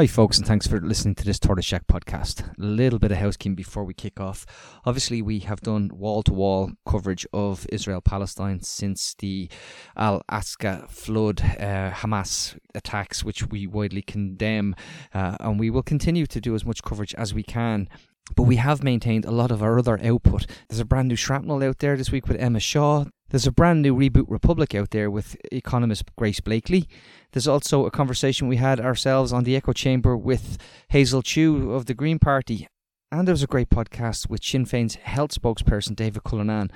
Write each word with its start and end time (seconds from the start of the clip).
Hi, 0.00 0.06
folks, 0.06 0.38
and 0.38 0.46
thanks 0.46 0.64
for 0.64 0.80
listening 0.80 1.16
to 1.16 1.24
this 1.24 1.40
Tortoise 1.40 1.64
Shack 1.64 1.88
podcast. 1.88 2.56
A 2.56 2.62
little 2.62 3.00
bit 3.00 3.10
of 3.10 3.18
housekeeping 3.18 3.56
before 3.56 3.82
we 3.82 3.94
kick 3.94 4.20
off. 4.20 4.46
Obviously, 4.86 5.22
we 5.22 5.40
have 5.40 5.60
done 5.60 5.90
wall 5.92 6.22
to 6.22 6.32
wall 6.32 6.70
coverage 6.86 7.26
of 7.32 7.66
Israel 7.72 8.00
Palestine 8.00 8.62
since 8.62 9.16
the 9.18 9.50
Al 9.96 10.22
Aqsa 10.30 10.88
flood, 10.88 11.40
uh, 11.40 11.90
Hamas 11.90 12.56
attacks, 12.76 13.24
which 13.24 13.48
we 13.48 13.66
widely 13.66 14.02
condemn, 14.02 14.76
uh, 15.12 15.36
and 15.40 15.58
we 15.58 15.68
will 15.68 15.82
continue 15.82 16.26
to 16.26 16.40
do 16.40 16.54
as 16.54 16.64
much 16.64 16.84
coverage 16.84 17.12
as 17.16 17.34
we 17.34 17.42
can 17.42 17.88
but 18.36 18.44
we 18.44 18.56
have 18.56 18.82
maintained 18.82 19.24
a 19.24 19.30
lot 19.30 19.50
of 19.50 19.62
our 19.62 19.78
other 19.78 19.98
output. 20.02 20.46
There's 20.68 20.80
a 20.80 20.84
brand 20.84 21.08
new 21.08 21.16
shrapnel 21.16 21.62
out 21.62 21.78
there 21.78 21.96
this 21.96 22.12
week 22.12 22.28
with 22.28 22.40
Emma 22.40 22.60
Shaw. 22.60 23.06
There's 23.30 23.46
a 23.46 23.52
brand 23.52 23.82
new 23.82 23.94
Reboot 23.94 24.26
Republic 24.28 24.74
out 24.74 24.90
there 24.90 25.10
with 25.10 25.36
economist 25.52 26.04
Grace 26.16 26.40
Blakeley. 26.40 26.88
There's 27.32 27.48
also 27.48 27.84
a 27.84 27.90
conversation 27.90 28.48
we 28.48 28.56
had 28.56 28.80
ourselves 28.80 29.32
on 29.32 29.44
the 29.44 29.54
Echo 29.54 29.72
Chamber 29.72 30.16
with 30.16 30.56
Hazel 30.88 31.22
Chu 31.22 31.72
of 31.72 31.86
the 31.86 31.94
Green 31.94 32.18
Party. 32.18 32.66
And 33.12 33.28
there's 33.28 33.42
a 33.42 33.46
great 33.46 33.70
podcast 33.70 34.28
with 34.30 34.42
Sinn 34.42 34.64
Féin's 34.64 34.94
health 34.96 35.32
spokesperson 35.32 35.96
David 35.96 36.24
Cullinane. 36.24 36.70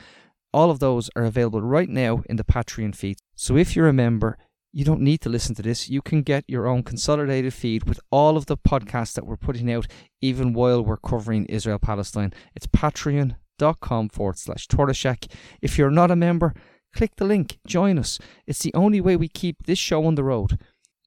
All 0.52 0.70
of 0.70 0.78
those 0.78 1.08
are 1.16 1.24
available 1.24 1.62
right 1.62 1.88
now 1.88 2.22
in 2.28 2.36
the 2.36 2.44
Patreon 2.44 2.94
feed. 2.94 3.16
So 3.34 3.56
if 3.56 3.74
you're 3.74 3.88
a 3.88 3.92
member, 3.92 4.36
you 4.72 4.84
don't 4.84 5.02
need 5.02 5.20
to 5.20 5.28
listen 5.28 5.54
to 5.56 5.62
this. 5.62 5.88
You 5.88 6.00
can 6.00 6.22
get 6.22 6.44
your 6.48 6.66
own 6.66 6.82
consolidated 6.82 7.52
feed 7.52 7.84
with 7.84 8.00
all 8.10 8.36
of 8.36 8.46
the 8.46 8.56
podcasts 8.56 9.12
that 9.14 9.26
we're 9.26 9.36
putting 9.36 9.70
out, 9.70 9.86
even 10.20 10.54
while 10.54 10.82
we're 10.82 10.96
covering 10.96 11.44
Israel 11.46 11.78
Palestine. 11.78 12.32
It's 12.56 12.66
patreon.com 12.66 14.08
forward 14.08 14.38
slash 14.38 14.66
tortoiseshack. 14.68 15.30
If 15.60 15.76
you're 15.76 15.90
not 15.90 16.10
a 16.10 16.16
member, 16.16 16.54
click 16.94 17.16
the 17.16 17.26
link, 17.26 17.58
join 17.66 17.98
us. 17.98 18.18
It's 18.46 18.62
the 18.62 18.74
only 18.74 19.00
way 19.00 19.16
we 19.16 19.28
keep 19.28 19.66
this 19.66 19.78
show 19.78 20.06
on 20.06 20.14
the 20.14 20.24
road. 20.24 20.58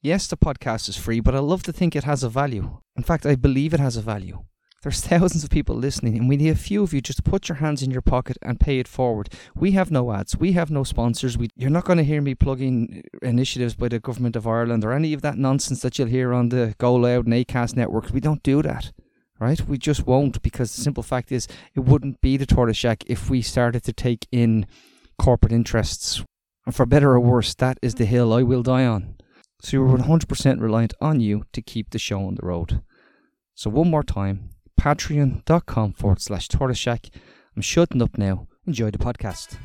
Yes, 0.01 0.27
the 0.27 0.37
podcast 0.37 0.87
is 0.87 0.97
free, 0.97 1.19
but 1.19 1.33
I 1.33 1.39
love 1.39 1.63
to 1.63 1.73
think 1.73 1.95
it 1.95 2.03
has 2.03 2.23
a 2.23 2.29
value. 2.29 2.79
In 2.95 3.01
fact, 3.01 3.25
I 3.25 3.35
believe 3.35 3.73
it 3.73 3.79
has 3.79 3.97
a 3.97 4.01
value. 4.01 4.43
There's 4.85 5.01
thousands 5.01 5.43
of 5.43 5.49
people 5.49 5.75
listening, 5.75 6.15
and 6.15 6.29
we 6.29 6.37
need 6.37 6.51
a 6.51 6.55
few 6.55 6.83
of 6.83 6.93
you 6.93 7.01
just 7.01 7.17
to 7.17 7.23
put 7.23 7.49
your 7.49 7.55
hands 7.55 7.81
in 7.81 7.89
your 7.89 8.03
pocket 8.03 8.37
and 8.43 8.59
pay 8.59 8.77
it 8.77 8.87
forward. 8.87 9.29
We 9.55 9.71
have 9.71 9.89
no 9.89 10.13
ads, 10.13 10.37
we 10.37 10.51
have 10.51 10.69
no 10.69 10.83
sponsors. 10.83 11.39
We, 11.39 11.49
you're 11.55 11.71
not 11.71 11.85
going 11.85 11.97
to 11.97 12.03
hear 12.03 12.21
me 12.21 12.35
plugging 12.35 13.03
initiatives 13.23 13.73
by 13.73 13.87
the 13.87 13.99
government 13.99 14.35
of 14.35 14.45
Ireland 14.45 14.85
or 14.85 14.93
any 14.93 15.13
of 15.13 15.23
that 15.23 15.39
nonsense 15.39 15.81
that 15.81 15.97
you'll 15.97 16.09
hear 16.09 16.35
on 16.35 16.49
the 16.49 16.75
Go 16.77 16.93
Loud 16.93 17.25
and 17.25 17.33
Acast 17.33 17.75
networks. 17.75 18.11
We 18.11 18.19
don't 18.19 18.43
do 18.43 18.61
that 18.61 18.91
right? 19.39 19.59
We 19.67 19.77
just 19.77 20.05
won't 20.07 20.41
because 20.43 20.73
the 20.73 20.81
simple 20.81 21.03
fact 21.03 21.29
is 21.29 21.47
it 21.73 21.79
wouldn't 21.79 22.21
be 22.21 22.37
the 22.37 22.45
tortoise 22.45 22.77
shack 22.77 23.03
if 23.07 23.29
we 23.29 23.41
started 23.41 23.83
to 23.83 23.91
take 23.91 24.27
in 24.31 24.65
corporate 25.17 25.51
interests. 25.51 26.23
And 26.65 26.75
for 26.75 26.85
better 26.85 27.11
or 27.11 27.19
worse, 27.19 27.53
that 27.55 27.77
is 27.81 27.95
the 27.95 28.05
hill 28.05 28.31
I 28.31 28.43
will 28.43 28.63
die 28.63 28.85
on. 28.85 29.15
So 29.61 29.77
you're 29.77 29.97
100% 29.97 30.61
reliant 30.61 30.93
on 31.01 31.19
you 31.19 31.43
to 31.53 31.61
keep 31.61 31.89
the 31.89 31.99
show 31.99 32.25
on 32.25 32.35
the 32.35 32.45
road. 32.45 32.81
So 33.55 33.69
one 33.69 33.89
more 33.89 34.03
time, 34.03 34.51
patreon.com 34.85 35.93
forward 35.93 36.21
slash 36.21 36.47
tortoise 36.47 36.77
shack. 36.77 37.09
I'm 37.55 37.63
shutting 37.63 38.03
up 38.03 38.19
now. 38.19 38.47
Enjoy 38.67 38.91
the 38.91 38.99
podcast. 38.99 39.57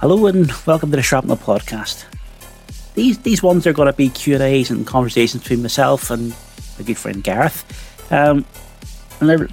Hello 0.00 0.26
and 0.26 0.52
welcome 0.66 0.90
to 0.90 0.96
the 0.96 1.02
Shrapnel 1.02 1.36
Podcast. 1.36 2.04
These 2.94 3.18
these 3.20 3.44
ones 3.44 3.64
are 3.64 3.72
going 3.72 3.86
to 3.86 3.92
be 3.92 4.08
Q 4.08 4.34
and 4.34 4.42
A's 4.42 4.70
and 4.70 4.84
conversations 4.84 5.44
between 5.44 5.62
myself 5.62 6.10
and 6.10 6.34
my 6.78 6.84
good 6.84 6.98
friend 6.98 7.22
Gareth. 7.22 7.64
Um, 8.10 8.44
and 9.20 9.28
they're 9.28 9.48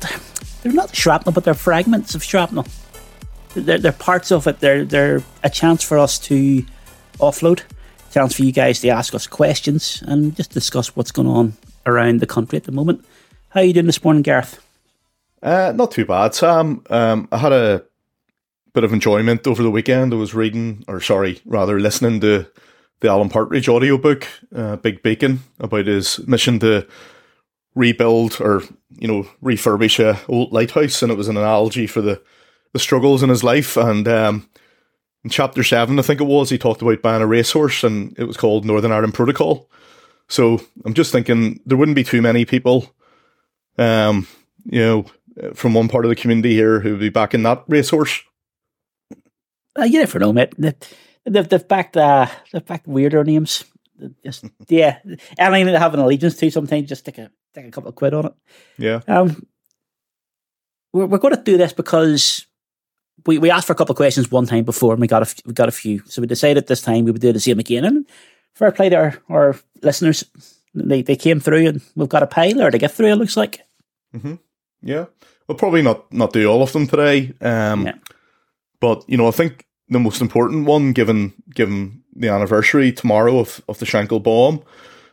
they're 0.63 0.73
not 0.73 0.95
shrapnel, 0.95 1.31
but 1.31 1.43
they're 1.43 1.53
fragments 1.53 2.15
of 2.15 2.23
shrapnel. 2.23 2.65
They're, 3.53 3.79
they're 3.79 3.91
parts 3.91 4.31
of 4.31 4.47
it. 4.47 4.59
They're 4.59 4.85
they're 4.85 5.23
a 5.43 5.49
chance 5.49 5.83
for 5.83 5.97
us 5.97 6.19
to 6.19 6.65
offload, 7.19 7.61
chance 8.11 8.35
for 8.35 8.43
you 8.43 8.51
guys 8.51 8.79
to 8.81 8.89
ask 8.89 9.13
us 9.13 9.27
questions 9.27 10.03
and 10.07 10.35
just 10.35 10.51
discuss 10.51 10.95
what's 10.95 11.11
going 11.11 11.27
on 11.27 11.53
around 11.85 12.19
the 12.19 12.27
country 12.27 12.57
at 12.57 12.63
the 12.63 12.71
moment. 12.71 13.05
How 13.49 13.59
are 13.59 13.63
you 13.63 13.73
doing 13.73 13.87
this 13.87 14.03
morning, 14.03 14.23
Gareth? 14.23 14.65
Uh, 15.43 15.73
not 15.75 15.91
too 15.91 16.05
bad, 16.05 16.33
Sam. 16.35 16.83
Um, 16.89 17.27
I 17.31 17.37
had 17.37 17.51
a 17.51 17.83
bit 18.73 18.83
of 18.83 18.93
enjoyment 18.93 19.45
over 19.47 19.63
the 19.63 19.71
weekend. 19.71 20.13
I 20.13 20.17
was 20.17 20.33
reading, 20.33 20.85
or 20.87 21.01
sorry, 21.01 21.41
rather 21.45 21.79
listening 21.79 22.21
to 22.21 22.45
the 23.01 23.09
Alan 23.09 23.29
Partridge 23.29 23.67
audiobook, 23.67 24.27
uh, 24.55 24.75
Big 24.77 25.01
Bacon, 25.01 25.39
about 25.59 25.87
his 25.87 26.25
mission 26.27 26.59
to 26.59 26.87
rebuild 27.73 28.39
or, 28.39 28.61
you 28.91 29.07
know, 29.07 29.27
refurbish 29.43 29.99
a 29.99 30.19
old 30.31 30.53
lighthouse. 30.53 31.01
And 31.01 31.11
it 31.11 31.17
was 31.17 31.27
an 31.27 31.37
analogy 31.37 31.87
for 31.87 32.01
the, 32.01 32.21
the 32.73 32.79
struggles 32.79 33.23
in 33.23 33.29
his 33.29 33.43
life. 33.43 33.77
And 33.77 34.07
um, 34.07 34.49
in 35.23 35.29
chapter 35.29 35.63
seven, 35.63 35.99
I 35.99 36.01
think 36.01 36.21
it 36.21 36.25
was, 36.25 36.49
he 36.49 36.57
talked 36.57 36.81
about 36.81 37.01
buying 37.01 37.21
a 37.21 37.27
racehorse 37.27 37.83
and 37.83 38.17
it 38.17 38.25
was 38.25 38.37
called 38.37 38.65
Northern 38.65 38.91
Ireland 38.91 39.13
Protocol. 39.13 39.69
So 40.27 40.61
I'm 40.85 40.93
just 40.93 41.11
thinking 41.11 41.59
there 41.65 41.77
wouldn't 41.77 41.95
be 41.95 42.03
too 42.03 42.21
many 42.21 42.45
people, 42.45 42.89
um, 43.77 44.27
you 44.65 44.79
know, 44.79 45.05
from 45.53 45.73
one 45.73 45.87
part 45.87 46.05
of 46.05 46.09
the 46.09 46.15
community 46.15 46.53
here 46.53 46.79
who 46.79 46.91
would 46.91 46.99
be 46.99 47.09
backing 47.09 47.43
that 47.43 47.63
racehorse. 47.67 48.21
Uh, 49.77 49.83
you 49.83 49.99
never 49.99 50.19
know, 50.19 50.33
mate. 50.33 50.53
They've, 50.57 51.47
they've 51.47 51.67
backed 51.67 51.97
uh, 51.97 52.27
they've 52.51 52.65
backed 52.65 52.87
weirder 52.87 53.23
names. 53.23 53.63
Just 54.23 54.45
yeah, 54.67 54.99
anything 55.37 55.67
they 55.67 55.77
have 55.77 55.93
an 55.93 55.99
allegiance 55.99 56.37
to. 56.37 56.49
Sometimes 56.49 56.89
just 56.89 57.01
stick 57.01 57.17
a 57.17 57.31
stick 57.51 57.65
a 57.65 57.71
couple 57.71 57.89
of 57.89 57.95
quid 57.95 58.13
on 58.13 58.25
it. 58.27 58.33
Yeah. 58.77 59.01
Um, 59.07 59.45
we're 60.93 61.05
we're 61.05 61.19
going 61.19 61.35
to 61.35 61.41
do 61.41 61.57
this 61.57 61.73
because 61.73 62.47
we, 63.25 63.37
we 63.37 63.49
asked 63.49 63.67
for 63.67 63.73
a 63.73 63.75
couple 63.75 63.93
of 63.93 63.97
questions 63.97 64.31
one 64.31 64.45
time 64.45 64.63
before 64.63 64.93
and 64.93 65.01
we 65.01 65.07
got 65.07 65.23
a 65.23 65.43
we 65.45 65.53
got 65.53 65.69
a 65.69 65.71
few. 65.71 66.03
So 66.05 66.21
we 66.21 66.27
decided 66.27 66.67
this 66.67 66.81
time 66.81 67.05
we 67.05 67.11
would 67.11 67.21
do 67.21 67.33
the 67.33 67.39
same 67.39 67.59
again. 67.59 67.85
And 67.85 68.05
fair 68.53 68.71
play 68.71 68.89
to 68.89 68.95
our, 68.95 69.21
our 69.29 69.55
listeners, 69.81 70.23
they 70.73 71.01
they 71.01 71.15
came 71.15 71.39
through 71.39 71.67
and 71.67 71.81
we've 71.95 72.09
got 72.09 72.23
a 72.23 72.27
pile 72.27 72.61
or 72.61 72.71
to 72.71 72.77
get 72.77 72.91
through. 72.91 73.11
It 73.11 73.15
looks 73.15 73.37
like. 73.37 73.61
Mm-hmm. 74.15 74.35
Yeah, 74.83 75.05
we'll 75.47 75.57
probably 75.57 75.81
not 75.81 76.11
not 76.11 76.33
do 76.33 76.47
all 76.47 76.63
of 76.63 76.73
them 76.73 76.87
today. 76.87 77.33
Um, 77.41 77.85
yeah. 77.85 77.95
but 78.79 79.03
you 79.07 79.17
know, 79.17 79.27
I 79.27 79.31
think 79.31 79.65
the 79.89 79.99
most 79.99 80.21
important 80.21 80.65
one, 80.65 80.93
given 80.93 81.33
given 81.53 82.03
the 82.15 82.29
anniversary 82.29 82.91
tomorrow 82.91 83.39
of, 83.39 83.61
of 83.69 83.77
the 83.79 83.85
Shankill 83.85 84.23
bomb, 84.23 84.63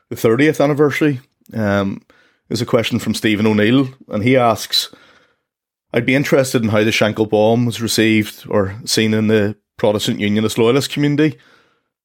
the 0.09 0.17
30th 0.17 0.63
anniversary, 0.63 1.21
um, 1.55 2.03
is 2.49 2.61
a 2.61 2.67
question 2.67 2.99
from 2.99 3.15
Stephen 3.15 3.47
O'Neill, 3.47 3.89
and 4.09 4.23
he 4.25 4.37
asks, 4.37 4.93
"I'd 5.93 6.07
be 6.07 6.15
interested 6.15 6.63
in 6.63 6.69
how 6.69 6.85
the 6.85 6.91
Shankill 6.91 7.29
bomb 7.29 7.67
was 7.67 7.81
received 7.81 8.47
or 8.49 8.77
seen 8.85 9.15
in 9.15 9.27
the 9.29 9.57
Protestant 9.77 10.21
Unionist 10.21 10.59
Loyalist 10.59 10.91
community." 10.91 11.39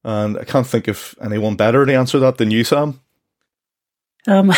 And 0.04 0.38
I 0.38 0.44
can't 0.44 0.68
think 0.68 0.88
of 0.88 1.16
anyone 1.22 1.56
better 1.56 1.86
to 1.86 1.96
answer 1.96 2.20
that 2.20 2.38
than 2.38 2.52
you, 2.52 2.64
Sam. 2.64 3.00
Um, 4.28 4.52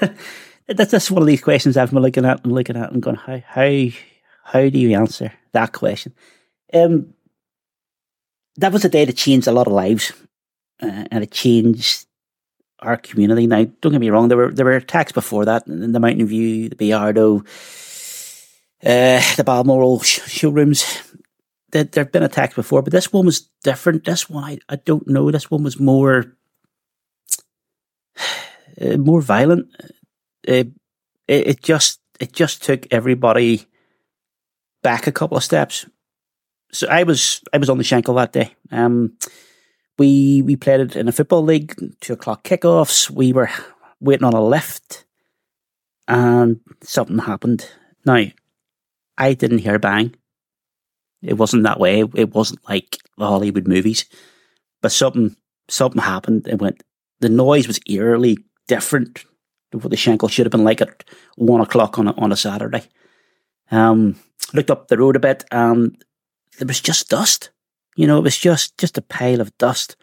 that's 0.68 0.90
just 0.90 1.10
one 1.10 1.22
of 1.22 1.26
these 1.26 1.42
questions 1.42 1.76
I've 1.76 1.90
been 1.90 2.02
looking 2.02 2.24
at 2.24 2.44
and 2.44 2.52
looking 2.52 2.76
at 2.76 2.92
and 2.92 3.02
going, 3.02 3.16
how 3.16 3.42
how 3.46 3.86
how 4.44 4.68
do 4.68 4.78
you 4.78 4.96
answer 4.96 5.32
that 5.52 5.72
question? 5.72 6.14
Um, 6.72 7.14
that 8.56 8.72
was 8.72 8.84
a 8.84 8.88
day 8.88 9.04
that 9.04 9.16
changed 9.16 9.48
a 9.48 9.52
lot 9.52 9.66
of 9.66 9.72
lives, 9.72 10.12
uh, 10.82 11.04
and 11.10 11.24
it 11.24 11.30
changed 11.30 12.06
our 12.80 12.96
community. 12.96 13.46
Now, 13.46 13.64
don't 13.80 13.92
get 13.92 14.00
me 14.00 14.10
wrong; 14.10 14.28
there 14.28 14.38
were 14.38 14.52
there 14.52 14.64
were 14.64 14.72
attacks 14.72 15.12
before 15.12 15.44
that 15.44 15.66
in 15.66 15.92
the 15.92 16.00
Mountain 16.00 16.26
View, 16.26 16.68
the 16.68 16.76
Bayardo, 16.76 17.46
uh, 18.84 19.20
the 19.36 19.44
Balmoral 19.44 20.00
sh- 20.00 20.20
showrooms. 20.28 21.02
There 21.70 21.88
have 21.94 22.12
been 22.12 22.22
attacked 22.22 22.54
before, 22.54 22.82
but 22.82 22.92
this 22.92 23.12
one 23.12 23.26
was 23.26 23.50
different. 23.62 24.04
This 24.04 24.30
one, 24.30 24.44
I, 24.44 24.58
I 24.68 24.76
don't 24.76 25.06
know. 25.08 25.30
This 25.30 25.50
one 25.50 25.62
was 25.62 25.78
more 25.78 26.36
uh, 28.80 28.96
more 28.96 29.20
violent. 29.20 29.68
Uh, 30.48 30.64
it, 31.26 31.46
it 31.48 31.62
just 31.62 32.00
it 32.20 32.32
just 32.32 32.62
took 32.62 32.86
everybody 32.90 33.66
back 34.82 35.06
a 35.06 35.12
couple 35.12 35.36
of 35.36 35.44
steps 35.44 35.86
so 36.72 36.86
I 36.88 37.02
was 37.02 37.42
I 37.52 37.58
was 37.58 37.70
on 37.70 37.78
the 37.78 37.84
Shankill 37.84 38.16
that 38.16 38.32
day. 38.32 38.54
Um, 38.70 39.16
we 39.98 40.42
we 40.42 40.56
played 40.56 40.80
it 40.80 40.96
in 40.96 41.08
a 41.08 41.12
football 41.12 41.42
league, 41.42 41.74
two 42.00 42.12
o'clock 42.12 42.44
kickoffs. 42.44 43.10
We 43.10 43.32
were 43.32 43.50
waiting 44.00 44.26
on 44.26 44.34
a 44.34 44.44
lift, 44.44 45.04
and 46.06 46.60
something 46.82 47.18
happened. 47.18 47.68
Now, 48.04 48.26
I 49.18 49.34
didn't 49.34 49.58
hear 49.58 49.78
bang. 49.78 50.14
It 51.22 51.34
wasn't 51.34 51.64
that 51.64 51.80
way. 51.80 52.04
It 52.14 52.34
wasn't 52.34 52.60
like 52.68 52.98
the 53.16 53.26
Hollywood 53.26 53.66
movies, 53.66 54.04
but 54.82 54.92
something 54.92 55.36
something 55.68 56.02
happened. 56.02 56.46
It 56.46 56.60
went. 56.60 56.82
The 57.20 57.28
noise 57.28 57.66
was 57.66 57.80
eerily 57.86 58.38
different 58.68 59.24
to 59.72 59.78
what 59.78 59.90
the 59.90 59.96
Shankill 59.96 60.30
should 60.30 60.46
have 60.46 60.52
been 60.52 60.64
like 60.64 60.80
at 60.80 61.04
one 61.36 61.60
o'clock 61.60 61.98
on 61.98 62.08
a, 62.08 62.12
on 62.12 62.32
a 62.32 62.36
Saturday. 62.36 62.84
Um, 63.70 64.16
looked 64.52 64.70
up 64.70 64.88
the 64.88 64.98
road 64.98 65.16
a 65.16 65.20
bit, 65.20 65.44
and 65.50 65.96
there 66.58 66.66
was 66.66 66.80
just 66.80 67.08
dust. 67.08 67.50
You 67.96 68.06
know, 68.06 68.18
it 68.18 68.24
was 68.24 68.36
just 68.36 68.76
just 68.78 68.98
a 68.98 69.02
pile 69.02 69.40
of 69.40 69.56
dust. 69.58 69.96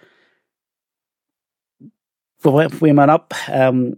We 2.44 2.52
went, 2.52 2.82
we 2.82 2.92
went 2.92 3.12
up 3.12 3.34
um, 3.48 3.96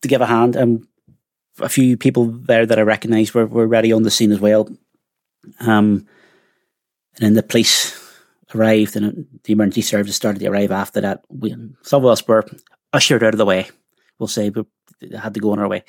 to 0.00 0.08
give 0.08 0.20
a 0.20 0.26
hand, 0.26 0.56
and 0.56 0.86
a 1.58 1.68
few 1.68 1.96
people 1.96 2.26
there 2.26 2.66
that 2.66 2.78
I 2.78 2.82
recognised 2.82 3.34
were, 3.34 3.46
were 3.46 3.66
ready 3.66 3.92
on 3.92 4.02
the 4.02 4.10
scene 4.10 4.32
as 4.32 4.40
well. 4.40 4.68
Um, 5.60 6.06
and 7.16 7.20
then 7.20 7.34
the 7.34 7.42
police 7.42 7.98
arrived 8.54 8.96
and 8.96 9.26
the 9.44 9.52
emergency 9.52 9.82
services 9.82 10.16
started 10.16 10.38
to 10.40 10.46
arrive 10.46 10.70
after 10.70 11.00
that. 11.00 11.24
We, 11.28 11.54
some 11.82 12.04
of 12.04 12.10
us 12.10 12.26
were 12.26 12.46
ushered 12.92 13.22
out 13.22 13.34
of 13.34 13.38
the 13.38 13.46
way, 13.46 13.68
we'll 14.18 14.28
say, 14.28 14.50
but 14.50 14.66
had 15.18 15.34
to 15.34 15.40
go 15.40 15.52
on 15.52 15.58
our 15.58 15.68
way. 15.68 15.84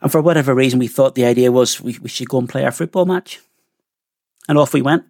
And 0.00 0.12
for 0.12 0.20
whatever 0.20 0.54
reason, 0.54 0.78
we 0.78 0.88
thought 0.88 1.14
the 1.14 1.24
idea 1.24 1.50
was 1.50 1.80
we, 1.80 1.98
we 1.98 2.08
should 2.08 2.28
go 2.28 2.38
and 2.38 2.48
play 2.48 2.64
our 2.64 2.72
football 2.72 3.04
match. 3.04 3.40
And 4.48 4.56
off 4.56 4.72
we 4.72 4.82
went. 4.82 5.04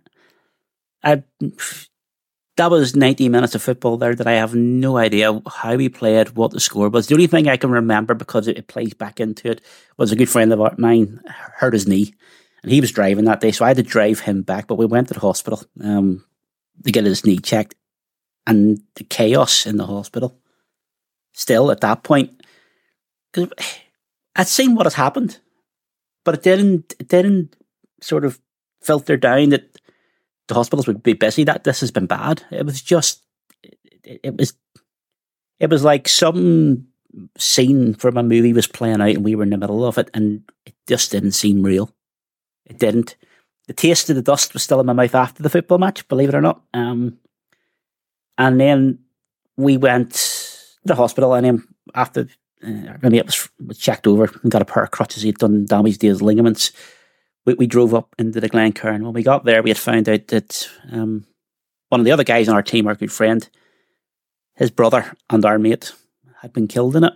I, 1.03 1.23
that 2.59 2.73
was 2.73 2.97
90 2.97 3.29
minutes 3.29 3.55
of 3.55 3.63
football 3.63 3.97
there 3.97 4.17
that 4.17 4.27
I 4.27 4.33
have 4.33 4.53
no 4.53 4.97
idea 4.97 5.41
how 5.47 5.77
we 5.77 5.89
played, 5.89 6.31
what 6.31 6.51
the 6.51 6.59
score 6.59 6.89
was. 6.89 7.07
The 7.07 7.15
only 7.15 7.29
thing 7.29 7.49
I 7.49 7.57
can 7.57 7.71
remember 7.71 8.15
because 8.15 8.49
it, 8.49 8.59
it 8.59 8.67
plays 8.67 8.95
back 8.95 9.21
into 9.21 9.49
it 9.49 9.61
was 9.97 10.11
a 10.11 10.17
good 10.17 10.29
friend 10.29 10.53
of 10.53 10.79
mine 10.79 11.21
hurt 11.29 11.73
his 11.73 11.87
knee 11.87 12.15
and 12.65 12.73
he 12.73 12.81
was 12.81 12.91
driving 12.91 13.27
that 13.27 13.41
day. 13.41 13.53
So 13.53 13.65
I 13.65 13.69
had 13.69 13.77
to 13.77 13.85
drive 13.85 14.21
him 14.21 14.43
back, 14.43 14.67
but 14.67 14.75
we 14.75 14.87
went 14.87 15.07
to 15.09 15.15
the 15.15 15.21
hospital 15.21 15.63
um, 15.81 16.25
to 16.85 16.91
get 16.91 17.05
his 17.05 17.25
knee 17.25 17.39
checked 17.39 17.77
and 18.45 18.83
the 18.97 19.05
chaos 19.05 19.65
in 19.65 19.77
the 19.77 19.87
hospital 19.87 20.37
still 21.33 21.71
at 21.71 21.81
that 21.83 22.03
point. 22.03 22.43
I'd 24.35 24.49
seen 24.49 24.75
what 24.75 24.87
had 24.87 24.95
happened, 24.95 25.39
but 26.25 26.35
it 26.35 26.43
didn't, 26.43 26.95
it 26.99 27.07
didn't 27.07 27.55
sort 28.01 28.25
of 28.25 28.41
filter 28.83 29.17
down 29.17 29.51
that 29.51 29.79
the 30.49 30.55
hospitals 30.55 30.87
would 30.87 31.03
be 31.03 31.13
busy. 31.13 31.45
That 31.45 31.65
this 31.65 31.81
has 31.81 31.91
been 31.91 32.07
bad. 32.07 32.43
It 32.51 32.67
was 32.67 32.83
just, 32.83 33.25
it, 33.63 34.21
it 34.25 34.37
was, 34.37 34.55
it 35.61 35.71
was 35.71 35.85
like 35.85 36.09
some 36.09 36.89
scene 37.37 37.95
from 37.95 38.17
a 38.17 38.23
movie 38.23 38.53
was 38.53 38.67
playing 38.67 39.01
out, 39.01 39.11
and 39.11 39.25
we 39.25 39.35
were 39.35 39.45
in 39.45 39.51
the 39.51 39.57
middle 39.57 39.85
of 39.85 39.99
it, 39.99 40.11
and 40.13 40.43
it 40.67 40.75
just 40.87 41.11
didn't 41.11 41.33
seem 41.33 41.63
real. 41.63 41.95
It 42.67 42.79
didn't. 42.79 43.17
The 43.67 43.75
taste 43.75 44.09
of 44.11 44.17
the 44.17 44.23
dust 44.23 44.55
was 44.55 44.63
still 44.63 44.81
in 44.81 44.87
my 44.87 44.93
mouth 44.93 45.15
after 45.15 45.43
the 45.43 45.51
football 45.51 45.79
match, 45.79 46.09
believe 46.09 46.31
it 46.31 46.35
or 46.35 46.41
not. 46.41 46.63
Um, 46.73 47.19
and 48.37 48.61
then 48.61 49.01
we 49.57 49.77
went 49.77 50.13
to 50.13 50.59
the 50.85 50.95
hospital, 50.95 51.35
and 51.35 51.45
then 51.45 51.69
after 51.95 52.29
uh, 52.63 52.97
my 53.03 53.09
mate 53.11 53.27
was, 53.27 53.49
was 53.65 53.79
checked 53.79 54.07
over 54.07 54.31
and 54.43 54.51
got 54.51 54.63
a 54.63 54.65
pair 54.65 54.83
of 54.83 54.91
crutches, 54.91 55.23
he'd 55.23 55.39
done 55.39 55.67
damage 55.67 55.99
to 55.99 56.07
his 56.07 56.23
ligaments 56.23 56.73
we, 57.49 57.55
we 57.55 57.67
drove 57.67 57.95
up 57.95 58.15
into 58.19 58.41
the 58.41 58.49
Glencairn. 58.49 59.03
When 59.03 59.15
we 59.15 59.23
got 59.23 59.45
there, 59.45 59.63
we 59.63 59.71
had 59.71 59.79
found 59.79 60.07
out 60.07 60.27
that 60.29 60.69
um, 60.93 61.27
one 61.89 61.99
of 61.99 62.05
the 62.05 62.13
other 62.13 62.25
guys 62.25 62.47
on 62.47 62.55
our 62.55 62.63
team, 62.63 62.87
our 62.87 62.95
good 62.95 63.11
friend, 63.11 63.49
his 64.55 64.71
brother 64.71 65.15
and 65.31 65.43
our 65.47 65.59
mate 65.59 65.93
had 66.43 66.53
been 66.53 66.69
killed 66.69 66.95
in 66.95 67.05
it. 67.05 67.15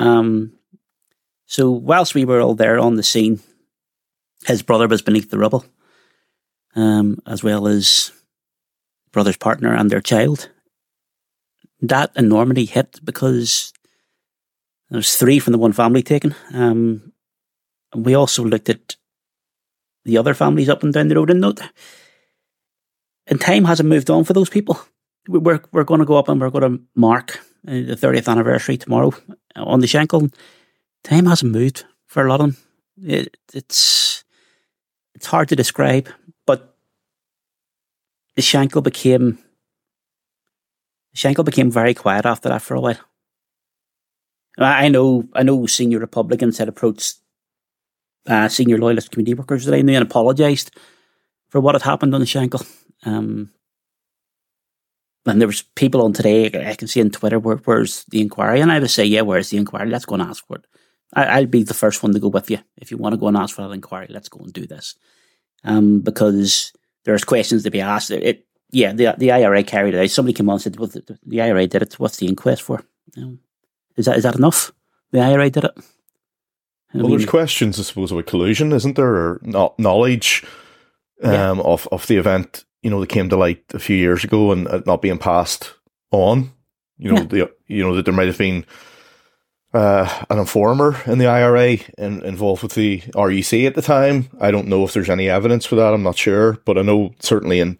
Um, 0.00 0.54
so 1.46 1.70
whilst 1.70 2.16
we 2.16 2.24
were 2.24 2.40
all 2.40 2.56
there 2.56 2.80
on 2.80 2.96
the 2.96 3.04
scene, 3.04 3.40
his 4.44 4.62
brother 4.62 4.88
was 4.88 5.02
beneath 5.02 5.30
the 5.30 5.38
rubble, 5.38 5.64
um, 6.74 7.20
as 7.24 7.44
well 7.44 7.68
as 7.68 8.10
brother's 9.12 9.36
partner 9.36 9.72
and 9.72 9.88
their 9.88 10.00
child. 10.00 10.48
That 11.80 12.10
enormity 12.16 12.64
hit 12.64 12.98
because 13.04 13.72
there 14.88 14.98
was 14.98 15.14
three 15.14 15.38
from 15.38 15.52
the 15.52 15.58
one 15.58 15.72
family 15.72 16.02
taken. 16.02 16.34
Um, 16.52 17.12
we 17.94 18.14
also 18.14 18.44
looked 18.44 18.68
at 18.68 18.96
the 20.04 20.18
other 20.18 20.34
families 20.34 20.68
up 20.68 20.82
and 20.82 20.92
down 20.92 21.08
the 21.08 21.16
road. 21.16 21.30
And 21.30 21.40
note, 21.40 21.60
and 23.26 23.40
time 23.40 23.64
hasn't 23.64 23.88
moved 23.88 24.10
on 24.10 24.24
for 24.24 24.32
those 24.32 24.50
people. 24.50 24.80
We're 25.28 25.62
we're 25.72 25.84
going 25.84 26.00
to 26.00 26.06
go 26.06 26.16
up 26.16 26.28
and 26.28 26.40
we're 26.40 26.50
going 26.50 26.78
to 26.78 26.82
mark 26.94 27.38
uh, 27.68 27.72
the 27.72 27.96
thirtieth 27.96 28.28
anniversary 28.28 28.76
tomorrow 28.76 29.12
on 29.56 29.80
the 29.80 29.86
Shankill. 29.86 30.32
Time 31.04 31.26
hasn't 31.26 31.52
moved 31.52 31.84
for 32.06 32.24
a 32.24 32.28
lot 32.28 32.40
of 32.40 32.46
them. 32.46 32.56
It, 33.02 33.36
it's 33.54 34.24
it's 35.14 35.26
hard 35.26 35.48
to 35.48 35.56
describe, 35.56 36.08
but 36.46 36.74
the 38.36 38.42
Shankill 38.42 38.82
became 38.82 39.38
Shankill 41.14 41.44
became 41.44 41.70
very 41.70 41.94
quiet 41.94 42.26
after 42.26 42.48
that 42.48 42.62
for 42.62 42.74
a 42.74 42.80
while. 42.80 42.98
I 44.58 44.88
know 44.88 45.28
I 45.34 45.42
know 45.42 45.66
senior 45.66 45.98
Republicans 45.98 46.58
had 46.58 46.68
approached 46.68 47.19
uh, 48.26 48.48
senior 48.48 48.78
loyalist 48.78 49.10
community 49.10 49.34
workers 49.34 49.64
today, 49.64 49.80
and 49.80 49.90
apologised 49.96 50.70
for 51.48 51.60
what 51.60 51.74
had 51.74 51.82
happened 51.82 52.14
on 52.14 52.20
the 52.20 52.26
Shankill. 52.26 52.66
Um, 53.04 53.50
and 55.26 55.40
there 55.40 55.48
was 55.48 55.62
people 55.62 56.02
on 56.02 56.12
today, 56.12 56.46
I 56.46 56.74
can 56.74 56.88
see 56.88 57.00
on 57.00 57.10
Twitter, 57.10 57.38
where, 57.38 57.56
where's 57.56 58.04
the 58.04 58.20
inquiry? 58.20 58.60
And 58.60 58.72
I 58.72 58.78
would 58.78 58.90
say, 58.90 59.04
yeah, 59.04 59.20
where's 59.20 59.50
the 59.50 59.58
inquiry? 59.58 59.90
Let's 59.90 60.06
go 60.06 60.14
and 60.14 60.22
ask 60.22 60.46
for 60.46 60.56
it. 60.56 60.66
I, 61.12 61.40
will 61.40 61.46
be 61.46 61.62
the 61.62 61.74
first 61.74 62.02
one 62.02 62.12
to 62.12 62.20
go 62.20 62.28
with 62.28 62.50
you. 62.50 62.58
If 62.76 62.90
you 62.90 62.96
want 62.96 63.14
to 63.14 63.18
go 63.18 63.26
and 63.28 63.36
ask 63.36 63.56
for 63.56 63.62
that 63.62 63.74
inquiry, 63.74 64.06
let's 64.08 64.28
go 64.28 64.40
and 64.40 64.52
do 64.52 64.66
this. 64.66 64.94
Um, 65.64 66.00
because 66.00 66.72
there's 67.04 67.24
questions 67.24 67.64
to 67.64 67.70
be 67.70 67.80
asked. 67.80 68.10
It, 68.10 68.46
yeah, 68.70 68.92
the 68.92 69.14
the 69.18 69.32
IRA 69.32 69.64
carried 69.64 69.94
it 69.94 70.00
out. 70.00 70.10
Somebody 70.10 70.34
came 70.34 70.48
on 70.48 70.54
and 70.54 70.62
said, 70.62 70.76
well, 70.76 70.86
the, 70.86 71.18
the 71.26 71.42
IRA 71.42 71.66
did 71.66 71.82
it. 71.82 71.98
What's 71.98 72.18
the 72.18 72.28
inquest 72.28 72.62
for? 72.62 72.84
is 73.96 74.06
that 74.06 74.16
is 74.16 74.22
that 74.22 74.36
enough? 74.36 74.70
The 75.10 75.20
IRA 75.20 75.50
did 75.50 75.64
it. 75.64 75.76
I 76.92 76.98
well, 76.98 77.08
mean, 77.08 77.18
there's 77.18 77.30
questions, 77.30 77.78
I 77.78 77.82
suppose, 77.82 78.10
about 78.10 78.26
collusion, 78.26 78.72
isn't 78.72 78.96
there, 78.96 79.14
or 79.14 79.40
not 79.42 79.78
knowledge 79.78 80.44
um, 81.22 81.32
yeah. 81.32 81.64
of 81.64 81.88
of 81.92 82.06
the 82.06 82.16
event? 82.16 82.64
You 82.82 82.90
know, 82.90 83.00
that 83.00 83.08
came 83.08 83.28
to 83.28 83.36
light 83.36 83.62
a 83.74 83.78
few 83.78 83.96
years 83.96 84.24
ago 84.24 84.52
and 84.52 84.66
uh, 84.66 84.80
not 84.86 85.02
being 85.02 85.18
passed 85.18 85.74
on. 86.10 86.52
You 86.98 87.12
know, 87.12 87.20
yeah. 87.20 87.26
the 87.26 87.52
you 87.66 87.82
know 87.82 87.94
that 87.94 88.04
there 88.04 88.14
might 88.14 88.26
have 88.26 88.38
been 88.38 88.64
uh, 89.72 90.24
an 90.28 90.38
informer 90.38 91.00
in 91.06 91.18
the 91.18 91.26
IRA 91.26 91.78
in, 91.96 92.22
involved 92.22 92.62
with 92.62 92.74
the 92.74 93.00
RUC 93.14 93.66
at 93.66 93.74
the 93.74 93.82
time. 93.82 94.28
I 94.40 94.50
don't 94.50 94.68
know 94.68 94.84
if 94.84 94.92
there's 94.92 95.10
any 95.10 95.28
evidence 95.28 95.66
for 95.66 95.76
that. 95.76 95.94
I'm 95.94 96.02
not 96.02 96.18
sure, 96.18 96.54
but 96.64 96.76
I 96.76 96.82
know 96.82 97.14
certainly 97.20 97.60
in 97.60 97.76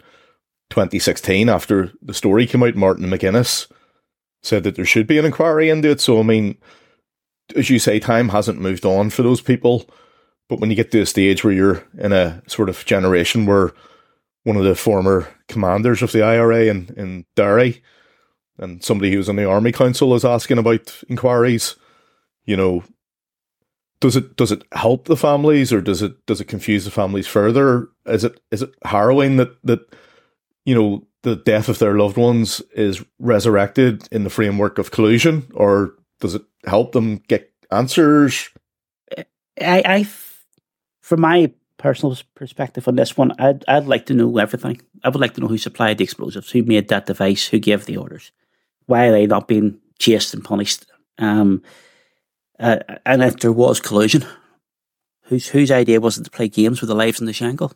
2016, 0.71 1.49
after 1.49 1.93
the 2.01 2.15
story 2.15 2.47
came 2.47 2.63
out, 2.63 2.77
Martin 2.77 3.07
McGuinness 3.07 3.71
said 4.43 4.63
that 4.63 4.77
there 4.77 4.85
should 4.85 5.07
be 5.07 5.19
an 5.19 5.25
inquiry 5.25 5.69
into 5.69 5.91
it. 5.91 6.01
So, 6.01 6.21
I 6.21 6.23
mean, 6.23 6.57
as 7.57 7.71
you 7.71 7.79
say, 7.79 7.99
time 7.99 8.31
hasn't 8.31 8.61
moved 8.61 8.85
on 8.85 9.11
for 9.11 9.23
those 9.23 9.41
people. 9.41 9.89
But 10.49 10.61
when 10.61 10.71
you 10.71 10.77
get 10.77 10.91
to 10.93 11.01
a 11.01 11.07
stage 11.07 11.45
where 11.45 11.53
you're 11.53 11.85
in 11.99 12.13
a 12.13 12.43
sort 12.47 12.69
of 12.69 12.85
generation 12.85 13.47
where 13.47 13.73
one 14.45 14.57
of 14.57 14.65
the 14.65 14.75
former 14.75 15.29
commanders 15.49 16.03
of 16.03 16.13
the 16.13 16.23
IRA 16.23 16.65
in, 16.65 16.93
in 16.97 17.25
Derry 17.37 17.83
and 18.59 18.83
somebody 18.83 19.13
who's 19.13 19.29
on 19.29 19.37
the 19.37 19.49
Army 19.49 19.73
Council 19.73 20.15
is 20.15 20.25
asking 20.25 20.59
about 20.59 21.03
inquiries, 21.09 21.77
you 22.45 22.57
know, 22.57 22.83
does 24.01 24.17
it 24.17 24.37
does 24.37 24.51
it 24.51 24.65
help 24.73 25.05
the 25.05 25.17
families 25.17 25.73
or 25.73 25.81
does 25.81 26.03
it 26.03 26.25
does 26.27 26.41
it 26.41 26.47
confuse 26.47 26.85
the 26.85 26.91
families 26.91 27.27
further? 27.27 27.89
Is 28.07 28.25
it 28.25 28.41
is 28.51 28.63
it 28.63 28.75
harrowing 28.85 29.37
that 29.37 29.63
that 29.65 29.81
you 30.65 30.75
know 30.75 31.07
the 31.23 31.37
death 31.37 31.69
of 31.69 31.79
their 31.79 31.97
loved 31.99 32.17
ones 32.17 32.63
is 32.75 33.05
resurrected 33.19 34.09
in 34.11 34.25
the 34.25 34.31
framework 34.31 34.79
of 34.79 34.91
collusion, 34.91 35.51
or 35.55 35.95
does 36.21 36.35
it 36.35 36.43
help 36.65 36.93
them 36.93 37.19
get 37.29 37.53
answers? 37.71 38.51
I, 39.17 39.25
I, 39.85 40.07
from 41.01 41.21
my 41.21 41.53
personal 41.77 42.17
perspective 42.35 42.87
on 42.87 42.97
this 42.97 43.17
one, 43.17 43.33
I'd, 43.39 43.65
I'd 43.67 43.87
like 43.87 44.07
to 44.07 44.15
know 44.15 44.39
everything. 44.39 44.81
I 45.03 45.09
would 45.09 45.21
like 45.21 45.35
to 45.35 45.41
know 45.41 45.49
who 45.49 45.59
supplied 45.59 45.99
the 45.99 46.05
explosives, 46.05 46.51
who 46.51 46.63
made 46.63 46.89
that 46.89 47.07
device, 47.07 47.47
who 47.47 47.59
gave 47.59 47.87
the 47.87 47.97
orders, 47.97 48.33
why 48.87 49.07
are 49.07 49.13
they 49.13 49.27
not 49.27 49.49
being 49.49 49.79
chased 49.99 50.35
and 50.35 50.45
punished, 50.45 50.87
um, 51.19 51.63
uh, 52.59 52.79
and 53.07 53.23
if 53.23 53.39
there 53.39 53.53
was 53.53 53.81
collusion, 53.81 54.25
whose 55.23 55.49
whose 55.49 55.71
idea 55.71 56.01
was 56.01 56.19
it 56.19 56.25
to 56.25 56.31
play 56.31 56.49
games 56.49 56.81
with 56.81 56.89
the 56.89 56.95
lives 56.95 57.21
in 57.21 57.27
the 57.27 57.33
Shankill? 57.33 57.73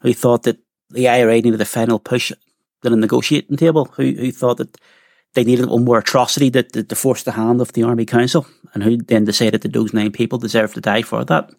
Who 0.00 0.14
thought 0.14 0.44
that 0.44 0.58
the 0.88 1.08
IRA 1.08 1.42
needed 1.42 1.60
a 1.60 1.66
final 1.66 1.98
push 1.98 2.32
than 2.82 2.94
a 2.94 2.96
negotiating 2.96 3.58
table? 3.58 3.86
Who 3.96 4.12
who 4.12 4.32
thought 4.32 4.56
that 4.56 4.78
they 5.34 5.44
needed 5.44 5.66
one 5.66 5.84
more 5.84 5.98
atrocity 5.98 6.48
that, 6.50 6.72
that 6.72 6.88
to 6.88 6.96
force 6.96 7.22
the 7.22 7.32
hand 7.32 7.60
of 7.60 7.72
the 7.72 7.82
Army 7.82 8.04
Council, 8.04 8.46
and 8.74 8.82
who 8.82 8.96
then 8.96 9.24
decided 9.24 9.60
that 9.62 9.72
those 9.72 9.92
nine 9.92 10.12
people 10.12 10.38
deserve 10.38 10.74
to 10.74 10.80
die 10.80 11.02
for 11.02 11.24
that. 11.24 11.50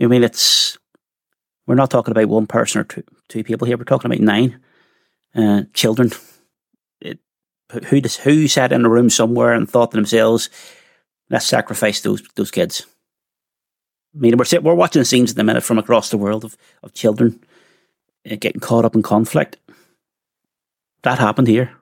I 0.00 0.06
mean, 0.06 0.22
it's 0.22 0.78
we're 1.66 1.74
not 1.74 1.90
talking 1.90 2.12
about 2.12 2.28
one 2.28 2.46
person 2.46 2.80
or 2.80 2.84
two, 2.84 3.02
two 3.28 3.44
people 3.44 3.66
here. 3.66 3.76
We're 3.76 3.84
talking 3.84 4.10
about 4.10 4.22
nine 4.22 4.60
uh, 5.34 5.62
children. 5.74 6.10
It, 7.00 7.18
who 7.72 8.00
who 8.22 8.48
sat 8.48 8.72
in 8.72 8.84
a 8.84 8.88
room 8.88 9.10
somewhere 9.10 9.52
and 9.52 9.68
thought 9.68 9.90
to 9.90 9.96
themselves, 9.96 10.48
"Let's 11.28 11.46
sacrifice 11.46 12.00
those 12.00 12.22
those 12.36 12.50
kids." 12.50 12.86
I 14.14 14.18
mean, 14.18 14.36
we're 14.36 14.60
we're 14.60 14.74
watching 14.74 15.04
scenes 15.04 15.30
at 15.30 15.36
the 15.36 15.44
minute 15.44 15.64
from 15.64 15.78
across 15.78 16.10
the 16.10 16.18
world 16.18 16.44
of 16.44 16.56
of 16.82 16.94
children 16.94 17.42
uh, 18.30 18.36
getting 18.38 18.60
caught 18.60 18.84
up 18.84 18.94
in 18.94 19.02
conflict. 19.02 19.56
That 21.02 21.18
happened 21.18 21.48
here 21.48 21.79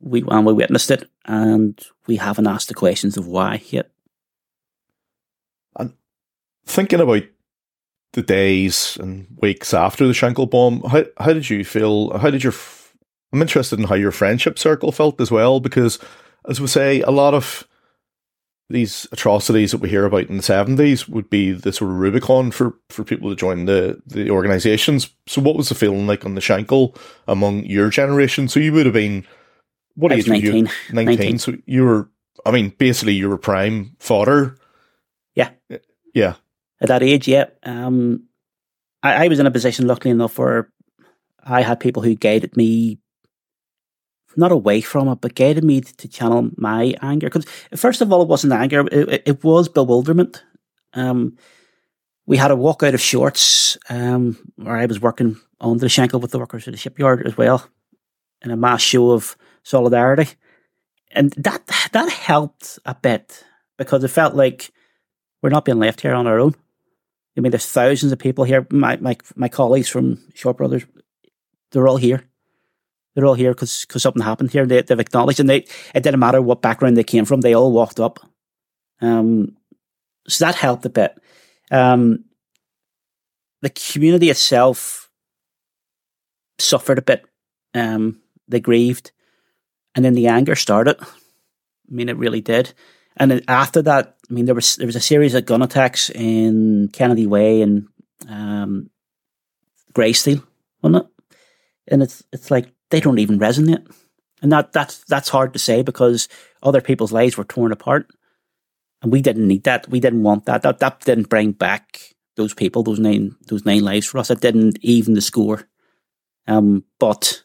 we 0.00 0.22
and 0.28 0.46
we 0.46 0.52
witnessed 0.52 0.90
it, 0.90 1.08
and 1.24 1.80
we 2.06 2.16
haven't 2.16 2.46
asked 2.46 2.68
the 2.68 2.74
questions 2.74 3.16
of 3.16 3.26
why 3.26 3.62
yet. 3.68 3.90
And 5.78 5.92
thinking 6.66 7.00
about 7.00 7.24
the 8.12 8.22
days 8.22 8.96
and 9.00 9.26
weeks 9.42 9.74
after 9.74 10.06
the 10.06 10.12
Shankill 10.12 10.50
bomb, 10.50 10.82
how 10.82 11.04
how 11.18 11.32
did 11.32 11.50
you 11.50 11.64
feel? 11.64 12.16
How 12.18 12.30
did 12.30 12.44
your 12.44 12.54
I'm 13.32 13.42
interested 13.42 13.78
in 13.78 13.86
how 13.86 13.96
your 13.96 14.12
friendship 14.12 14.58
circle 14.58 14.92
felt 14.92 15.20
as 15.20 15.30
well, 15.30 15.60
because 15.60 15.98
as 16.48 16.60
we 16.60 16.68
say, 16.68 17.00
a 17.02 17.10
lot 17.10 17.34
of 17.34 17.66
these 18.68 19.06
atrocities 19.12 19.70
that 19.70 19.80
we 19.80 19.88
hear 19.88 20.04
about 20.04 20.28
in 20.28 20.38
the 20.38 20.42
seventies 20.42 21.08
would 21.08 21.30
be 21.30 21.52
the 21.52 21.72
sort 21.72 21.90
of 21.90 21.98
Rubicon 21.98 22.50
for, 22.50 22.74
for 22.88 23.04
people 23.04 23.30
to 23.30 23.36
join 23.36 23.66
the, 23.66 24.00
the 24.06 24.30
organisations. 24.30 25.10
So 25.28 25.40
what 25.40 25.56
was 25.56 25.68
the 25.68 25.76
feeling 25.76 26.06
like 26.06 26.24
on 26.24 26.34
the 26.34 26.40
Shankill 26.40 26.96
among 27.28 27.64
your 27.64 27.90
generation? 27.90 28.48
So 28.48 28.58
you 28.58 28.72
would 28.72 28.86
have 28.86 28.92
been 28.92 29.24
what 29.96 30.12
age 30.12 30.28
was 30.28 30.28
were 30.28 30.34
you? 30.36 30.52
19. 30.52 30.70
19. 30.92 31.18
19. 31.18 31.38
So 31.38 31.56
you 31.66 31.84
were 31.84 32.08
I 32.46 32.52
mean, 32.52 32.70
basically 32.78 33.14
you 33.14 33.28
were 33.28 33.38
prime 33.38 33.96
fodder. 33.98 34.56
Yeah. 35.34 35.50
Yeah. 36.14 36.34
At 36.80 36.88
that 36.88 37.02
age, 37.02 37.26
yeah. 37.26 37.46
Um, 37.64 38.28
I, 39.02 39.24
I 39.24 39.28
was 39.28 39.40
in 39.40 39.46
a 39.46 39.50
position, 39.50 39.86
luckily 39.86 40.12
enough, 40.12 40.38
where 40.38 40.70
I 41.42 41.62
had 41.62 41.80
people 41.80 42.02
who 42.02 42.14
guided 42.14 42.56
me, 42.56 42.98
not 44.36 44.52
away 44.52 44.80
from 44.80 45.08
it, 45.08 45.20
but 45.20 45.34
guided 45.34 45.64
me 45.64 45.80
to 45.80 46.08
channel 46.08 46.50
my 46.56 46.94
anger. 47.02 47.26
Because 47.26 47.46
first 47.74 48.00
of 48.00 48.12
all, 48.12 48.22
it 48.22 48.28
wasn't 48.28 48.52
anger; 48.52 48.86
it, 48.92 49.08
it, 49.08 49.22
it 49.26 49.44
was 49.44 49.68
bewilderment. 49.68 50.44
Um, 50.92 51.36
we 52.26 52.36
had 52.36 52.50
a 52.50 52.56
walk 52.56 52.82
out 52.82 52.94
of 52.94 53.00
shorts, 53.00 53.78
um, 53.88 54.36
where 54.56 54.76
I 54.76 54.86
was 54.86 55.00
working 55.00 55.36
on 55.60 55.78
the 55.78 55.86
Shankill 55.86 56.20
with 56.20 56.30
the 56.30 56.38
workers 56.38 56.68
at 56.68 56.74
the 56.74 56.78
shipyard 56.78 57.26
as 57.26 57.36
well, 57.36 57.66
in 58.42 58.50
a 58.50 58.56
mass 58.56 58.82
show 58.82 59.10
of 59.12 59.36
solidarity, 59.66 60.30
and 61.10 61.32
that 61.32 61.66
that 61.92 62.08
helped 62.08 62.78
a 62.86 62.94
bit 62.94 63.44
because 63.76 64.04
it 64.04 64.08
felt 64.08 64.34
like 64.34 64.70
we're 65.42 65.50
not 65.50 65.64
being 65.64 65.80
left 65.80 66.00
here 66.02 66.14
on 66.14 66.26
our 66.26 66.38
own. 66.38 66.54
I 67.36 67.40
mean, 67.40 67.50
there's 67.50 67.66
thousands 67.66 68.12
of 68.12 68.18
people 68.20 68.44
here. 68.44 68.66
My 68.70 68.96
my 68.96 69.16
my 69.34 69.48
colleagues 69.48 69.88
from 69.88 70.22
Short 70.34 70.56
Brothers, 70.56 70.86
they're 71.72 71.88
all 71.88 71.96
here. 71.96 72.22
They're 73.14 73.26
all 73.26 73.34
here 73.34 73.52
because 73.52 73.86
something 73.96 74.22
happened 74.22 74.52
here. 74.52 74.66
They, 74.66 74.82
they've 74.82 75.00
acknowledged, 75.00 75.40
and 75.40 75.50
they 75.50 75.66
it 75.94 76.02
didn't 76.02 76.20
matter 76.20 76.40
what 76.40 76.62
background 76.62 76.96
they 76.96 77.04
came 77.04 77.24
from. 77.24 77.40
They 77.40 77.54
all 77.54 77.72
walked 77.72 77.98
up. 77.98 78.20
Um, 79.00 79.56
so 80.28 80.44
that 80.44 80.54
helped 80.54 80.86
a 80.86 80.90
bit. 80.90 81.18
Um, 81.70 82.24
the 83.62 83.70
community 83.70 84.30
itself 84.30 85.10
suffered 86.58 86.98
a 86.98 87.02
bit. 87.02 87.24
Um, 87.74 88.20
they 88.48 88.60
grieved, 88.60 89.10
and 89.96 90.04
then 90.04 90.12
the 90.12 90.28
anger 90.28 90.54
started. 90.54 90.96
I 91.00 91.06
mean, 91.88 92.08
it 92.08 92.18
really 92.18 92.42
did. 92.42 92.74
And 93.16 93.30
then 93.30 93.40
after 93.48 93.82
that, 93.82 94.16
I 94.30 94.34
mean, 94.34 94.44
there 94.44 94.54
was 94.54 94.76
there 94.76 94.86
was 94.86 94.96
a 94.96 95.00
series 95.00 95.34
of 95.34 95.46
gun 95.46 95.62
attacks 95.62 96.10
in 96.10 96.90
Kennedy 96.92 97.26
Way 97.26 97.62
and 97.62 97.88
um, 98.28 98.90
Greysteel, 99.94 100.44
wasn't 100.82 101.04
it? 101.04 101.36
And 101.88 102.02
it's 102.02 102.22
it's 102.32 102.50
like 102.50 102.72
they 102.90 103.00
don't 103.00 103.18
even 103.18 103.38
resonate, 103.38 103.90
and 104.42 104.52
that 104.52 104.72
that's 104.72 104.98
that's 105.04 105.30
hard 105.30 105.54
to 105.54 105.58
say 105.58 105.82
because 105.82 106.28
other 106.62 106.82
people's 106.82 107.12
lives 107.12 107.38
were 107.38 107.44
torn 107.44 107.72
apart, 107.72 108.10
and 109.00 109.10
we 109.10 109.22
didn't 109.22 109.48
need 109.48 109.64
that. 109.64 109.88
We 109.88 110.00
didn't 110.00 110.24
want 110.24 110.44
that. 110.44 110.62
That 110.62 110.80
that 110.80 111.00
didn't 111.00 111.30
bring 111.30 111.52
back 111.52 112.14
those 112.36 112.52
people, 112.52 112.82
those 112.82 112.98
nine 113.00 113.36
those 113.46 113.64
nine 113.64 113.82
lives 113.82 114.06
for 114.06 114.18
us. 114.18 114.30
It 114.30 114.40
didn't 114.40 114.78
even 114.82 115.14
the 115.14 115.22
score. 115.22 115.66
Um, 116.46 116.84
but 116.98 117.44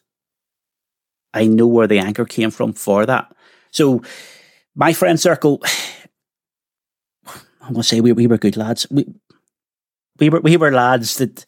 I 1.34 1.46
know 1.46 1.66
where 1.66 1.86
the 1.86 1.98
anchor 1.98 2.24
came 2.24 2.50
from 2.50 2.72
for 2.72 3.06
that. 3.06 3.34
So 3.70 4.02
my 4.74 4.92
friend 4.92 5.18
circle, 5.18 5.62
I'm 7.62 7.72
gonna 7.72 7.82
say 7.82 8.00
we 8.00 8.12
we 8.12 8.26
were 8.26 8.38
good 8.38 8.56
lads. 8.56 8.86
We 8.90 9.06
we 10.18 10.28
were 10.28 10.40
we 10.40 10.56
were 10.56 10.72
lads 10.72 11.16
that 11.16 11.46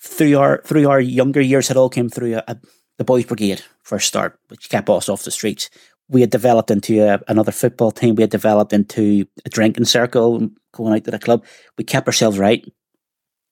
through 0.00 0.38
our 0.38 0.62
through 0.64 0.88
our 0.88 1.00
younger 1.00 1.40
years 1.40 1.68
had 1.68 1.76
all 1.76 1.88
came 1.88 2.08
through 2.08 2.36
a, 2.36 2.44
a, 2.46 2.56
the 2.98 3.04
boys' 3.04 3.24
brigade 3.24 3.62
first 3.82 4.06
start, 4.06 4.38
which 4.48 4.68
kept 4.68 4.88
us 4.88 5.08
off 5.08 5.24
the 5.24 5.30
streets. 5.30 5.70
We 6.08 6.20
had 6.20 6.30
developed 6.30 6.70
into 6.70 7.00
a, 7.02 7.20
another 7.28 7.52
football 7.52 7.90
team. 7.90 8.14
We 8.14 8.22
had 8.22 8.30
developed 8.30 8.72
into 8.72 9.26
a 9.46 9.48
drinking 9.48 9.86
circle, 9.86 10.50
going 10.72 10.94
out 10.94 11.04
to 11.04 11.10
the 11.10 11.18
club. 11.18 11.44
We 11.78 11.84
kept 11.84 12.06
ourselves 12.06 12.38
right 12.38 12.64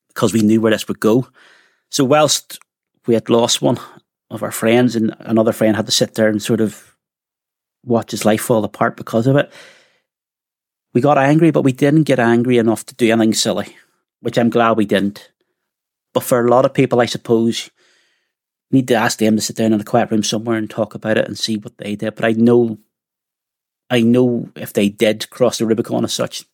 because 0.09 0.33
we 0.33 0.43
knew 0.43 0.61
where 0.61 0.73
this 0.73 0.87
would 0.87 1.01
go. 1.01 1.27
So 1.91 2.05
whilst 2.05 2.59
we 3.07 3.15
had 3.15 3.31
lost 3.31 3.63
one 3.63 3.79
of 4.33 4.43
our 4.43 4.51
friends, 4.51 4.97
and 4.97 5.15
another 5.21 5.53
friend 5.53 5.77
had 5.77 5.87
to 5.87 5.93
sit 5.93 6.15
there 6.15 6.29
and 6.29 6.43
sort 6.43 6.61
of 6.61 6.97
watch 7.85 8.11
his 8.11 8.25
life 8.25 8.41
fall 8.41 8.65
apart 8.65 8.97
because 8.97 9.27
of 9.27 9.37
it. 9.37 9.53
We 10.95 11.01
got 11.01 11.19
angry, 11.19 11.51
but 11.51 11.63
we 11.63 11.73
didn't 11.73 12.05
get 12.05 12.19
angry 12.19 12.59
enough 12.59 12.85
to 12.87 12.95
do 12.95 13.11
anything 13.11 13.35
silly, 13.35 13.77
which 14.21 14.39
I'm 14.39 14.51
glad 14.51 14.77
we 14.77 14.87
didn't. 14.87 15.31
But 16.13 16.23
for 16.23 16.45
a 16.45 16.51
lot 16.51 16.65
of 16.65 16.75
people, 16.75 17.01
I 17.01 17.07
suppose, 17.07 17.71
need 18.71 18.89
to 18.89 18.95
ask 18.95 19.19
them 19.19 19.37
to 19.37 19.43
sit 19.43 19.57
down 19.57 19.73
in 19.73 19.81
a 19.81 19.85
quiet 19.85 20.11
room 20.11 20.23
somewhere 20.23 20.57
and 20.57 20.69
talk 20.69 20.95
about 20.95 21.19
it 21.19 21.27
and 21.27 21.39
see 21.39 21.57
what 21.57 21.79
they 21.79 21.97
did. 21.97 22.15
But 22.15 22.25
I 22.25 22.33
know, 22.33 22.79
I 23.91 24.01
know 24.01 24.51
if 24.57 24.73
they 24.73 24.89
did 24.89 25.29
cross 25.31 25.59
the 25.59 25.67
Rubicon 25.67 26.05
as 26.05 26.15
such, 26.15 26.45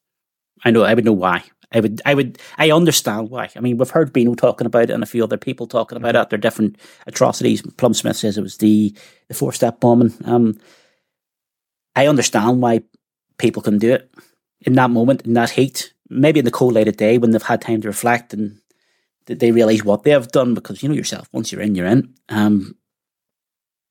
I 0.64 0.70
know 0.70 0.82
I 0.82 0.94
would 0.94 1.04
know 1.04 1.12
why. 1.12 1.44
I 1.70 1.80
would, 1.80 2.00
I 2.06 2.14
would, 2.14 2.38
I 2.56 2.70
understand 2.70 3.28
why. 3.28 3.50
I 3.54 3.60
mean, 3.60 3.76
we've 3.76 3.90
heard 3.90 4.12
Bino 4.12 4.34
talking 4.34 4.66
about 4.66 4.84
it 4.84 4.90
and 4.90 5.02
a 5.02 5.06
few 5.06 5.22
other 5.22 5.36
people 5.36 5.66
talking 5.66 5.96
about 5.96 6.16
it. 6.16 6.30
Their 6.30 6.38
different 6.38 6.76
atrocities. 7.06 7.60
Plum 7.76 7.92
Smith 7.92 8.16
says 8.16 8.38
it 8.38 8.42
was 8.42 8.56
the 8.56 8.96
the 9.28 9.34
four 9.34 9.52
step 9.52 9.80
bombing. 9.80 10.14
Um, 10.24 10.58
I 11.94 12.06
understand 12.06 12.62
why 12.62 12.82
people 13.36 13.60
can 13.60 13.78
do 13.78 13.92
it 13.92 14.10
in 14.62 14.74
that 14.74 14.90
moment, 14.90 15.22
in 15.22 15.34
that 15.34 15.50
heat. 15.50 15.92
Maybe 16.08 16.38
in 16.38 16.46
the 16.46 16.50
cold 16.50 16.74
light 16.74 16.88
of 16.88 16.96
day 16.96 17.18
when 17.18 17.32
they've 17.32 17.42
had 17.42 17.60
time 17.60 17.82
to 17.82 17.88
reflect 17.88 18.32
and 18.32 18.60
they 19.26 19.52
realise 19.52 19.84
what 19.84 20.04
they 20.04 20.10
have 20.10 20.32
done 20.32 20.54
because 20.54 20.82
you 20.82 20.88
know 20.88 20.94
yourself, 20.94 21.28
once 21.32 21.52
you're 21.52 21.60
in, 21.60 21.74
you're 21.74 21.86
in. 21.86 22.14
Um, 22.30 22.76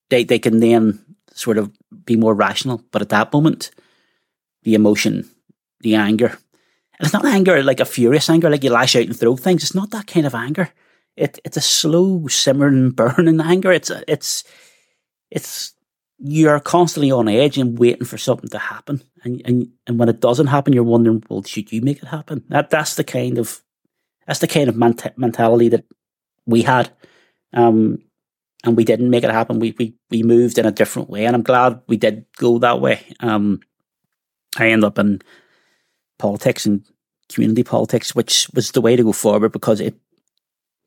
they, 0.10 0.24
they 0.24 0.40
can 0.40 0.60
then 0.60 1.06
sort 1.32 1.60
of 1.60 1.72
be 2.06 2.16
more 2.16 2.34
rational. 2.34 2.82
But 2.92 3.04
at 3.04 3.10
that 3.10 3.32
moment, 3.32 3.72
the 4.64 4.74
emotion, 4.74 5.30
the 5.82 5.96
anger, 5.96 6.38
and 7.00 7.06
it's 7.06 7.14
not 7.14 7.26
anger 7.26 7.62
like 7.64 7.80
a 7.80 7.86
furious 7.86 8.30
anger, 8.30 8.50
like 8.50 8.64
you 8.64 8.72
lash 8.72 8.96
out 8.96 9.06
and 9.06 9.18
throw 9.18 9.36
things. 9.36 9.64
It's 9.64 9.76
not 9.76 9.92
that 9.92 10.08
kind 10.08 10.26
of 10.26 10.36
anger. 10.36 10.72
It, 11.16 11.40
it's 11.44 11.58
a 11.58 11.62
slow, 11.62 12.28
simmering, 12.28 12.92
burning 12.92 13.42
anger. 13.42 13.72
It's, 13.72 13.92
it's, 14.08 14.44
it's 15.30 15.74
you're 16.20 16.60
constantly 16.60 17.12
on 17.12 17.28
edge 17.28 17.58
and 17.58 17.78
waiting 17.78 18.06
for 18.06 18.18
something 18.18 18.50
to 18.50 18.58
happen. 18.58 19.04
And, 19.24 19.42
and 19.46 19.72
and 19.86 20.00
when 20.00 20.10
it 20.10 20.20
doesn't 20.20 20.48
happen, 20.48 20.74
you're 20.74 20.84
wondering, 20.84 21.24
well, 21.30 21.44
should 21.44 21.72
you 21.72 21.82
make 21.82 22.02
it 22.02 22.08
happen? 22.08 22.44
That 22.50 22.70
that's 22.70 22.96
the 22.96 23.04
kind 23.04 23.38
of 23.38 23.62
that's 24.26 24.40
the 24.40 24.48
kind 24.48 24.70
of 24.70 24.76
ment- 24.76 25.18
mentality 25.18 25.70
that 25.70 25.86
we 26.46 26.64
had, 26.64 26.90
um, 27.54 28.00
and 28.64 28.76
we 28.76 28.84
didn't 28.84 29.10
make 29.10 29.24
it 29.24 29.32
happen. 29.32 29.60
We 29.60 29.76
we 29.78 29.96
we 30.10 30.24
moved 30.24 30.58
in 30.58 30.66
a 30.66 30.72
different 30.72 31.10
way, 31.10 31.26
and 31.26 31.36
I'm 31.36 31.44
glad 31.44 31.82
we 31.88 31.98
did 31.98 32.26
go 32.38 32.60
that 32.60 32.82
way. 32.82 33.06
Um, 33.20 33.60
I 34.58 34.70
end 34.70 34.84
up 34.84 34.98
in 34.98 35.22
politics 36.18 36.66
and 36.66 36.84
community 37.30 37.64
politics, 37.64 38.16
which 38.16 38.50
was 38.54 38.72
the 38.72 38.82
way 38.82 38.96
to 38.96 39.04
go 39.04 39.12
forward 39.12 39.52
because 39.52 39.80
it 39.80 39.96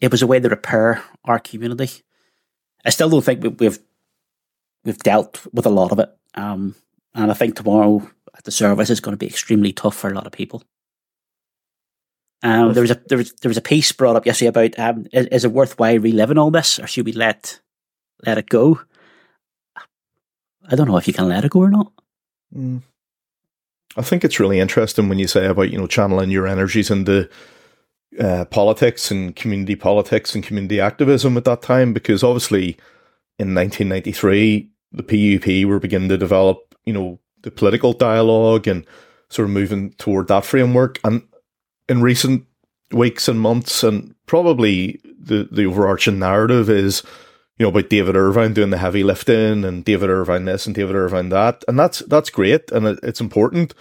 it 0.01 0.11
was 0.11 0.23
a 0.23 0.27
way 0.27 0.41
to 0.41 0.49
repair 0.49 1.03
our 1.25 1.39
community. 1.39 1.91
I 2.85 2.91
still 2.91 3.11
don't 3.11 3.25
think 3.25 3.43
we, 3.43 3.49
we've 3.49 3.79
we've 4.85 4.99
dealt 4.99 5.47
with 5.53 5.67
a 5.67 5.71
lot 5.71 5.93
of 5.93 5.99
it. 5.99 6.11
Um, 6.35 6.75
and 7.15 7.31
I 7.31 7.35
think 7.35 7.57
tomorrow 7.57 8.09
at 8.37 8.45
the 8.45 8.51
service 8.51 8.91
is 8.91 9.01
going 9.01 9.13
to 9.13 9.19
be 9.19 9.27
extremely 9.27 9.73
tough 9.73 9.97
for 9.97 10.09
a 10.09 10.15
lot 10.15 10.27
of 10.27 10.33
people. 10.33 10.63
Um, 12.43 12.73
there 12.73 12.81
was 12.81 12.91
a 12.91 13.03
there 13.09 13.19
was 13.19 13.33
there 13.35 13.51
was 13.51 13.59
a 13.59 13.63
piece 13.63 13.93
brought 13.93 14.17
up 14.17 14.25
yesterday 14.25 14.49
about 14.49 14.79
um, 14.79 15.07
is, 15.13 15.27
is 15.27 15.45
it 15.45 15.53
worthwhile 15.53 15.99
reliving 15.99 16.39
all 16.39 16.51
this, 16.51 16.79
or 16.79 16.87
should 16.87 17.05
we 17.05 17.13
let 17.13 17.61
let 18.25 18.39
it 18.39 18.49
go? 18.49 18.81
I 20.71 20.77
don't 20.77 20.89
know 20.89 20.97
if 20.97 21.07
you 21.07 21.13
can 21.13 21.29
let 21.29 21.45
it 21.45 21.51
go 21.51 21.61
or 21.61 21.71
not. 21.71 21.93
Mm. 22.57 22.83
I 23.97 24.03
think 24.03 24.25
it's 24.25 24.39
really 24.39 24.61
interesting 24.61 25.09
when 25.09 25.19
you 25.19 25.27
say 25.27 25.47
about 25.47 25.71
you 25.71 25.79
know 25.79 25.87
channeling 25.87 26.31
your 26.31 26.47
energies 26.47 26.91
into 26.91 27.29
uh, 28.19 28.45
politics 28.47 29.11
and 29.11 29.35
community 29.35 29.77
politics 29.77 30.35
and 30.35 30.45
community 30.45 30.81
activism 30.81 31.37
at 31.37 31.45
that 31.45 31.63
time, 31.63 31.93
because 31.93 32.23
obviously 32.23 32.77
in 33.39 33.55
1993 33.55 34.71
the 34.93 35.03
PUP 35.03 35.69
were 35.69 35.81
beginning 35.81 36.09
to 36.09 36.19
develop 36.19 36.75
you 36.85 36.93
know 36.93 37.19
the 37.43 37.51
political 37.51 37.93
dialogue 37.93 38.69
and 38.69 38.87
sort 39.29 39.47
of 39.47 39.53
moving 39.53 39.93
toward 39.93 40.29
that 40.29 40.45
framework, 40.45 40.99
and 41.05 41.23
in 41.89 42.03
recent 42.03 42.45
weeks 42.93 43.29
and 43.29 43.41
months, 43.41 43.83
and 43.83 44.15
probably 44.27 45.01
the 45.05 45.49
the 45.51 45.65
overarching 45.67 46.19
narrative 46.19 46.71
is 46.71 47.03
you 47.61 47.67
know, 47.67 47.69
about 47.69 47.91
David 47.91 48.17
Ervine 48.17 48.55
doing 48.55 48.71
the 48.71 48.79
heavy 48.79 49.05
lifting 49.05 49.67
and 49.67 49.85
David 49.85 50.09
Ervine 50.09 50.47
this 50.47 50.65
and 50.65 50.75
David 50.75 50.97
Ervine 50.97 51.29
that. 51.29 51.63
And 51.69 51.79
that's 51.79 51.99
that's 51.99 52.31
great 52.31 52.73
and 52.73 52.87
it, 52.87 52.99
it's 53.03 53.21
important. 53.21 53.75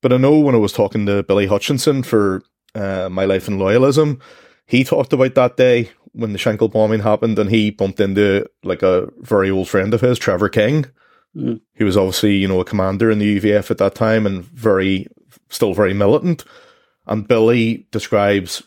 But 0.00 0.14
I 0.14 0.16
know 0.16 0.38
when 0.38 0.54
I 0.54 0.58
was 0.58 0.72
talking 0.72 1.04
to 1.04 1.22
Billy 1.24 1.46
Hutchinson 1.46 2.02
for 2.02 2.42
uh, 2.74 3.10
My 3.10 3.26
Life 3.26 3.46
in 3.46 3.58
Loyalism, 3.58 4.18
he 4.64 4.82
talked 4.82 5.12
about 5.12 5.34
that 5.34 5.58
day 5.58 5.90
when 6.12 6.32
the 6.32 6.38
Shankill 6.38 6.72
bombing 6.72 7.00
happened 7.00 7.38
and 7.38 7.50
he 7.50 7.70
bumped 7.70 8.00
into 8.00 8.48
like 8.62 8.82
a 8.82 9.10
very 9.18 9.50
old 9.50 9.68
friend 9.68 9.92
of 9.92 10.00
his, 10.00 10.18
Trevor 10.18 10.48
King. 10.48 10.86
Mm. 11.36 11.60
He 11.74 11.84
was 11.84 11.98
obviously, 11.98 12.36
you 12.36 12.48
know, 12.48 12.60
a 12.60 12.64
commander 12.64 13.10
in 13.10 13.18
the 13.18 13.38
UVF 13.38 13.70
at 13.70 13.76
that 13.76 13.94
time 13.94 14.24
and 14.24 14.42
very, 14.42 15.06
still 15.50 15.74
very 15.74 15.92
militant. 15.92 16.44
And 17.06 17.28
Billy 17.28 17.86
describes 17.90 18.62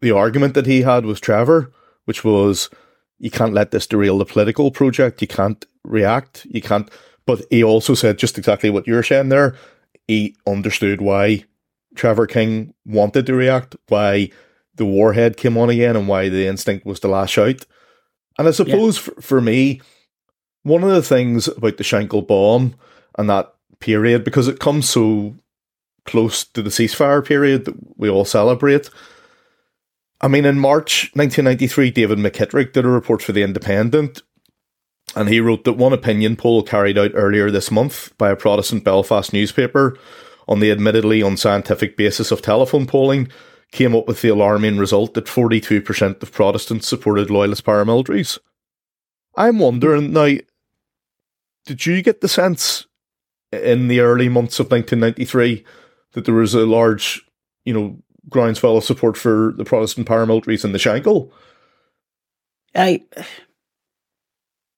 the 0.00 0.12
argument 0.12 0.54
that 0.54 0.64
he 0.64 0.80
had 0.80 1.04
with 1.04 1.20
Trevor, 1.20 1.70
which 2.06 2.24
was, 2.24 2.70
you 3.18 3.30
can't 3.30 3.54
let 3.54 3.70
this 3.70 3.86
derail 3.86 4.18
the 4.18 4.24
political 4.24 4.70
project. 4.70 5.22
You 5.22 5.28
can't 5.28 5.64
react. 5.84 6.46
You 6.50 6.60
can't 6.60 6.90
But 7.26 7.42
he 7.50 7.62
also 7.62 7.94
said 7.94 8.18
just 8.18 8.38
exactly 8.38 8.70
what 8.70 8.86
you're 8.86 9.02
saying 9.02 9.28
there. 9.28 9.56
He 10.06 10.36
understood 10.46 11.00
why 11.00 11.44
Trevor 11.96 12.26
King 12.26 12.72
wanted 12.84 13.26
to 13.26 13.34
react, 13.34 13.74
why 13.88 14.30
the 14.76 14.84
warhead 14.84 15.36
came 15.36 15.58
on 15.58 15.70
again, 15.70 15.96
and 15.96 16.06
why 16.06 16.28
the 16.28 16.46
instinct 16.46 16.86
was 16.86 17.00
to 17.00 17.08
lash 17.08 17.36
out. 17.36 17.66
And 18.38 18.46
I 18.46 18.52
suppose 18.52 18.96
yeah. 18.96 19.14
for, 19.14 19.22
for 19.22 19.40
me, 19.40 19.80
one 20.62 20.84
of 20.84 20.90
the 20.90 21.02
things 21.02 21.48
about 21.48 21.78
the 21.78 21.84
Shankill 21.84 22.26
bomb 22.26 22.74
and 23.18 23.28
that 23.28 23.52
period, 23.80 24.24
because 24.24 24.46
it 24.46 24.60
comes 24.60 24.88
so 24.88 25.34
close 26.04 26.44
to 26.44 26.62
the 26.62 26.70
ceasefire 26.70 27.26
period 27.26 27.64
that 27.64 27.74
we 27.96 28.08
all 28.08 28.24
celebrate. 28.24 28.90
I 30.20 30.28
mean, 30.28 30.44
in 30.44 30.58
March 30.58 31.10
1993, 31.14 31.90
David 31.90 32.18
McKittrick 32.18 32.72
did 32.72 32.84
a 32.84 32.88
report 32.88 33.22
for 33.22 33.32
The 33.32 33.42
Independent, 33.42 34.22
and 35.14 35.28
he 35.28 35.40
wrote 35.40 35.64
that 35.64 35.74
one 35.74 35.92
opinion 35.92 36.36
poll 36.36 36.62
carried 36.62 36.98
out 36.98 37.12
earlier 37.14 37.50
this 37.50 37.70
month 37.70 38.16
by 38.16 38.30
a 38.30 38.36
Protestant 38.36 38.82
Belfast 38.82 39.32
newspaper 39.32 39.98
on 40.48 40.60
the 40.60 40.70
admittedly 40.70 41.20
unscientific 41.20 41.96
basis 41.96 42.30
of 42.30 42.40
telephone 42.40 42.86
polling 42.86 43.28
came 43.72 43.94
up 43.94 44.06
with 44.06 44.22
the 44.22 44.28
alarming 44.28 44.78
result 44.78 45.14
that 45.14 45.26
42% 45.26 46.22
of 46.22 46.32
Protestants 46.32 46.88
supported 46.88 47.30
loyalist 47.30 47.64
paramilitaries. 47.64 48.38
I'm 49.36 49.58
wondering 49.58 50.12
now, 50.12 50.36
did 51.66 51.84
you 51.84 52.00
get 52.00 52.20
the 52.20 52.28
sense 52.28 52.86
in 53.52 53.88
the 53.88 54.00
early 54.00 54.28
months 54.28 54.58
of 54.60 54.70
1993 54.70 55.64
that 56.12 56.24
there 56.24 56.34
was 56.34 56.54
a 56.54 56.64
large, 56.64 57.22
you 57.64 57.74
know, 57.74 57.98
groundswell 58.28 58.76
of 58.76 58.84
support 58.84 59.16
for 59.16 59.54
the 59.56 59.64
Protestant 59.64 60.06
paramilitaries 60.06 60.64
in 60.64 60.72
the 60.72 60.78
Shankill? 60.78 61.30
I 62.74 63.04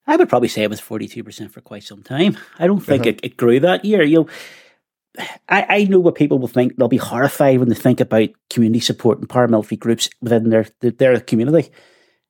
I 0.07 0.17
would 0.17 0.29
probably 0.29 0.49
say 0.49 0.63
it 0.63 0.71
was 0.71 0.81
forty 0.81 1.09
two 1.09 1.25
percent 1.25 1.53
for 1.53 1.61
quite 1.61 1.85
some 1.85 2.03
time. 2.03 2.37
I 2.59 2.67
don't 2.67 2.81
think 2.81 3.03
uh-huh. 3.03 3.11
it, 3.11 3.21
it 3.23 3.37
grew 3.37 3.61
that 3.61 3.85
year. 3.85 4.03
You 4.03 4.21
know, 4.21 4.29
I, 5.49 5.67
I 5.69 5.85
know 5.85 6.01
what 6.01 6.15
people 6.15 6.39
will 6.39 6.49
think. 6.49 6.77
They'll 6.77 6.89
be 6.89 6.97
horrified 6.97 7.59
when 7.59 7.69
they 7.69 7.75
think 7.75 8.01
about 8.01 8.31
community 8.51 8.81
support 8.81 9.19
and 9.19 9.29
paramilitary 9.29 9.79
groups 9.79 10.09
within 10.21 10.51
their 10.51 10.67
their, 10.81 10.93
their 10.93 11.21
community, 11.21 11.71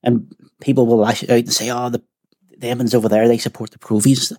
and 0.03 0.33
people 0.61 0.87
will 0.87 0.99
lash 0.99 1.23
out 1.25 1.31
and 1.31 1.53
say, 1.53 1.71
"Oh, 1.71 1.91
the 1.91 2.03
the 2.57 2.69
Evans 2.69 2.95
over 2.95 3.09
there, 3.09 3.29
they 3.29 3.39
support 3.39 3.71
the 3.71 3.79
Provies." 3.79 4.33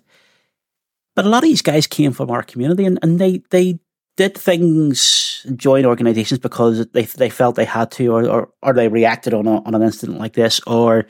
But 1.16 1.24
a 1.24 1.28
lot 1.28 1.42
of 1.42 1.48
these 1.48 1.62
guys 1.62 1.86
came 1.86 2.12
from 2.12 2.30
our 2.30 2.42
community, 2.42 2.84
and, 2.84 2.98
and 3.02 3.18
they 3.18 3.42
they 3.50 3.78
did 4.16 4.36
things 4.36 5.29
join 5.56 5.84
organizations 5.84 6.40
because 6.40 6.86
they 6.88 7.04
they 7.04 7.30
felt 7.30 7.56
they 7.56 7.64
had 7.64 7.90
to, 7.92 8.06
or 8.08 8.28
or, 8.28 8.50
or 8.62 8.72
they 8.72 8.88
reacted 8.88 9.34
on 9.34 9.46
a, 9.46 9.62
on 9.62 9.74
an 9.74 9.82
incident 9.82 10.18
like 10.18 10.34
this, 10.34 10.60
or 10.66 11.06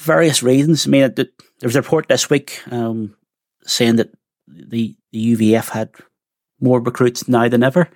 various 0.00 0.42
reasons. 0.42 0.86
I 0.86 0.90
mean, 0.90 1.14
there 1.14 1.26
was 1.62 1.76
a 1.76 1.82
report 1.82 2.08
this 2.08 2.30
week 2.30 2.60
um, 2.70 3.16
saying 3.64 3.96
that 3.96 4.10
the 4.46 4.96
the 5.12 5.36
UVF 5.36 5.70
had 5.70 5.90
more 6.60 6.80
recruits 6.80 7.28
now 7.28 7.48
than 7.48 7.62
ever. 7.62 7.88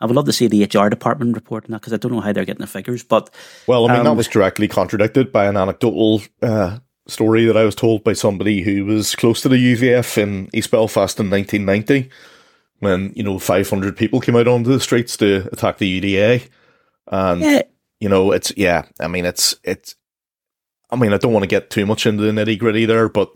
I 0.00 0.06
would 0.06 0.16
love 0.16 0.26
to 0.26 0.32
see 0.32 0.46
the 0.46 0.64
HR 0.64 0.88
department 0.88 1.34
reporting 1.34 1.72
that 1.72 1.80
because 1.80 1.92
I 1.92 1.98
don't 1.98 2.12
know 2.12 2.20
how 2.20 2.32
they're 2.32 2.46
getting 2.46 2.62
the 2.62 2.66
figures. 2.66 3.02
But 3.02 3.30
well, 3.66 3.88
I 3.88 3.92
mean, 3.92 4.00
um, 4.00 4.04
that 4.04 4.16
was 4.16 4.28
directly 4.28 4.66
contradicted 4.66 5.30
by 5.30 5.46
an 5.46 5.56
anecdotal 5.56 6.22
uh, 6.40 6.78
story 7.06 7.44
that 7.44 7.56
I 7.56 7.64
was 7.64 7.74
told 7.74 8.02
by 8.02 8.14
somebody 8.14 8.62
who 8.62 8.86
was 8.86 9.14
close 9.14 9.42
to 9.42 9.48
the 9.48 9.56
UVF 9.56 10.16
in 10.16 10.48
East 10.54 10.70
Belfast 10.70 11.20
in 11.20 11.28
1990, 11.28 12.10
when 12.80 13.12
you 13.14 13.22
know 13.22 13.38
500 13.38 13.96
people 13.96 14.20
came 14.20 14.36
out 14.36 14.48
onto 14.48 14.70
the 14.70 14.80
streets 14.80 15.16
to 15.18 15.48
attack 15.52 15.78
the 15.78 16.00
UDA, 16.00 16.48
and 17.06 17.40
yeah. 17.40 17.62
you 18.00 18.08
know 18.08 18.32
it's 18.32 18.52
yeah. 18.56 18.84
I 18.98 19.06
mean, 19.06 19.24
it's 19.24 19.54
it's. 19.62 19.94
I 20.90 20.96
mean, 20.96 21.12
I 21.12 21.18
don't 21.18 21.32
want 21.32 21.44
to 21.44 21.48
get 21.48 21.70
too 21.70 21.86
much 21.86 22.04
into 22.04 22.24
the 22.24 22.32
nitty 22.32 22.58
gritty 22.58 22.84
there, 22.84 23.08
but 23.08 23.32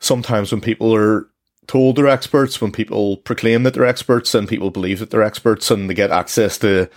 sometimes 0.00 0.50
when 0.50 0.62
people 0.62 0.94
are 0.94 1.28
told 1.66 1.96
they're 1.96 2.08
experts, 2.08 2.60
when 2.62 2.72
people 2.72 3.18
proclaim 3.18 3.64
that 3.64 3.74
they're 3.74 3.84
experts, 3.84 4.34
and 4.34 4.48
people 4.48 4.70
believe 4.70 5.00
that 5.00 5.10
they're 5.10 5.22
experts, 5.22 5.70
and 5.70 5.90
they 5.90 5.94
get 5.94 6.10
access 6.10 6.56
to 6.58 6.88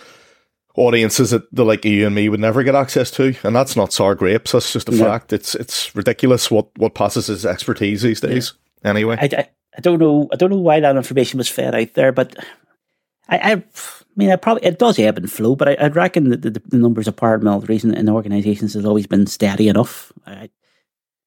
audiences 0.76 1.32
that 1.32 1.54
the 1.54 1.66
like 1.66 1.84
you 1.84 2.06
and 2.06 2.16
me 2.16 2.30
would 2.30 2.40
never 2.40 2.64
get 2.64 2.76
access 2.76 3.12
to, 3.12 3.36
and 3.44 3.56
that's 3.56 3.76
not 3.76 3.92
sour 3.92 4.16
grapes. 4.16 4.54
That's 4.54 4.72
just 4.72 4.90
a 4.90 4.96
yeah. 4.96 5.04
fact. 5.04 5.34
It's 5.34 5.56
it's 5.56 5.94
ridiculous 5.96 6.50
what 6.50 6.70
what 6.78 6.94
passes 6.94 7.30
as 7.30 7.46
expertise 7.46 8.02
these 8.02 8.22
days. 8.22 8.54
Yeah. 8.84 8.90
Anyway, 8.92 9.18
I, 9.20 9.26
I, 9.26 9.50
I, 9.78 9.82
don't 9.82 10.00
know. 10.00 10.28
I 10.32 10.36
don't 10.36 10.50
know 10.50 10.58
why 10.58 10.80
that 10.80 10.96
information 10.96 11.38
was 11.38 11.50
fed 11.50 11.76
out 11.76 11.94
there, 11.94 12.12
but 12.12 12.36
I. 13.28 13.54
I 13.54 13.64
I 14.10 14.22
mean, 14.22 14.32
I 14.32 14.36
probably 14.36 14.66
it 14.66 14.80
does 14.80 15.00
ebb 15.00 15.18
and 15.18 15.32
flow, 15.32 15.56
but 15.56 15.80
I, 15.80 15.84
would 15.84 15.96
reckon 15.96 16.28
that 16.30 16.42
the, 16.42 16.50
the, 16.50 16.78
numbers 16.78 17.08
of 17.08 17.16
paramilitaries 17.16 17.86
in, 17.86 17.94
in 17.94 18.10
organisations 18.10 18.74
has 18.74 18.84
always 18.84 19.08
been 19.08 19.26
steady 19.28 19.70
enough. 19.70 20.12
I, 20.28 20.50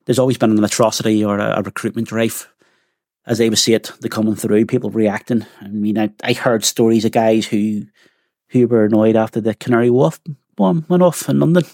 there's 0.04 0.18
always 0.18 0.36
been 0.36 0.50
an 0.50 0.62
atrocity 0.62 1.24
or 1.24 1.38
a, 1.38 1.60
a 1.60 1.62
recruitment 1.62 2.08
drive 2.08 2.52
as 3.26 3.38
they 3.38 3.48
would 3.48 3.58
see 3.58 3.74
it, 3.74 3.92
the 4.00 4.08
coming 4.08 4.34
through, 4.34 4.66
people 4.66 4.90
reacting. 4.90 5.46
I 5.60 5.68
mean, 5.68 5.98
I, 5.98 6.10
I 6.22 6.32
heard 6.32 6.64
stories 6.64 7.04
of 7.04 7.12
guys 7.12 7.46
who 7.46 7.86
who 8.48 8.66
were 8.66 8.84
annoyed 8.84 9.16
after 9.16 9.40
the 9.40 9.54
Canary 9.54 9.88
Wharf 9.88 10.20
bomb 10.56 10.84
went 10.88 11.02
off 11.02 11.28
in 11.28 11.40
London. 11.40 11.64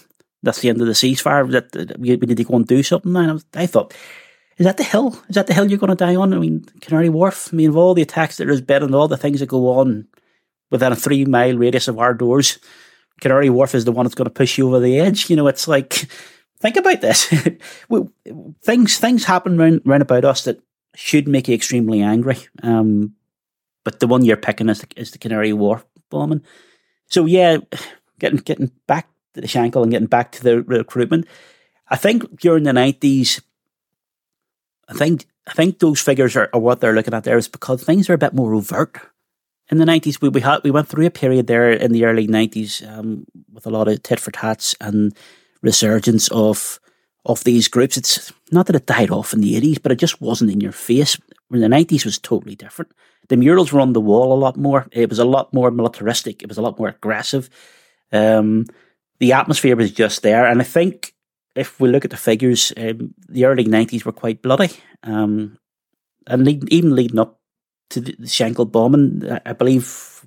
That's 0.41 0.61
the 0.61 0.69
end 0.69 0.79
of 0.79 0.87
the 0.87 0.93
ceasefire. 0.93 1.51
That, 1.51 1.71
that 1.73 1.99
we, 1.99 2.15
we 2.15 2.27
need 2.27 2.37
to 2.37 2.43
go 2.45 2.55
and 2.55 2.65
do 2.65 2.81
something. 2.83 3.13
And 3.15 3.29
I, 3.29 3.33
was, 3.33 3.45
I 3.53 3.65
thought, 3.65 3.93
is 4.59 4.65
that 4.65 4.75
the 4.75 4.83
hill? 4.83 5.17
Is 5.29 5.35
that 5.35 5.47
the 5.47 5.53
hill 5.53 5.69
you're 5.69 5.79
going 5.79 5.89
to 5.89 5.95
die 5.95 6.15
on? 6.15 6.33
I 6.33 6.37
mean, 6.37 6.65
Canary 6.81 7.07
Wharf. 7.07 7.49
I 7.51 7.55
mean, 7.55 7.69
of 7.69 7.77
all 7.77 7.93
the 7.93 8.01
attacks 8.01 8.37
that 8.37 8.45
there's 8.45 8.59
been 8.59 8.83
and 8.83 8.93
all 8.93 9.07
the 9.07 9.17
things 9.17 9.39
that 9.39 9.47
go 9.47 9.69
on 9.69 10.05
within 10.69 10.91
a 10.91 10.97
three 10.97 11.23
mile 11.23 11.57
radius 11.57 11.87
of 11.87 11.97
our 11.97 12.13
doors, 12.13 12.59
Canary 13.21 13.49
Wharf 13.49 13.73
is 13.73 13.85
the 13.85 13.93
one 13.93 14.05
that's 14.05 14.15
going 14.15 14.25
to 14.25 14.31
push 14.31 14.57
you 14.57 14.67
over 14.67 14.81
the 14.81 14.99
edge. 14.99 15.29
You 15.29 15.37
know, 15.37 15.47
it's 15.47 15.69
like, 15.69 15.93
think 16.59 16.75
about 16.75 16.99
this. 16.99 17.25
things 18.63 18.97
things 18.97 19.23
happen 19.23 19.57
round, 19.57 19.81
round 19.85 20.01
about 20.01 20.25
us 20.25 20.43
that 20.43 20.61
should 20.93 21.29
make 21.29 21.47
you 21.47 21.55
extremely 21.55 22.01
angry. 22.01 22.37
Um, 22.61 23.15
but 23.85 24.01
the 24.01 24.07
one 24.07 24.25
you're 24.25 24.35
picking 24.35 24.67
is 24.67 24.81
the, 24.81 24.87
is 24.97 25.11
the 25.11 25.19
Canary 25.19 25.53
Wharf 25.53 25.85
bombing. 26.09 26.43
So 27.07 27.25
yeah, 27.25 27.59
getting 28.19 28.39
getting 28.39 28.71
back 28.87 29.07
to 29.35 29.41
the 29.41 29.47
Shankill 29.47 29.83
and 29.83 29.91
getting 29.91 30.07
back 30.07 30.33
to 30.33 30.43
the 30.43 30.63
recruitment. 30.63 31.27
I 31.87 31.95
think 31.95 32.41
during 32.41 32.65
the 32.65 32.73
nineties, 32.73 33.41
I 34.89 34.93
think 34.93 35.25
I 35.47 35.53
think 35.53 35.79
those 35.79 36.01
figures 36.01 36.35
are, 36.35 36.49
are, 36.53 36.59
what 36.59 36.81
they're 36.81 36.93
looking 36.93 37.13
at 37.13 37.23
there 37.23 37.37
is 37.37 37.47
because 37.47 37.83
things 37.83 38.09
are 38.09 38.13
a 38.13 38.19
bit 38.19 38.33
more 38.33 38.53
overt. 38.53 38.97
In 39.71 39.77
the 39.77 39.85
nineties, 39.85 40.19
we 40.19 40.29
we 40.29 40.41
had 40.41 40.63
we 40.63 40.71
went 40.71 40.87
through 40.87 41.05
a 41.05 41.11
period 41.11 41.47
there 41.47 41.71
in 41.71 41.91
the 41.91 42.05
early 42.05 42.27
nineties 42.27 42.83
um, 42.87 43.25
with 43.53 43.67
a 43.67 43.69
lot 43.69 43.87
of 43.87 44.01
tit 44.03 44.19
for 44.19 44.31
tats 44.31 44.75
and 44.81 45.15
resurgence 45.61 46.27
of 46.29 46.79
of 47.25 47.43
these 47.43 47.67
groups. 47.67 47.97
It's 47.97 48.33
not 48.51 48.65
that 48.65 48.75
it 48.75 48.87
died 48.87 49.11
off 49.11 49.33
in 49.33 49.41
the 49.41 49.59
80s, 49.59 49.81
but 49.81 49.91
it 49.91 49.99
just 49.99 50.21
wasn't 50.21 50.51
in 50.51 50.61
your 50.61 50.71
face. 50.71 51.17
In 51.51 51.59
the 51.59 51.67
90s 51.67 52.05
was 52.05 52.17
totally 52.17 52.55
different. 52.55 52.91
The 53.27 53.37
murals 53.37 53.71
were 53.71 53.81
on 53.81 53.93
the 53.93 54.01
wall 54.01 54.33
a 54.33 54.39
lot 54.39 54.57
more. 54.57 54.87
It 54.91 55.09
was 55.09 55.19
a 55.19 55.25
lot 55.25 55.53
more 55.53 55.69
militaristic. 55.69 56.41
It 56.41 56.47
was 56.47 56.57
a 56.57 56.61
lot 56.61 56.79
more 56.79 56.87
aggressive. 56.87 57.49
Um, 58.11 58.65
the 59.19 59.33
atmosphere 59.33 59.75
was 59.75 59.91
just 59.91 60.23
there. 60.23 60.47
And 60.47 60.61
I 60.61 60.63
think 60.63 61.13
if 61.55 61.79
we 61.79 61.89
look 61.89 62.05
at 62.05 62.11
the 62.11 62.17
figures, 62.17 62.73
um, 62.77 63.13
the 63.27 63.45
early 63.45 63.65
90s 63.65 64.05
were 64.05 64.11
quite 64.11 64.41
bloody. 64.41 64.69
Um, 65.03 65.57
and 66.27 66.45
lead, 66.45 66.71
even 66.71 66.95
leading 66.95 67.19
up 67.19 67.39
to 67.91 68.01
the 68.01 68.13
Shankill 68.13 68.71
bombing, 68.71 69.23
I 69.45 69.53
believe, 69.53 70.25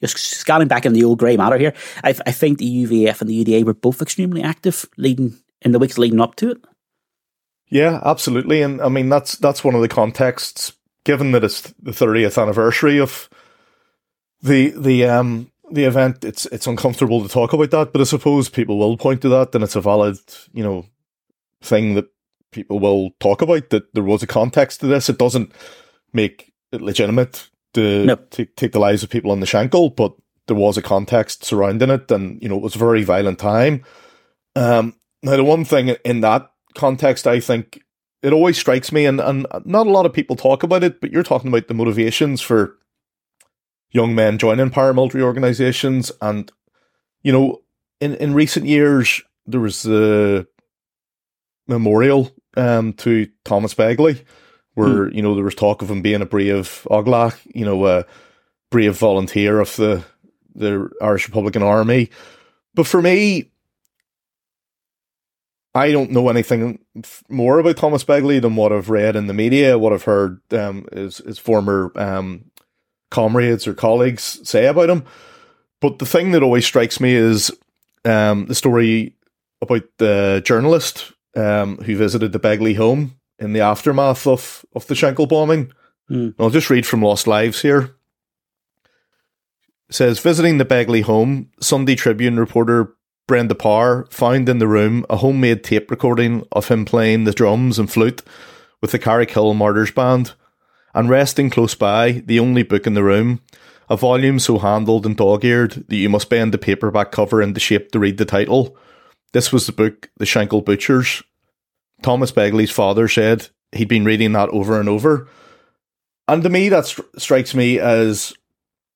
just 0.00 0.18
scanning 0.18 0.68
back 0.68 0.84
in 0.84 0.92
the 0.92 1.04
old 1.04 1.18
grey 1.18 1.36
matter 1.36 1.58
here, 1.58 1.74
I, 2.02 2.10
I 2.26 2.32
think 2.32 2.58
the 2.58 2.86
UVF 2.86 3.20
and 3.20 3.30
the 3.30 3.44
UDA 3.44 3.64
were 3.64 3.74
both 3.74 4.02
extremely 4.02 4.42
active 4.42 4.84
leading 4.96 5.38
in 5.62 5.72
the 5.72 5.78
weeks 5.78 5.98
leading 5.98 6.20
up 6.20 6.36
to 6.36 6.50
it. 6.50 6.58
Yeah, 7.68 8.00
absolutely, 8.04 8.62
and 8.62 8.80
I 8.80 8.88
mean 8.88 9.08
that's 9.08 9.36
that's 9.36 9.64
one 9.64 9.74
of 9.74 9.80
the 9.80 9.88
contexts. 9.88 10.72
Given 11.04 11.32
that 11.32 11.44
it's 11.44 11.62
the 11.80 11.92
30th 11.92 12.40
anniversary 12.40 13.00
of 13.00 13.28
the 14.42 14.70
the 14.76 15.06
um 15.06 15.50
the 15.70 15.84
event, 15.84 16.24
it's 16.24 16.46
it's 16.46 16.66
uncomfortable 16.66 17.22
to 17.22 17.28
talk 17.28 17.52
about 17.52 17.70
that. 17.70 17.92
But 17.92 18.00
I 18.00 18.04
suppose 18.04 18.48
people 18.48 18.78
will 18.78 18.96
point 18.96 19.22
to 19.22 19.28
that, 19.30 19.54
and 19.54 19.64
it's 19.64 19.76
a 19.76 19.80
valid 19.80 20.18
you 20.52 20.62
know 20.62 20.86
thing 21.62 21.94
that 21.94 22.06
people 22.52 22.78
will 22.78 23.10
talk 23.20 23.42
about. 23.42 23.70
That 23.70 23.92
there 23.94 24.04
was 24.04 24.22
a 24.22 24.26
context 24.26 24.80
to 24.80 24.86
this. 24.86 25.08
It 25.08 25.18
doesn't 25.18 25.52
make 26.12 26.52
it 26.72 26.80
legitimate 26.80 27.48
to 27.74 28.16
take, 28.30 28.56
take 28.56 28.72
the 28.72 28.78
lives 28.78 29.02
of 29.02 29.10
people 29.10 29.30
on 29.30 29.40
the 29.40 29.46
Shankill, 29.46 29.94
but 29.94 30.14
there 30.46 30.56
was 30.56 30.76
a 30.76 30.82
context 30.82 31.44
surrounding 31.44 31.90
it, 31.90 32.10
and 32.10 32.40
you 32.42 32.48
know 32.48 32.56
it 32.56 32.62
was 32.62 32.76
a 32.76 32.80
very 32.80 33.02
violent 33.02 33.38
time. 33.38 33.84
Um, 34.54 34.94
now, 35.22 35.36
the 35.36 35.44
one 35.44 35.64
thing 35.64 35.88
in 36.04 36.20
that 36.20 36.50
context, 36.74 37.26
I 37.26 37.40
think 37.40 37.82
it 38.22 38.32
always 38.32 38.56
strikes 38.56 38.92
me, 38.92 39.06
and, 39.06 39.20
and 39.20 39.46
not 39.64 39.86
a 39.86 39.90
lot 39.90 40.06
of 40.06 40.12
people 40.12 40.36
talk 40.36 40.62
about 40.62 40.84
it, 40.84 41.00
but 41.00 41.10
you're 41.12 41.22
talking 41.22 41.48
about 41.48 41.68
the 41.68 41.74
motivations 41.74 42.40
for 42.40 42.76
young 43.90 44.14
men 44.14 44.38
joining 44.38 44.70
paramilitary 44.70 45.22
organizations. 45.22 46.12
And, 46.20 46.50
you 47.22 47.32
know, 47.32 47.62
in, 48.00 48.14
in 48.16 48.34
recent 48.34 48.66
years, 48.66 49.22
there 49.46 49.60
was 49.60 49.82
the 49.82 50.46
memorial 51.66 52.32
um, 52.56 52.92
to 52.94 53.28
Thomas 53.44 53.74
Begley, 53.74 54.24
where, 54.74 55.06
mm. 55.06 55.14
you 55.14 55.22
know, 55.22 55.34
there 55.34 55.44
was 55.44 55.54
talk 55.54 55.82
of 55.82 55.90
him 55.90 56.02
being 56.02 56.22
a 56.22 56.26
brave 56.26 56.86
Óglach, 56.90 57.38
you 57.54 57.64
know, 57.64 57.86
a 57.86 58.04
brave 58.70 58.96
volunteer 58.96 59.60
of 59.60 59.74
the, 59.76 60.04
the 60.54 60.90
Irish 61.00 61.28
Republican 61.28 61.62
Army. 61.62 62.10
But 62.74 62.86
for 62.86 63.00
me, 63.00 63.50
I 65.74 65.92
don't 65.92 66.10
know 66.10 66.30
anything 66.30 66.78
more 67.28 67.58
about 67.58 67.76
Thomas 67.76 68.02
Begley 68.02 68.40
than 68.40 68.56
what 68.56 68.72
I've 68.72 68.88
read 68.88 69.14
in 69.14 69.26
the 69.26 69.34
media, 69.34 69.78
what 69.78 69.92
I've 69.92 70.04
heard 70.04 70.40
um, 70.52 70.86
his, 70.92 71.18
his 71.18 71.38
former 71.38 71.92
um, 71.96 72.46
comrades 73.10 73.66
or 73.66 73.74
colleagues 73.74 74.40
say 74.48 74.66
about 74.66 74.90
him. 74.90 75.04
But 75.80 75.98
the 75.98 76.06
thing 76.06 76.32
that 76.32 76.42
always 76.42 76.66
strikes 76.66 77.00
me 77.00 77.14
is 77.14 77.50
um, 78.04 78.46
the 78.46 78.54
story 78.54 79.14
about 79.60 79.84
the 79.98 80.42
journalist 80.44 81.12
um, 81.34 81.76
who 81.78 81.96
visited 81.96 82.32
the 82.32 82.40
Begley 82.40 82.76
home 82.76 83.18
in 83.38 83.52
the 83.52 83.60
aftermath 83.60 84.26
of, 84.26 84.64
of 84.74 84.86
the 84.86 84.94
Shankill 84.94 85.28
bombing. 85.28 85.72
Mm. 86.10 86.34
I'll 86.38 86.50
just 86.50 86.70
read 86.70 86.86
from 86.86 87.02
Lost 87.02 87.26
Lives 87.26 87.62
here. 87.62 87.94
It 89.88 89.94
says 89.94 90.18
visiting 90.18 90.58
the 90.58 90.64
Begley 90.64 91.02
home, 91.02 91.50
Sunday 91.60 91.94
Tribune 91.94 92.38
reporter 92.38 92.94
Brenda 93.26 93.54
Power 93.54 94.06
found 94.10 94.48
in 94.48 94.58
the 94.58 94.68
room 94.68 95.04
a 95.10 95.16
homemade 95.16 95.64
tape 95.64 95.90
recording 95.90 96.46
of 96.52 96.68
him 96.68 96.84
playing 96.84 97.24
the 97.24 97.32
drums 97.32 97.78
and 97.78 97.90
flute 97.90 98.22
with 98.80 98.92
the 98.92 98.98
Carrickhill 98.98 99.54
Martyrs 99.54 99.90
Band, 99.90 100.32
and 100.96 101.10
resting 101.10 101.50
close 101.50 101.74
by, 101.74 102.22
the 102.24 102.40
only 102.40 102.62
book 102.62 102.86
in 102.86 102.94
the 102.94 103.04
room, 103.04 103.42
a 103.90 103.98
volume 103.98 104.38
so 104.38 104.58
handled 104.58 105.04
and 105.04 105.14
dog 105.14 105.44
eared 105.44 105.72
that 105.88 105.96
you 105.96 106.08
must 106.08 106.30
bend 106.30 106.52
the 106.52 106.58
paperback 106.58 107.12
cover 107.12 107.42
into 107.42 107.60
shape 107.60 107.92
to 107.92 107.98
read 107.98 108.16
the 108.16 108.24
title. 108.24 108.76
This 109.32 109.52
was 109.52 109.66
the 109.66 109.72
book, 109.72 110.10
The 110.16 110.24
Shankill 110.24 110.64
Butchers. 110.64 111.22
Thomas 112.02 112.32
Begley's 112.32 112.70
father 112.70 113.08
said 113.08 113.48
he'd 113.72 113.88
been 113.88 114.06
reading 114.06 114.32
that 114.32 114.48
over 114.48 114.80
and 114.80 114.88
over. 114.88 115.28
And 116.26 116.42
to 116.42 116.48
me, 116.48 116.70
that 116.70 116.86
st- 116.86 117.06
strikes 117.20 117.54
me 117.54 117.78
as 117.78 118.32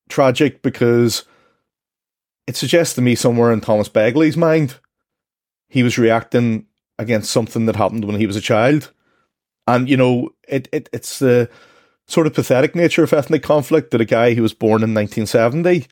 tragic 0.09 0.63
because 0.63 1.25
it 2.47 2.57
suggests 2.57 2.95
to 2.95 3.03
me 3.03 3.15
somewhere 3.15 3.53
in 3.53 3.61
Thomas 3.61 3.91
Begley's 3.91 4.39
mind, 4.39 4.77
he 5.69 5.83
was 5.83 5.99
reacting 5.99 6.67
against 6.99 7.31
something 7.31 7.67
that 7.67 7.77
happened 7.77 8.07
when 8.07 8.19
he 8.19 8.27
was 8.27 8.37
a 8.37 8.41
child. 8.41 8.91
And, 9.67 9.89
you 9.89 9.99
know, 9.99 10.31
it, 10.49 10.67
it 10.73 10.89
it's 10.95 11.19
the 11.19 11.51
sort 12.11 12.27
of 12.27 12.35
pathetic 12.35 12.75
nature 12.75 13.05
of 13.05 13.13
ethnic 13.13 13.43
conflict 13.43 13.91
that 13.91 14.01
a 14.01 14.07
guy 14.07 14.35
who 14.35 14.43
was 14.43 14.53
born 14.53 14.83
in 14.83 14.95
1970 14.95 15.87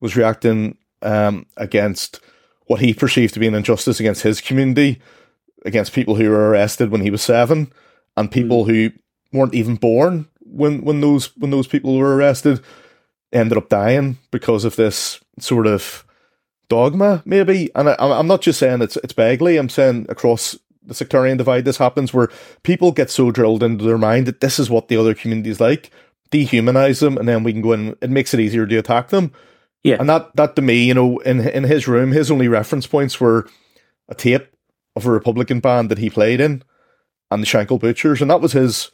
was 0.00 0.16
reacting 0.16 0.76
um, 1.02 1.46
against 1.56 2.20
what 2.66 2.80
he 2.80 2.94
perceived 2.94 3.34
to 3.34 3.40
be 3.40 3.46
an 3.46 3.54
injustice 3.54 4.00
against 4.00 4.22
his 4.22 4.40
community, 4.40 5.00
against 5.64 5.92
people 5.92 6.16
who 6.16 6.30
were 6.30 6.50
arrested 6.50 6.90
when 6.90 7.00
he 7.00 7.10
was 7.10 7.22
seven, 7.22 7.72
and 8.16 8.30
people 8.30 8.64
mm. 8.64 8.68
who 8.68 8.92
weren't 9.32 9.54
even 9.54 9.76
born 9.76 10.28
when, 10.40 10.82
when 10.82 11.00
those 11.00 11.36
when 11.36 11.50
those 11.50 11.66
people 11.66 11.96
were 11.96 12.16
arrested 12.16 12.62
ended 13.32 13.58
up 13.58 13.68
dying 13.68 14.18
because 14.30 14.64
of 14.64 14.76
this 14.76 15.20
sort 15.38 15.66
of 15.66 16.04
dogma, 16.68 17.22
maybe. 17.24 17.70
And 17.74 17.90
I, 17.90 17.96
I'm 17.98 18.26
not 18.26 18.42
just 18.42 18.58
saying 18.58 18.82
it's 18.82 18.96
it's 18.98 19.12
Begley. 19.12 19.58
I'm 19.58 19.68
saying 19.68 20.06
across 20.08 20.56
the 20.86 20.94
sectarian 20.94 21.36
divide, 21.36 21.64
this 21.64 21.78
happens 21.78 22.14
where 22.14 22.28
people 22.62 22.92
get 22.92 23.10
so 23.10 23.30
drilled 23.30 23.62
into 23.62 23.84
their 23.84 23.98
mind 23.98 24.26
that 24.26 24.40
this 24.40 24.58
is 24.58 24.70
what 24.70 24.88
the 24.88 24.96
other 24.96 25.14
communities 25.14 25.60
like, 25.60 25.90
dehumanize 26.30 27.00
them, 27.00 27.18
and 27.18 27.28
then 27.28 27.42
we 27.42 27.52
can 27.52 27.62
go 27.62 27.72
in. 27.72 27.96
It 28.00 28.10
makes 28.10 28.32
it 28.32 28.40
easier 28.40 28.66
to 28.66 28.76
attack 28.76 29.08
them. 29.08 29.32
Yeah, 29.82 29.96
and 30.00 30.08
that 30.08 30.34
that 30.36 30.56
to 30.56 30.62
me, 30.62 30.84
you 30.84 30.94
know, 30.94 31.18
in 31.18 31.40
in 31.40 31.64
his 31.64 31.86
room, 31.86 32.12
his 32.12 32.30
only 32.30 32.48
reference 32.48 32.86
points 32.86 33.20
were 33.20 33.48
a 34.08 34.14
tape 34.14 34.48
of 34.94 35.06
a 35.06 35.10
Republican 35.10 35.60
band 35.60 35.90
that 35.90 35.98
he 35.98 36.10
played 36.10 36.40
in, 36.40 36.62
and 37.30 37.42
the 37.42 37.46
Shankill 37.46 37.80
Butchers, 37.80 38.20
and 38.20 38.30
that 38.30 38.40
was 38.40 38.52
his 38.52 38.90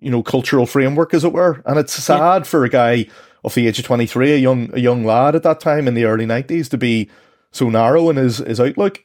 you 0.00 0.10
know, 0.10 0.22
cultural 0.22 0.66
framework, 0.66 1.12
as 1.12 1.24
it 1.24 1.32
were. 1.32 1.62
And 1.66 1.78
it's 1.78 1.92
sad 1.92 2.40
yeah. 2.40 2.42
for 2.44 2.64
a 2.64 2.68
guy 2.68 3.06
of 3.44 3.54
the 3.54 3.66
age 3.66 3.78
of 3.78 3.84
23, 3.84 4.32
a 4.32 4.36
young 4.36 4.70
a 4.72 4.80
young 4.80 5.04
lad 5.04 5.34
at 5.34 5.42
that 5.42 5.60
time 5.60 5.88
in 5.88 5.94
the 5.94 6.04
early 6.04 6.26
90s, 6.26 6.68
to 6.70 6.78
be 6.78 7.10
so 7.50 7.68
narrow 7.70 8.10
in 8.10 8.16
his, 8.16 8.38
his 8.38 8.60
outlook. 8.60 9.04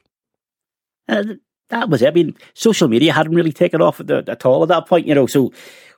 Uh, 1.08 1.24
that 1.70 1.88
was 1.88 2.02
it. 2.02 2.08
I 2.08 2.10
mean, 2.12 2.36
social 2.54 2.88
media 2.88 3.12
hadn't 3.12 3.34
really 3.34 3.52
taken 3.52 3.80
off 3.82 4.00
at, 4.00 4.06
the, 4.06 4.24
at 4.26 4.44
all 4.44 4.62
at 4.62 4.68
that 4.68 4.86
point, 4.86 5.06
you 5.06 5.14
know. 5.14 5.26
So 5.26 5.52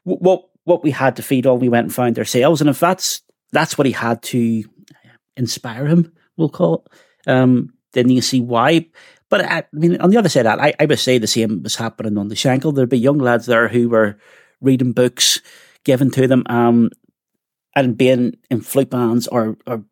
what 0.05 0.49
what 0.64 0.83
we 0.83 0.90
had 0.90 1.16
to 1.16 1.23
feed 1.23 1.47
on, 1.47 1.61
we 1.61 1.69
went 1.69 1.85
and 1.85 1.95
found 1.95 2.19
ourselves. 2.19 2.61
And 2.61 2.71
if 2.71 2.81
that's 2.81 3.23
that's 3.53 3.79
what 3.79 3.87
he 3.87 3.92
had 3.92 4.23
to 4.25 4.64
inspire 5.37 5.87
him, 5.87 6.12
we'll 6.37 6.49
call 6.49 6.85
it, 7.27 7.31
um, 7.31 7.73
then 7.92 8.09
you 8.09 8.21
see 8.21 8.40
why. 8.40 8.87
But 9.29 9.42
I, 9.42 9.59
I 9.59 9.64
mean, 9.73 10.01
on 10.01 10.11
the 10.11 10.16
other 10.16 10.29
side 10.29 10.47
of 10.47 10.57
that, 10.57 10.61
I, 10.61 10.75
I 10.79 10.87
would 10.87 10.99
say 10.99 11.19
the 11.19 11.27
same 11.27 11.62
was 11.62 11.77
happening 11.77 12.19
on 12.19 12.29
the 12.29 12.35
Shankill. 12.35 12.75
There'd 12.75 12.88
be 12.88 12.99
young 12.99 13.19
lads 13.19 13.47
there 13.47 13.69
who 13.69 13.88
were 13.88 14.19
reading 14.61 14.92
books 14.92 15.40
given 15.85 16.11
to 16.12 16.27
them, 16.27 16.42
um, 16.47 16.90
and 17.75 17.97
being 17.97 18.37
in 18.51 18.61
flute 18.61 18.90
bands 18.90 19.29
or, 19.29 19.57
or 19.66 19.85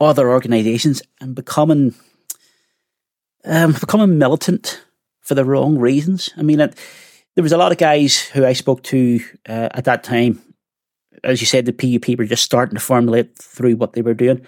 other 0.00 0.30
organisations 0.30 1.02
and 1.20 1.34
becoming 1.34 1.94
um, 3.44 3.72
becoming 3.72 4.18
militant 4.18 4.82
for 5.20 5.34
the 5.34 5.44
wrong 5.44 5.78
reasons. 5.78 6.30
I 6.36 6.42
mean, 6.42 6.60
it, 6.60 6.78
there 7.34 7.42
was 7.42 7.52
a 7.52 7.56
lot 7.56 7.72
of 7.72 7.78
guys 7.78 8.20
who 8.20 8.44
I 8.44 8.52
spoke 8.52 8.82
to 8.84 9.20
uh, 9.48 9.68
at 9.72 9.84
that 9.84 10.04
time. 10.04 10.42
As 11.24 11.40
you 11.40 11.46
said, 11.46 11.66
the 11.66 11.72
PUP 11.72 12.18
were 12.18 12.24
just 12.24 12.42
starting 12.42 12.74
to 12.74 12.84
formulate 12.84 13.38
through 13.38 13.76
what 13.76 13.92
they 13.92 14.02
were 14.02 14.14
doing. 14.14 14.44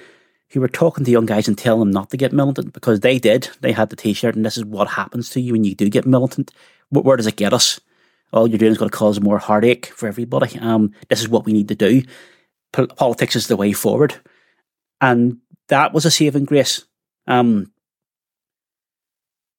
Who 0.51 0.61
were 0.61 0.69
talking 0.69 1.05
to 1.05 1.11
young 1.11 1.27
guys 1.27 1.49
and 1.49 1.59
telling 1.59 1.81
them 1.81 1.91
not 1.91 2.11
to 2.11 2.17
get 2.17 2.33
militant 2.33 2.73
because 2.73 3.01
they 3.01 3.19
did. 3.19 3.49
They 3.61 3.73
had 3.73 3.91
the 3.91 3.97
T-shirt, 3.97 4.37
and 4.37 4.45
this 4.45 4.57
is 4.57 4.65
what 4.65 4.89
happens 4.89 5.31
to 5.31 5.41
you 5.41 5.53
when 5.53 5.65
you 5.65 5.75
do 5.75 5.89
get 5.89 6.07
militant. 6.07 6.53
Where 6.91 7.17
does 7.17 7.27
it 7.27 7.37
get 7.37 7.53
us? 7.53 7.81
all 8.35 8.49
you're 8.49 8.59
doing 8.59 8.73
is 8.73 8.79
going 8.79 8.91
to 8.91 8.97
cause 8.97 9.21
more 9.21 9.39
heartache 9.39 9.87
for 9.87 10.09
everybody. 10.09 10.59
Um, 10.59 10.93
this 11.09 11.21
is 11.21 11.29
what 11.29 11.47
we 11.47 11.53
need 11.53 11.69
to 11.69 11.75
do. 11.75 12.03
Politics 12.73 13.37
is 13.37 13.47
the 13.47 13.57
way 13.57 13.73
forward, 13.73 14.21
and 15.01 15.39
that 15.69 15.93
was 15.93 16.05
a 16.05 16.11
saving 16.11 16.45
grace. 16.45 16.85
Um, 17.29 17.73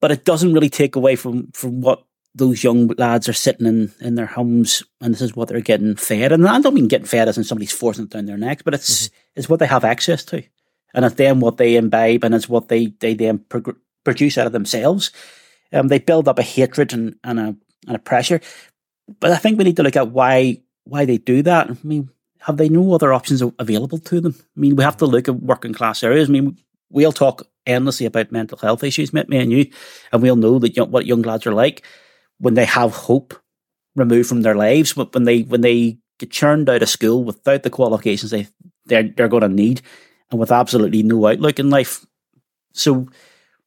but 0.05 0.11
it 0.11 0.23
doesn't 0.23 0.53
really 0.53 0.69
take 0.69 0.95
away 0.95 1.15
from 1.15 1.51
from 1.53 1.81
what 1.81 2.03
those 2.35 2.63
young 2.63 2.89
lads 2.89 3.27
are 3.27 3.33
sitting 3.33 3.65
in 3.65 3.91
in 3.99 4.13
their 4.13 4.27
homes, 4.27 4.83
and 5.01 5.11
this 5.11 5.21
is 5.23 5.35
what 5.35 5.47
they're 5.47 5.61
getting 5.61 5.95
fed. 5.95 6.31
And 6.31 6.47
I 6.47 6.61
don't 6.61 6.75
mean 6.75 6.87
getting 6.87 7.07
fed 7.07 7.27
as 7.27 7.39
in 7.39 7.43
somebody's 7.43 7.71
forcing 7.71 8.03
it 8.03 8.11
down 8.11 8.27
their 8.27 8.37
necks, 8.37 8.61
but 8.61 8.75
it's 8.75 9.07
mm-hmm. 9.07 9.15
it's 9.35 9.49
what 9.49 9.59
they 9.59 9.65
have 9.65 9.83
access 9.83 10.23
to, 10.25 10.43
and 10.93 11.05
it's 11.05 11.15
then 11.15 11.39
what 11.39 11.57
they 11.57 11.75
imbibe, 11.75 12.23
and 12.23 12.35
it's 12.35 12.47
what 12.47 12.67
they 12.67 12.93
they 12.99 13.15
then 13.15 13.39
pro- 13.49 13.73
produce 14.03 14.37
out 14.37 14.45
of 14.45 14.53
themselves. 14.53 15.09
Um, 15.73 15.87
they 15.87 15.97
build 15.97 16.27
up 16.27 16.37
a 16.37 16.43
hatred 16.43 16.93
and, 16.93 17.15
and 17.23 17.39
a 17.39 17.55
and 17.87 17.95
a 17.95 17.97
pressure. 17.97 18.41
But 19.19 19.31
I 19.31 19.37
think 19.37 19.57
we 19.57 19.63
need 19.63 19.77
to 19.77 19.83
look 19.83 19.95
at 19.95 20.11
why 20.11 20.61
why 20.83 21.05
they 21.05 21.17
do 21.17 21.41
that. 21.41 21.71
I 21.71 21.75
mean, 21.81 22.11
have 22.41 22.57
they 22.57 22.69
no 22.69 22.93
other 22.93 23.11
options 23.11 23.41
available 23.57 23.97
to 23.97 24.21
them? 24.21 24.35
I 24.55 24.59
mean, 24.59 24.75
we 24.75 24.83
have 24.83 24.97
to 24.97 25.07
look 25.07 25.27
at 25.27 25.41
working 25.41 25.73
class 25.73 26.03
areas. 26.03 26.29
I 26.29 26.31
mean, 26.31 26.59
we'll 26.91 27.11
talk 27.11 27.47
endlessly 27.65 28.05
about 28.05 28.31
mental 28.31 28.57
health 28.57 28.83
issues, 28.83 29.13
me 29.13 29.23
and 29.31 29.51
you, 29.51 29.69
and 30.11 30.21
we'll 30.21 30.35
know 30.35 30.59
that 30.59 30.75
young, 30.75 30.91
what 30.91 31.05
young 31.05 31.21
lads 31.21 31.45
are 31.47 31.53
like 31.53 31.85
when 32.37 32.53
they 32.53 32.65
have 32.65 32.91
hope 32.91 33.33
removed 33.95 34.29
from 34.29 34.41
their 34.41 34.55
lives, 34.55 34.93
but 34.93 35.13
when 35.13 35.23
they 35.23 35.41
when 35.41 35.61
they 35.61 35.97
get 36.19 36.31
churned 36.31 36.69
out 36.69 36.81
of 36.81 36.89
school 36.89 37.23
without 37.23 37.63
the 37.63 37.69
qualifications 37.69 38.31
they 38.31 38.47
they're 38.85 39.03
they're 39.03 39.27
going 39.27 39.41
to 39.41 39.49
need, 39.49 39.81
and 40.31 40.39
with 40.39 40.51
absolutely 40.51 41.03
no 41.03 41.27
outlook 41.27 41.59
in 41.59 41.69
life. 41.69 42.05
So 42.73 43.07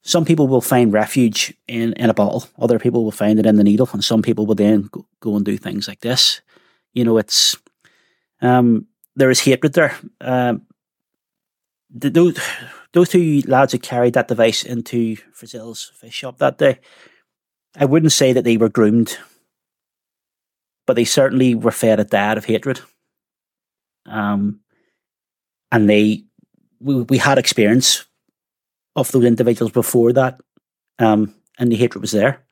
some 0.02 0.24
people 0.24 0.48
will 0.48 0.60
find 0.60 0.92
refuge 0.92 1.54
in, 1.66 1.92
in 1.94 2.08
a 2.08 2.14
bottle, 2.14 2.44
other 2.58 2.78
people 2.78 3.04
will 3.04 3.10
find 3.10 3.38
it 3.38 3.46
in 3.46 3.56
the 3.56 3.64
needle, 3.64 3.88
and 3.92 4.04
some 4.04 4.22
people 4.22 4.46
will 4.46 4.54
then 4.54 4.88
go, 4.92 5.06
go 5.20 5.36
and 5.36 5.44
do 5.44 5.56
things 5.56 5.88
like 5.88 6.00
this. 6.00 6.40
You 6.92 7.04
know, 7.04 7.18
it's 7.18 7.56
um, 8.40 8.86
there 9.16 9.30
is 9.30 9.40
hatred 9.40 9.72
there. 9.72 9.96
Um, 10.20 10.62
those 11.90 12.38
those 12.92 13.10
two 13.10 13.42
lads 13.46 13.72
who 13.72 13.78
carried 13.78 14.14
that 14.14 14.28
device 14.28 14.62
into 14.64 15.16
Frizzell's 15.32 15.92
fish 15.94 16.14
shop 16.14 16.38
that 16.38 16.58
day, 16.58 16.78
I 17.76 17.84
wouldn't 17.84 18.12
say 18.12 18.32
that 18.32 18.44
they 18.44 18.56
were 18.56 18.68
groomed, 18.68 19.18
but 20.86 20.96
they 20.96 21.04
certainly 21.04 21.54
were 21.54 21.70
fed 21.70 22.00
a 22.00 22.04
diet 22.04 22.38
of 22.38 22.46
hatred. 22.46 22.80
Um, 24.06 24.60
and 25.70 25.88
they 25.88 26.24
we, 26.80 27.02
we 27.02 27.18
had 27.18 27.38
experience 27.38 28.06
of 28.96 29.12
those 29.12 29.24
individuals 29.24 29.72
before 29.72 30.12
that, 30.14 30.40
um, 30.98 31.34
and 31.58 31.70
the 31.70 31.76
hatred 31.76 32.00
was 32.00 32.12
there 32.12 32.44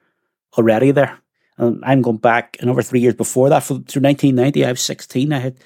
already 0.56 0.90
there. 0.90 1.18
And 1.58 1.82
I'm 1.84 2.02
going 2.02 2.18
back 2.18 2.56
another 2.60 2.82
three 2.82 3.00
years 3.00 3.14
before 3.14 3.48
that, 3.48 3.64
through 3.64 3.76
1990. 3.78 4.64
I 4.64 4.70
was 4.70 4.80
16. 4.82 5.32
I 5.32 5.38
had 5.38 5.56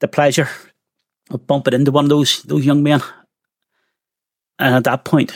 the 0.00 0.08
pleasure 0.08 0.48
of 1.30 1.46
bumping 1.46 1.74
into 1.74 1.90
one 1.90 2.04
of 2.04 2.10
those 2.10 2.42
those 2.42 2.66
young 2.66 2.82
men, 2.82 3.00
and 4.60 4.74
at 4.74 4.84
that 4.84 5.04
point, 5.04 5.32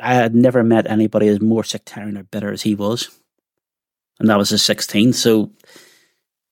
I 0.00 0.14
had 0.14 0.34
never 0.34 0.62
met 0.62 0.86
anybody 0.86 1.28
as 1.28 1.40
more 1.40 1.64
sectarian 1.64 2.16
or 2.16 2.22
bitter 2.22 2.52
as 2.52 2.62
he 2.62 2.74
was, 2.74 3.10
and 4.18 4.28
that 4.30 4.38
was 4.38 4.50
his 4.50 4.64
16. 4.64 5.12
So 5.12 5.50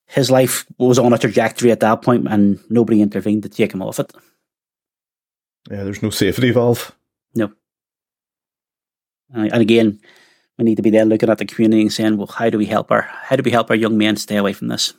his 0.06 0.30
life 0.30 0.66
was 0.78 0.98
on 0.98 1.12
a 1.12 1.18
trajectory 1.18 1.70
at 1.70 1.80
that 1.80 2.02
point, 2.02 2.26
and 2.28 2.58
nobody 2.68 3.00
intervened 3.00 3.42
to 3.44 3.48
take 3.48 3.72
him 3.72 3.82
off 3.82 3.98
it. 3.98 4.12
Yeah, 5.70 5.84
there's 5.84 6.02
no 6.02 6.10
safety 6.10 6.50
valve. 6.50 6.94
No. 7.34 7.52
And 9.32 9.52
again, 9.54 10.00
we 10.58 10.64
need 10.64 10.76
to 10.76 10.82
be 10.82 10.90
there 10.90 11.04
looking 11.04 11.30
at 11.30 11.38
the 11.38 11.46
community 11.46 11.82
and 11.82 11.92
saying, 11.92 12.16
well, 12.16 12.26
how 12.26 12.50
do 12.50 12.58
we 12.58 12.66
help 12.66 12.90
our 12.90 13.02
how 13.02 13.36
do 13.36 13.42
we 13.42 13.50
help 13.50 13.70
our 13.70 13.76
young 13.76 13.98
men 13.98 14.16
stay 14.16 14.36
away 14.36 14.52
from 14.52 14.68
this? 14.68 14.94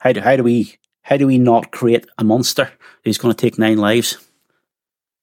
How 0.00 0.12
do 0.12 0.20
how 0.20 0.36
do 0.36 0.42
we 0.42 0.76
how 1.02 1.16
do 1.16 1.26
we 1.26 1.38
not 1.38 1.70
create 1.70 2.06
a 2.18 2.24
monster 2.24 2.70
who's 3.04 3.18
going 3.18 3.34
to 3.34 3.40
take 3.40 3.58
nine 3.58 3.78
lives? 3.78 4.18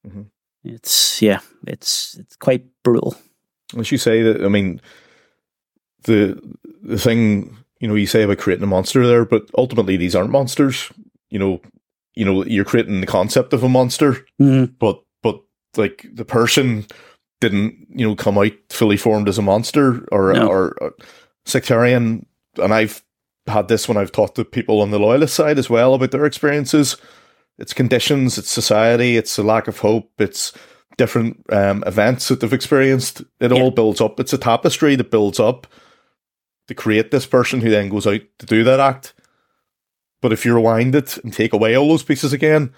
Mm-hmm. 0.07 0.23
It's 0.65 1.21
yeah, 1.21 1.39
it's 1.67 2.15
it's 2.19 2.35
quite 2.35 2.65
brutal. 2.83 3.15
as 3.77 3.91
you 3.91 3.97
say, 3.97 4.21
that 4.23 4.43
I 4.43 4.47
mean, 4.47 4.81
the 6.03 6.39
the 6.83 6.97
thing 6.97 7.57
you 7.79 7.87
know 7.87 7.95
you 7.95 8.07
say 8.07 8.23
about 8.23 8.39
creating 8.39 8.63
a 8.63 8.67
monster 8.67 9.05
there, 9.05 9.25
but 9.25 9.49
ultimately 9.57 9.97
these 9.97 10.15
aren't 10.15 10.31
monsters. 10.31 10.91
You 11.29 11.39
know, 11.39 11.61
you 12.15 12.25
know 12.25 12.43
you're 12.45 12.65
creating 12.65 13.01
the 13.01 13.07
concept 13.07 13.53
of 13.53 13.63
a 13.63 13.69
monster, 13.69 14.13
mm-hmm. 14.41 14.73
but 14.79 15.01
but 15.21 15.41
like 15.77 16.05
the 16.11 16.25
person 16.25 16.85
didn't 17.41 17.87
you 17.89 18.07
know 18.07 18.15
come 18.15 18.37
out 18.37 18.53
fully 18.69 18.97
formed 18.97 19.29
as 19.29 19.37
a 19.37 19.43
monster 19.43 20.05
or 20.11 20.33
No. 20.33 20.47
or, 20.47 20.75
or 20.81 20.93
sectarian. 21.45 22.25
And 22.57 22.73
I've 22.73 23.03
had 23.47 23.67
this 23.67 23.87
when 23.87 23.97
I've 23.97 24.11
talked 24.11 24.35
to 24.35 24.45
people 24.45 24.81
on 24.81 24.91
the 24.91 24.99
loyalist 24.99 25.35
side 25.35 25.59
as 25.59 25.69
well 25.69 25.93
about 25.93 26.11
their 26.11 26.25
experiences. 26.25 26.97
It's 27.57 27.73
conditions, 27.73 28.37
it's 28.37 28.49
society, 28.49 29.17
it's 29.17 29.37
a 29.37 29.43
lack 29.43 29.67
of 29.67 29.79
hope, 29.79 30.11
it's 30.19 30.51
different 30.97 31.43
um, 31.51 31.83
events 31.85 32.27
that 32.27 32.39
they've 32.39 32.51
experienced. 32.53 33.21
It 33.39 33.51
Yeah. 33.51 33.61
all 33.61 33.71
builds 33.71 34.01
up. 34.01 34.19
It's 34.19 34.33
a 34.33 34.37
tapestry 34.37 34.95
that 34.95 35.11
builds 35.11 35.39
up 35.39 35.67
to 36.67 36.73
create 36.73 37.11
this 37.11 37.25
person 37.25 37.61
who 37.61 37.69
then 37.69 37.89
goes 37.89 38.07
out 38.07 38.21
to 38.39 38.45
do 38.45 38.63
that 38.63 38.79
act. 38.79 39.13
But 40.21 40.33
if 40.33 40.45
you 40.45 40.55
rewind 40.55 40.95
it 40.95 41.17
and 41.19 41.31
take 41.33 41.53
away 41.53 41.75
all 41.75 41.89
those 41.89 42.03
pieces 42.03 42.33
again, 42.33 42.73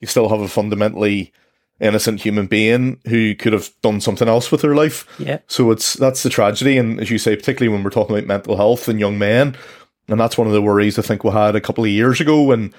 you 0.00 0.06
still 0.06 0.28
have 0.28 0.40
a 0.40 0.48
fundamentally 0.48 1.32
innocent 1.80 2.20
human 2.20 2.46
being 2.46 3.00
who 3.08 3.34
could 3.34 3.52
have 3.52 3.70
done 3.82 4.00
something 4.00 4.28
else 4.28 4.50
with 4.52 4.60
their 4.62 4.74
life. 4.74 5.06
Yeah. 5.18 5.38
So 5.48 5.70
it's 5.70 5.94
that's 5.94 6.22
the 6.22 6.30
tragedy, 6.30 6.76
and 6.78 7.00
as 7.00 7.10
you 7.10 7.18
say, 7.18 7.34
particularly 7.36 7.72
when 7.74 7.82
we're 7.82 7.90
talking 7.90 8.14
about 8.16 8.26
mental 8.28 8.56
health 8.56 8.88
and 8.88 9.00
young 9.00 9.18
men, 9.18 9.56
and 10.08 10.20
that's 10.20 10.36
one 10.38 10.46
of 10.46 10.52
the 10.52 10.62
worries 10.62 10.98
I 10.98 11.02
think 11.02 11.24
we 11.24 11.30
had 11.30 11.56
a 11.56 11.60
couple 11.60 11.84
of 11.84 11.90
years 11.90 12.20
ago 12.20 12.42
when 12.42 12.72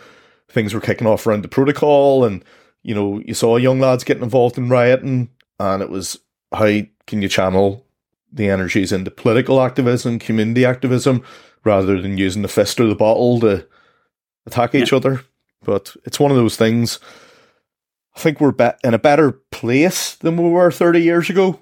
things 0.50 0.74
were 0.74 0.82
kicking 0.82 1.08
off 1.08 1.26
around 1.26 1.44
the 1.44 1.48
protocol, 1.48 2.26
and 2.26 2.44
you 2.84 2.96
know 2.96 3.20
you 3.26 3.34
saw 3.34 3.58
young 3.58 3.80
lads 3.80 4.04
getting 4.04 4.24
involved 4.24 4.58
in 4.58 4.70
rioting, 4.70 5.30
and 5.60 5.82
it 5.82 5.90
was 5.90 6.20
how 6.54 6.82
can 7.08 7.22
you 7.22 7.30
channel 7.30 7.86
the 8.32 8.50
energies 8.50 8.92
into 8.92 9.12
political 9.12 9.62
activism, 9.62 10.20
community 10.20 10.66
activism, 10.66 11.24
rather 11.64 12.02
than 12.02 12.18
using 12.18 12.42
the 12.42 12.48
fist 12.48 12.80
or 12.80 12.88
the 12.88 12.96
bottle 12.96 13.40
to 13.40 13.68
attack 14.46 14.76
each 14.76 14.94
other. 14.94 15.22
But 15.64 15.96
it's 16.06 16.20
one 16.20 16.32
of 16.32 16.38
those 16.38 16.56
things. 16.56 17.00
I 18.16 18.20
think 18.20 18.40
we're 18.40 18.52
be- 18.52 18.70
in 18.84 18.94
a 18.94 19.00
better 19.00 19.32
place 19.52 20.16
than 20.16 20.38
we 20.38 20.50
were 20.50 20.72
30 20.72 21.02
years 21.02 21.30
ago. 21.30 21.62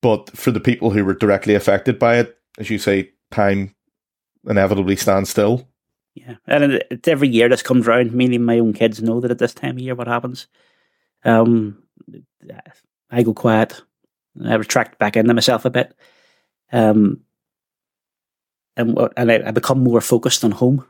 But 0.00 0.36
for 0.36 0.50
the 0.50 0.60
people 0.60 0.90
who 0.90 1.04
were 1.04 1.14
directly 1.14 1.54
affected 1.54 1.98
by 1.98 2.18
it, 2.18 2.38
as 2.58 2.70
you 2.70 2.78
say, 2.78 3.10
time 3.30 3.74
inevitably 4.48 4.96
stands 4.96 5.30
still. 5.30 5.68
Yeah, 6.26 6.36
and 6.46 6.82
it's 6.90 7.08
every 7.08 7.28
year 7.28 7.48
this 7.48 7.62
comes 7.62 7.86
round. 7.86 8.12
Mainly, 8.12 8.38
my 8.38 8.58
own 8.58 8.72
kids 8.72 9.02
know 9.02 9.20
that 9.20 9.30
at 9.30 9.38
this 9.38 9.54
time 9.54 9.76
of 9.76 9.80
year, 9.80 9.94
what 9.94 10.06
happens. 10.08 10.46
Um, 11.24 11.82
I 13.10 13.22
go 13.22 13.34
quiet. 13.34 13.80
I 14.44 14.54
retract 14.54 14.98
back 14.98 15.16
into 15.16 15.34
myself 15.34 15.64
a 15.64 15.70
bit. 15.70 15.94
Um, 16.72 17.20
and 18.76 18.96
and 19.16 19.32
I, 19.32 19.48
I 19.48 19.50
become 19.50 19.82
more 19.82 20.00
focused 20.00 20.44
on 20.44 20.52
home. 20.52 20.84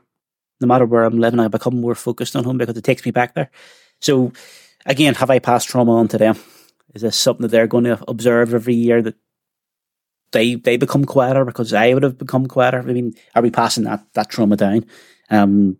No 0.61 0.67
matter 0.67 0.85
where 0.85 1.03
I'm 1.03 1.19
living, 1.19 1.39
I 1.39 1.47
become 1.47 1.79
more 1.79 1.95
focused 1.95 2.35
on 2.35 2.43
home 2.43 2.57
because 2.57 2.77
it 2.77 2.83
takes 2.83 3.05
me 3.05 3.11
back 3.11 3.33
there. 3.33 3.49
So, 4.01 4.33
again, 4.85 5.15
have 5.15 5.29
I 5.29 5.39
passed 5.39 5.69
trauma 5.69 5.93
on 5.95 6.07
to 6.09 6.17
them? 6.17 6.35
Is 6.93 7.01
this 7.01 7.15
something 7.15 7.43
that 7.43 7.51
they're 7.51 7.67
going 7.67 7.85
to 7.85 8.03
observe 8.07 8.53
every 8.53 8.75
year 8.75 9.01
that 9.01 9.15
they 10.31 10.55
they 10.55 10.77
become 10.77 11.05
quieter 11.05 11.45
because 11.45 11.73
I 11.73 11.93
would 11.93 12.03
have 12.03 12.17
become 12.17 12.47
quieter? 12.47 12.79
I 12.79 12.93
mean, 12.93 13.13
are 13.35 13.41
we 13.41 13.51
passing 13.51 13.85
that 13.85 14.05
that 14.13 14.29
trauma 14.29 14.57
down? 14.57 14.85
Um, 15.29 15.77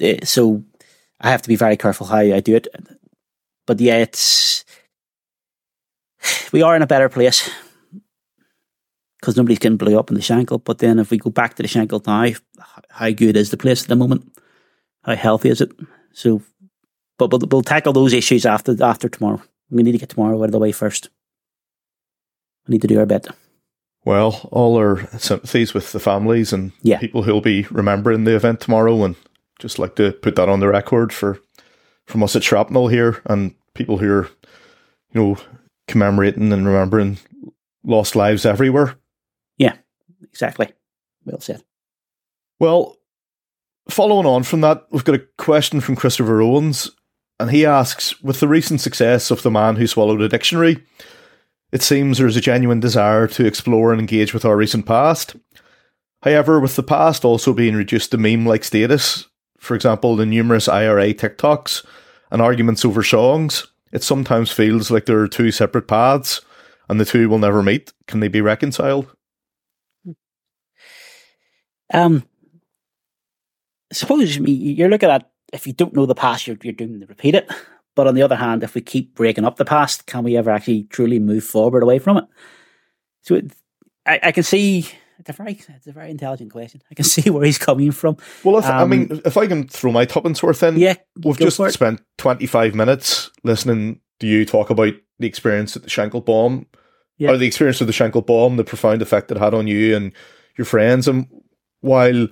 eh, 0.00 0.24
so 0.24 0.64
I 1.20 1.30
have 1.30 1.42
to 1.42 1.48
be 1.48 1.56
very 1.56 1.76
careful 1.76 2.06
how 2.06 2.18
I 2.18 2.40
do 2.40 2.56
it. 2.56 2.68
But 3.66 3.80
yeah, 3.80 3.98
it's 3.98 4.64
we 6.52 6.62
are 6.62 6.76
in 6.76 6.82
a 6.82 6.86
better 6.86 7.08
place 7.08 7.50
because 9.20 9.36
nobody's 9.36 9.60
getting 9.60 9.78
blew 9.78 9.98
up 9.98 10.10
in 10.10 10.16
the 10.16 10.20
Shankill. 10.20 10.64
But 10.64 10.78
then 10.78 10.98
if 10.98 11.10
we 11.10 11.18
go 11.18 11.30
back 11.30 11.54
to 11.54 11.62
the 11.62 11.68
Shankill 11.68 12.06
now, 12.06 12.36
how 12.90 13.10
good 13.10 13.36
is 13.36 13.50
the 13.50 13.56
place 13.56 13.82
at 13.82 13.88
the 13.88 13.96
moment? 13.96 14.36
How 15.04 15.14
healthy 15.14 15.50
is 15.50 15.60
it? 15.60 15.72
So, 16.12 16.42
but 17.18 17.30
we'll, 17.30 17.42
we'll 17.50 17.62
tackle 17.62 17.92
those 17.92 18.12
issues 18.12 18.44
after 18.44 18.76
after 18.82 19.08
tomorrow. 19.08 19.42
We 19.70 19.82
need 19.82 19.92
to 19.92 19.98
get 19.98 20.10
tomorrow 20.10 20.38
out 20.40 20.46
of 20.46 20.52
the 20.52 20.58
way 20.58 20.72
first. 20.72 21.08
We 22.66 22.72
need 22.74 22.82
to 22.82 22.88
do 22.88 22.98
our 22.98 23.06
bit. 23.06 23.28
Well, 24.04 24.48
all 24.50 24.76
our 24.76 25.06
sympathies 25.18 25.74
with 25.74 25.92
the 25.92 26.00
families 26.00 26.52
and 26.52 26.72
Yeah. 26.82 26.98
people 26.98 27.22
who'll 27.22 27.40
be 27.40 27.66
remembering 27.70 28.24
the 28.24 28.34
event 28.34 28.60
tomorrow, 28.60 29.04
and 29.04 29.14
just 29.58 29.78
like 29.78 29.94
to 29.96 30.12
put 30.12 30.34
that 30.36 30.48
on 30.48 30.60
the 30.60 30.68
record 30.68 31.12
for 31.12 31.38
from 32.06 32.22
us 32.22 32.34
at 32.34 32.42
Shrapnel 32.42 32.88
here 32.88 33.22
and 33.26 33.54
people 33.74 33.98
who 33.98 34.10
are, 34.12 34.28
you 35.12 35.20
know, 35.22 35.36
commemorating 35.86 36.52
and 36.52 36.66
remembering 36.66 37.18
lost 37.84 38.16
lives 38.16 38.44
everywhere. 38.44 38.96
Yeah, 39.56 39.76
exactly. 40.22 40.72
Well 41.24 41.40
said. 41.40 41.62
Well, 42.58 42.96
following 43.88 44.26
on 44.26 44.42
from 44.42 44.62
that, 44.62 44.84
we've 44.90 45.04
got 45.04 45.14
a 45.14 45.26
question 45.38 45.80
from 45.80 45.94
Christopher 45.96 46.40
Owens, 46.40 46.90
and 47.38 47.50
he 47.52 47.64
asks 47.64 48.20
With 48.20 48.40
the 48.40 48.48
recent 48.48 48.80
success 48.80 49.30
of 49.30 49.42
The 49.42 49.50
Man 49.50 49.76
Who 49.76 49.86
Swallowed 49.86 50.22
a 50.22 50.28
Dictionary, 50.28 50.82
it 51.72 51.82
seems 51.82 52.18
there 52.18 52.26
is 52.26 52.36
a 52.36 52.40
genuine 52.40 52.80
desire 52.80 53.26
to 53.26 53.46
explore 53.46 53.92
and 53.92 54.00
engage 54.00 54.34
with 54.34 54.44
our 54.44 54.56
recent 54.56 54.86
past. 54.86 55.34
However, 56.22 56.60
with 56.60 56.76
the 56.76 56.82
past 56.82 57.24
also 57.24 57.52
being 57.52 57.74
reduced 57.74 58.10
to 58.12 58.18
meme 58.18 58.46
like 58.46 58.62
status, 58.62 59.26
for 59.58 59.74
example, 59.74 60.14
the 60.14 60.26
numerous 60.26 60.68
IRA 60.68 61.14
TikToks 61.14 61.84
and 62.30 62.42
arguments 62.42 62.84
over 62.84 63.02
songs, 63.02 63.66
it 63.90 64.02
sometimes 64.02 64.52
feels 64.52 64.90
like 64.90 65.06
there 65.06 65.18
are 65.18 65.28
two 65.28 65.50
separate 65.50 65.88
paths 65.88 66.40
and 66.88 67.00
the 67.00 67.04
two 67.04 67.28
will 67.28 67.38
never 67.38 67.62
meet. 67.62 67.92
Can 68.06 68.20
they 68.20 68.28
be 68.28 68.40
reconciled? 68.40 69.14
Um, 71.92 72.24
suppose 73.92 74.36
you're 74.36 74.88
looking 74.88 75.10
at 75.10 75.30
if 75.52 75.66
you 75.66 75.72
don't 75.72 75.94
know 75.94 76.06
the 76.06 76.14
past, 76.14 76.46
you're 76.46 76.56
you're 76.62 76.72
doomed 76.72 77.00
to 77.02 77.06
repeat 77.06 77.34
it. 77.34 77.50
But 77.94 78.06
on 78.06 78.14
the 78.14 78.22
other 78.22 78.36
hand, 78.36 78.62
if 78.62 78.74
we 78.74 78.80
keep 78.80 79.14
breaking 79.14 79.44
up 79.44 79.56
the 79.56 79.64
past, 79.64 80.06
can 80.06 80.24
we 80.24 80.36
ever 80.36 80.50
actually 80.50 80.84
truly 80.84 81.18
move 81.18 81.44
forward 81.44 81.82
away 81.82 81.98
from 81.98 82.16
it? 82.18 82.24
So 83.22 83.34
it, 83.34 83.52
I, 84.06 84.20
I 84.24 84.32
can 84.32 84.42
see 84.44 84.88
it's 85.18 85.28
a 85.28 85.32
very 85.34 85.52
it's 85.52 85.86
a 85.86 85.92
very 85.92 86.10
intelligent 86.10 86.50
question. 86.52 86.82
I 86.90 86.94
can 86.94 87.04
see 87.14 87.28
where 87.30 87.44
he's 87.44 87.58
coming 87.58 87.92
from. 87.92 88.16
Well, 88.44 88.58
if, 88.58 88.64
I 88.64 88.82
Um, 88.82 88.90
mean, 88.90 89.20
if 89.24 89.36
I 89.36 89.46
can 89.46 89.68
throw 89.68 89.92
my 89.92 90.04
tuppence 90.06 90.42
worth 90.42 90.62
in, 90.62 90.78
Yeah, 90.78 90.94
We've 91.22 91.38
just 91.38 91.60
spent 91.72 92.00
25 92.18 92.74
minutes 92.74 93.30
listening 93.44 94.00
to 94.20 94.26
you 94.26 94.44
talk 94.46 94.70
about 94.70 94.94
the 95.18 95.26
experience 95.26 95.76
at 95.76 95.82
the 95.82 95.90
Shankill 95.90 96.24
bomb, 96.24 96.66
Yeah. 97.18 97.30
or 97.30 97.36
the 97.36 97.46
experience 97.46 97.80
of 97.82 97.86
the 97.86 97.92
Shankill 97.92 98.24
bomb, 98.26 98.56
the 98.56 98.64
profound 98.64 99.02
effect 99.02 99.30
it 99.30 99.36
had 99.36 99.52
on 99.54 99.66
you 99.66 99.94
and 99.94 100.12
your 100.56 100.64
friends. 100.64 101.06
And 101.06 101.26
while, 101.80 102.26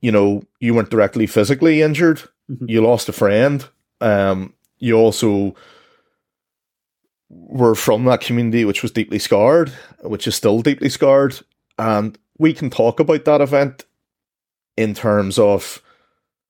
you 0.00 0.10
know, 0.12 0.42
you 0.60 0.74
weren't 0.74 0.90
directly 0.90 1.26
physically 1.26 1.80
injured, 1.80 2.22
Mhm. 2.50 2.68
you 2.68 2.82
lost 2.82 3.08
a 3.08 3.12
friend. 3.12 3.64
Um, 4.02 4.54
you 4.78 4.96
also 4.96 5.54
were 7.30 7.74
from 7.74 8.04
that 8.04 8.20
community, 8.20 8.64
which 8.64 8.82
was 8.82 8.90
deeply 8.90 9.18
scarred, 9.18 9.70
which 10.02 10.26
is 10.26 10.34
still 10.34 10.60
deeply 10.60 10.88
scarred. 10.88 11.38
And 11.78 12.18
we 12.38 12.52
can 12.52 12.68
talk 12.68 13.00
about 13.00 13.24
that 13.24 13.40
event 13.40 13.84
in 14.76 14.94
terms 14.94 15.38
of 15.38 15.80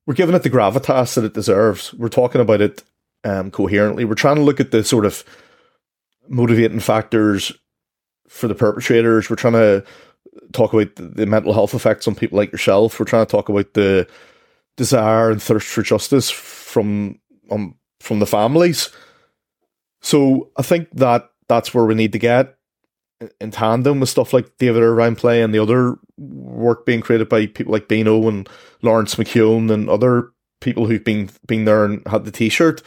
we're 0.07 0.15
giving 0.15 0.35
it 0.35 0.43
the 0.43 0.51
gravitas 0.51 1.15
that 1.15 1.25
it 1.25 1.35
deserves. 1.35 1.95
We're 1.95 2.09
talking 2.09 2.41
about 2.41 2.61
it 2.61 2.83
um, 3.25 3.51
coherently. 3.51 4.05
We're 4.05 4.15
trying 4.15 4.37
to 4.37 4.43
look 4.43 4.59
at 4.59 4.71
the 4.71 4.83
sort 4.83 5.07
of 5.07 5.25
motivating 6.29 6.81
factors 6.81 7.53
for 8.29 8.49
the 8.49 8.55
perpetrators. 8.55 9.29
We're 9.29 9.37
trying 9.37 9.53
to 9.55 9.85
talk 10.53 10.73
about 10.73 10.97
the, 10.97 11.03
the 11.03 11.27
mental 11.27 11.53
health 11.53 11.75
effects 11.75 12.09
on 12.09 12.15
people 12.15 12.39
like 12.39 12.51
yourself. 12.51 12.99
We're 12.99 13.07
trying 13.07 13.27
to 13.27 13.31
talk 13.31 13.49
about 13.49 13.75
the 13.75 14.09
desire 14.77 15.31
and 15.31 15.43
thirst 15.43 15.69
for 15.69 15.83
justice 15.83 16.31
from 16.31 17.19
um, 17.53 17.77
from 18.01 18.19
the 18.19 18.27
families. 18.27 18.91
So 20.01 20.51
I 20.57 20.63
think 20.63 20.89
that 20.93 21.31
that's 21.49 21.73
where 21.73 21.85
we 21.85 21.95
need 21.95 22.13
to 22.13 22.19
get 22.19 22.57
in 23.41 23.51
tandem 23.51 24.01
with 24.01 24.09
stuff 24.09 24.33
like 24.33 24.57
David 24.59 24.83
Ervine 24.83 25.15
play 25.17 25.43
and 25.43 25.55
the 25.55 25.59
other 25.61 25.97
work 26.17 26.85
being 26.85 27.01
created 27.01 27.29
by 27.29 27.47
people 27.47 27.73
like 27.73 27.89
Bino 27.89 28.29
and 28.29 28.49
Laurence 28.83 29.15
McKeown 29.15 29.71
and 29.71 29.89
other 29.89 30.31
people 30.61 30.87
who've 30.87 31.05
been 31.05 31.31
been 31.47 31.65
there 31.65 31.85
and 31.85 32.07
had 32.07 32.25
the 32.25 32.31
T-shirt. 32.31 32.83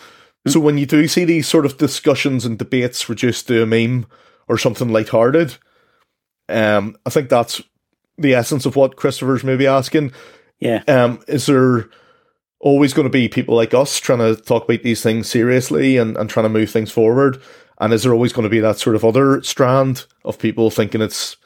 So 0.48 0.60
when 0.60 0.78
you 0.78 0.86
do 0.86 1.08
see 1.08 1.26
these 1.26 1.48
sort 1.48 1.66
of 1.66 1.78
discussions 1.78 2.46
and 2.46 2.60
debates 2.60 3.10
reduced 3.10 3.48
to 3.48 3.64
a 3.64 3.66
meme 3.66 4.06
or 4.48 4.58
something 4.58 4.90
lighthearted, 4.90 5.58
um, 6.50 6.96
I 7.06 7.10
think 7.10 7.30
that's 7.30 7.62
the 8.18 8.36
essence 8.36 8.66
of 8.66 8.76
what 8.76 8.96
Christopher's 8.96 9.44
maybe 9.44 9.68
asking. 9.68 10.12
Yeah, 10.60 10.84
Um, 10.88 11.22
is 11.28 11.48
there 11.48 11.90
always 12.66 12.94
going 12.94 13.06
to 13.06 13.12
be 13.12 13.30
people 13.30 13.56
like 13.56 13.74
us 13.74 14.00
trying 14.00 14.20
to 14.20 14.36
talk 14.36 14.64
about 14.64 14.82
these 14.82 15.04
things 15.04 15.30
seriously 15.30 15.98
and, 15.98 16.18
and 16.18 16.30
trying 16.30 16.46
to 16.46 16.50
move 16.50 16.72
things 16.72 16.92
forward? 16.92 17.42
And 17.80 17.94
is 17.94 18.04
there 18.04 18.14
always 18.14 18.34
going 18.34 18.44
to 18.44 18.50
be 18.50 18.60
that 18.60 18.80
sort 18.80 18.96
of 18.96 19.06
other 19.06 19.42
strand 19.44 20.06
of 20.26 20.40
people 20.40 20.70
thinking 20.72 21.02
it's 21.02 21.38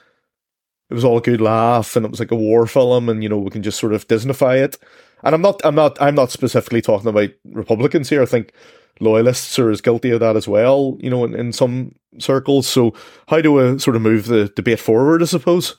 it 0.89 0.95
was 0.95 1.03
all 1.03 1.17
a 1.17 1.21
good 1.21 1.41
laugh 1.41 1.95
and 1.95 2.05
it 2.05 2.09
was 2.09 2.19
like 2.19 2.31
a 2.31 2.35
war 2.35 2.65
film 2.65 3.09
and 3.09 3.21
you 3.21 3.29
know 3.29 3.37
we 3.37 3.51
can 3.51 3.61
just 3.61 3.79
sort 3.79 3.93
of 3.93 4.07
Disneyfy 4.07 4.63
it? 4.63 4.77
And 5.21 5.35
I'm 5.35 5.41
not 5.41 5.59
I'm 5.65 5.75
not 5.75 6.01
I'm 6.01 6.15
not 6.15 6.31
specifically 6.31 6.81
talking 6.81 7.09
about 7.09 7.29
Republicans 7.51 8.09
here. 8.09 8.21
I 8.21 8.25
think 8.25 8.53
loyalists 9.01 9.59
are 9.59 9.69
as 9.69 9.81
guilty 9.81 10.11
of 10.11 10.21
that 10.21 10.37
as 10.37 10.47
well, 10.47 10.97
you 10.99 11.09
know, 11.09 11.25
in, 11.25 11.35
in 11.35 11.51
some 11.51 11.95
circles. 12.17 12.67
So, 12.67 12.93
how 13.27 13.41
do 13.41 13.51
we 13.51 13.77
sort 13.79 13.97
of 13.97 14.01
move 14.01 14.27
the 14.27 14.47
debate 14.55 14.79
forward, 14.79 15.21
I 15.21 15.25
suppose? 15.25 15.75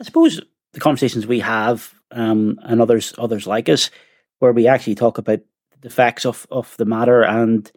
I 0.00 0.04
suppose 0.04 0.40
the 0.72 0.80
conversations 0.80 1.26
we 1.26 1.40
have 1.40 1.92
um, 2.12 2.58
and 2.62 2.80
others 2.80 3.14
others 3.18 3.46
like 3.46 3.68
us, 3.68 3.90
where 4.38 4.52
we 4.52 4.66
actually 4.66 4.94
talk 4.94 5.18
about 5.18 5.40
the 5.80 5.90
facts 5.90 6.24
of, 6.24 6.46
of 6.50 6.76
the 6.78 6.84
matter 6.84 7.22
and 7.22 7.70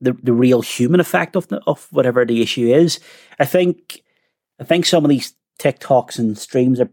the 0.00 0.12
the 0.22 0.32
real 0.32 0.62
human 0.62 1.00
effect 1.00 1.36
of 1.36 1.48
the, 1.48 1.60
of 1.66 1.86
whatever 1.90 2.24
the 2.24 2.42
issue 2.42 2.72
is. 2.72 3.00
I 3.38 3.44
think 3.44 4.02
I 4.60 4.64
think 4.64 4.84
some 4.84 5.04
of 5.04 5.08
these 5.08 5.34
TikToks 5.58 6.18
and 6.18 6.36
streams 6.36 6.80
are 6.80 6.90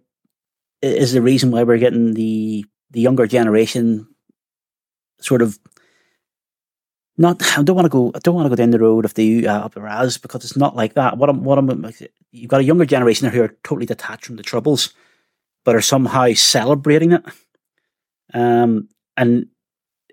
is 0.82 1.12
the 1.12 1.22
reason 1.22 1.52
why 1.52 1.64
we're 1.64 1.78
getting 1.78 2.14
the 2.14 2.66
the 2.92 3.02
younger 3.02 3.28
generation 3.28 4.08
sort 5.20 5.42
of 5.42 5.60
not 7.18 7.42
I 7.58 7.64
don't 7.64 7.76
want 7.76 7.86
to 7.86 7.90
go 7.90 8.12
I 8.16 8.20
don't 8.20 8.36
want 8.36 8.46
to 8.46 8.50
go 8.50 8.56
down 8.56 8.72
the 8.72 8.80
road 8.80 9.06
of 9.06 9.16
the 9.16 9.48
uh, 9.48 9.66
upper 9.66 9.88
as 9.88 10.18
because 10.18 10.44
it's 10.44 10.56
not 10.56 10.76
like 10.76 10.94
that. 10.94 11.18
What 11.18 11.30
I'm 11.30 11.44
what 11.44 11.58
I'm 11.58 11.92
you've 12.32 12.50
got 12.50 12.62
a 12.62 12.64
younger 12.64 12.86
generation 12.86 13.30
who 13.30 13.44
are 13.44 13.56
totally 13.64 13.86
detached 13.86 14.26
from 14.26 14.38
the 14.38 14.44
troubles, 14.44 14.94
but 15.66 15.76
are 15.76 15.82
somehow 15.82 16.34
celebrating 16.34 17.12
it. 17.12 17.24
Um, 18.34 18.90
and 19.18 19.48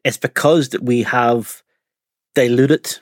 it's 0.05 0.17
because 0.17 0.71
that 0.71 0.83
we 0.83 1.03
have 1.03 1.63
diluted 2.35 2.99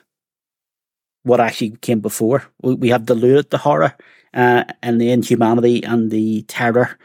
what 1.23 1.39
actually 1.39 1.71
came 1.81 1.99
before. 1.99 2.43
We, 2.61 2.75
we 2.75 2.89
have 2.89 3.05
diluted 3.05 3.49
the 3.49 3.57
horror 3.57 3.95
uh, 4.33 4.65
and 4.81 5.01
the 5.01 5.11
inhumanity 5.11 5.83
and 5.83 6.11
the 6.11 6.43
terror. 6.43 6.97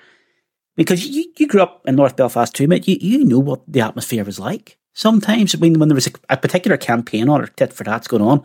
Because 0.76 1.06
you, 1.06 1.32
you 1.38 1.46
grew 1.46 1.62
up 1.62 1.82
in 1.86 1.96
North 1.96 2.16
Belfast 2.16 2.54
too, 2.54 2.68
mate. 2.68 2.88
You, 2.88 2.96
you 3.00 3.24
knew 3.24 3.40
what 3.40 3.62
the 3.66 3.80
atmosphere 3.80 4.24
was 4.24 4.38
like 4.38 4.78
sometimes 4.92 5.56
when 5.56 5.78
when 5.78 5.88
there 5.88 5.94
was 5.94 6.06
a, 6.06 6.12
a 6.28 6.36
particular 6.36 6.76
campaign 6.76 7.28
on 7.28 7.40
or 7.40 7.46
tit 7.46 7.72
for 7.72 7.84
tats 7.84 8.08
going 8.08 8.22
on, 8.22 8.42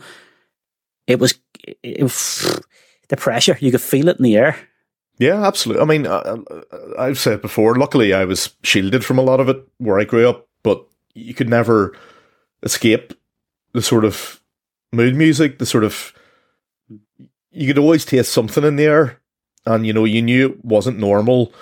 it 1.08 1.20
was 1.20 1.36
it 1.84 2.02
was 2.04 2.62
the 3.10 3.18
pressure. 3.18 3.58
You 3.60 3.72
could 3.72 3.82
feel 3.82 4.10
it 4.10 4.18
in 4.18 4.24
the 4.24 4.38
air. 4.38 4.58
Yeah, 5.18 5.46
absolutely. 5.46 5.82
I 5.82 5.86
mean, 5.86 6.08
I, 6.08 6.38
I've 7.00 7.20
said 7.20 7.42
before. 7.42 7.76
Luckily, 7.76 8.14
I 8.14 8.26
was 8.26 8.54
shielded 8.64 9.06
from 9.06 9.18
a 9.18 9.22
lot 9.24 9.40
of 9.40 9.48
it 9.50 9.66
where 9.78 10.00
I 10.00 10.04
grew 10.04 10.30
up, 10.30 10.48
but 10.64 10.86
you 11.14 11.34
could 11.34 11.50
never 11.50 11.96
escape 12.64 13.14
the 13.74 13.82
sort 13.82 14.04
of 14.04 14.42
mood 14.92 15.16
music. 15.16 15.60
The 15.60 15.66
sort 15.66 15.84
of 15.84 16.14
you 17.52 17.68
could 17.68 17.78
always 17.78 18.04
taste 18.04 18.34
something 18.34 18.64
in 18.64 18.76
the 18.76 18.86
air, 18.86 19.22
and 19.66 19.88
you 19.88 19.94
know 19.94 20.04
you 20.06 20.22
knew 20.22 20.50
it 20.50 20.66
wasn't 20.66 21.00
normal 21.00 21.54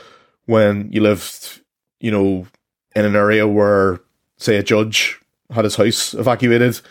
when 0.46 0.92
you 0.92 1.02
lived, 1.02 1.62
you 2.00 2.12
know, 2.12 2.48
in 2.96 3.06
an 3.06 3.16
area 3.16 3.48
where 3.48 4.00
say 4.38 4.58
a 4.58 4.64
judge 4.64 5.20
had 5.52 5.64
his 5.64 5.76
house 5.76 6.16
evacuated 6.16 6.82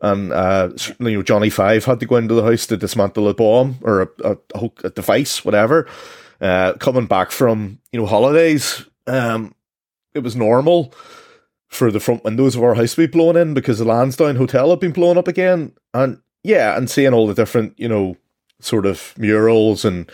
and 0.00 0.32
uh, 0.32 0.70
you 0.98 1.16
know 1.16 1.22
Johnny 1.22 1.50
Five 1.50 1.84
had 1.84 2.00
to 2.00 2.06
go 2.06 2.16
into 2.16 2.34
the 2.34 2.42
house 2.42 2.66
to 2.66 2.76
dismantle 2.76 3.28
a 3.28 3.34
bomb 3.34 3.78
or 3.82 4.02
a, 4.02 4.36
a, 4.54 4.70
a 4.84 4.90
device, 4.90 5.44
whatever. 5.44 5.88
Uh, 6.40 6.72
coming 6.74 7.06
back 7.06 7.30
from 7.30 7.78
you 7.92 8.00
know 8.00 8.06
holidays, 8.06 8.84
um, 9.06 9.54
it 10.14 10.20
was 10.20 10.36
normal 10.36 10.94
for 11.68 11.92
the 11.92 12.00
front 12.00 12.24
windows 12.24 12.56
of 12.56 12.62
our 12.62 12.74
house 12.74 12.94
to 12.94 13.02
be 13.02 13.06
blown 13.06 13.36
in 13.36 13.54
because 13.54 13.78
the 13.78 13.84
Lansdowne 13.84 14.36
Hotel 14.36 14.70
had 14.70 14.80
been 14.80 14.92
blown 14.92 15.18
up 15.18 15.28
again, 15.28 15.72
and 15.94 16.20
yeah, 16.42 16.76
and 16.76 16.90
seeing 16.90 17.12
all 17.12 17.26
the 17.26 17.34
different 17.34 17.78
you 17.78 17.88
know 17.88 18.16
sort 18.60 18.86
of 18.86 19.14
murals 19.16 19.84
and 19.84 20.10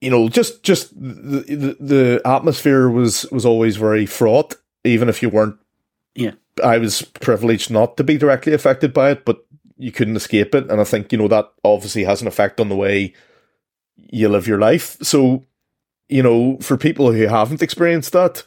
you 0.00 0.10
know 0.10 0.28
just 0.28 0.62
just 0.62 0.90
the 0.94 1.40
the, 1.48 1.76
the 1.80 2.22
atmosphere 2.24 2.88
was 2.88 3.26
was 3.30 3.44
always 3.44 3.76
very 3.76 4.06
fraught 4.06 4.54
even 4.84 5.08
if 5.08 5.22
you 5.22 5.28
weren't. 5.28 5.56
I 6.62 6.78
was 6.78 7.02
privileged 7.02 7.70
not 7.70 7.96
to 7.96 8.04
be 8.04 8.18
directly 8.18 8.52
affected 8.52 8.92
by 8.92 9.10
it, 9.10 9.24
but 9.24 9.44
you 9.76 9.92
couldn't 9.92 10.16
escape 10.16 10.54
it. 10.54 10.70
And 10.70 10.80
I 10.80 10.84
think, 10.84 11.10
you 11.12 11.18
know, 11.18 11.28
that 11.28 11.50
obviously 11.64 12.04
has 12.04 12.20
an 12.20 12.28
effect 12.28 12.60
on 12.60 12.68
the 12.68 12.76
way 12.76 13.14
you 13.96 14.28
live 14.28 14.46
your 14.46 14.58
life. 14.58 14.96
So, 15.02 15.46
you 16.08 16.22
know, 16.22 16.58
for 16.60 16.76
people 16.76 17.12
who 17.12 17.26
haven't 17.26 17.62
experienced 17.62 18.12
that, 18.12 18.42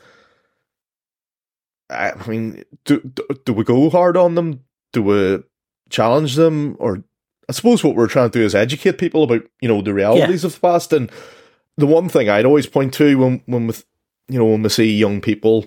I 1.90 2.14
mean, 2.28 2.64
do, 2.86 3.00
do, 3.02 3.28
do 3.46 3.54
we 3.54 3.64
go 3.64 3.90
hard 3.90 4.18
on 4.18 4.36
them? 4.36 4.62
Do 4.92 5.04
we 5.04 5.44
challenge 5.90 6.36
them? 6.36 6.76
Or 6.80 7.04
I 7.50 7.52
suppose 7.52 7.84
what 7.84 7.96
we're 7.96 8.08
trying 8.08 8.30
to 8.30 8.40
do 8.40 8.46
is 8.46 8.56
educate 8.56 8.98
people 8.98 9.24
about, 9.24 9.44
you 9.62 9.68
know, 9.68 9.82
the 9.82 9.94
realities 9.94 10.44
yeah. 10.44 10.48
of 10.48 10.54
the 10.54 10.60
past. 10.60 10.94
And 10.94 11.12
the 11.78 11.88
one 11.88 12.10
thing 12.10 12.30
I'd 12.30 12.46
always 12.46 12.68
point 12.68 12.94
to 12.96 13.18
when, 13.18 13.42
when 13.46 13.68
with, 13.68 13.86
you 14.28 14.40
know, 14.40 14.46
when 14.46 14.64
we 14.64 14.70
see 14.70 14.96
young 14.96 15.22
people 15.22 15.66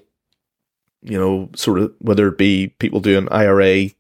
you 1.03 1.19
know, 1.19 1.51
sort 1.55 1.79
of 1.79 1.95
whether 1.99 2.29
it 2.29 2.39
be 2.39 2.69
people 2.79 3.01
doing 3.01 3.29
IRA 3.31 3.91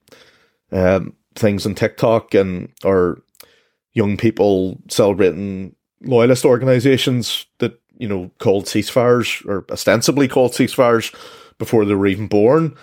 um, 0.72 1.14
things 1.34 1.66
on 1.66 1.74
TikTok 1.74 2.34
and 2.34 2.72
or 2.84 3.22
young 3.92 4.16
people 4.16 4.78
celebrating 4.88 5.74
loyalist 6.02 6.44
organizations 6.44 7.46
that 7.58 7.80
you 7.98 8.08
know 8.08 8.30
called 8.38 8.66
ceasefires 8.66 9.44
or 9.46 9.64
ostensibly 9.70 10.28
called 10.28 10.52
ceasefires 10.52 11.14
before 11.58 11.84
they 11.84 11.94
were 11.94 12.06
even 12.06 12.28
born. 12.28 12.76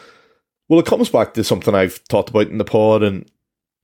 Well, 0.69 0.79
it 0.79 0.85
comes 0.85 1.09
back 1.09 1.33
to 1.33 1.43
something 1.43 1.75
I've 1.75 2.03
talked 2.05 2.29
about 2.29 2.47
in 2.47 2.57
the 2.57 2.65
pod, 2.65 3.03
and 3.03 3.29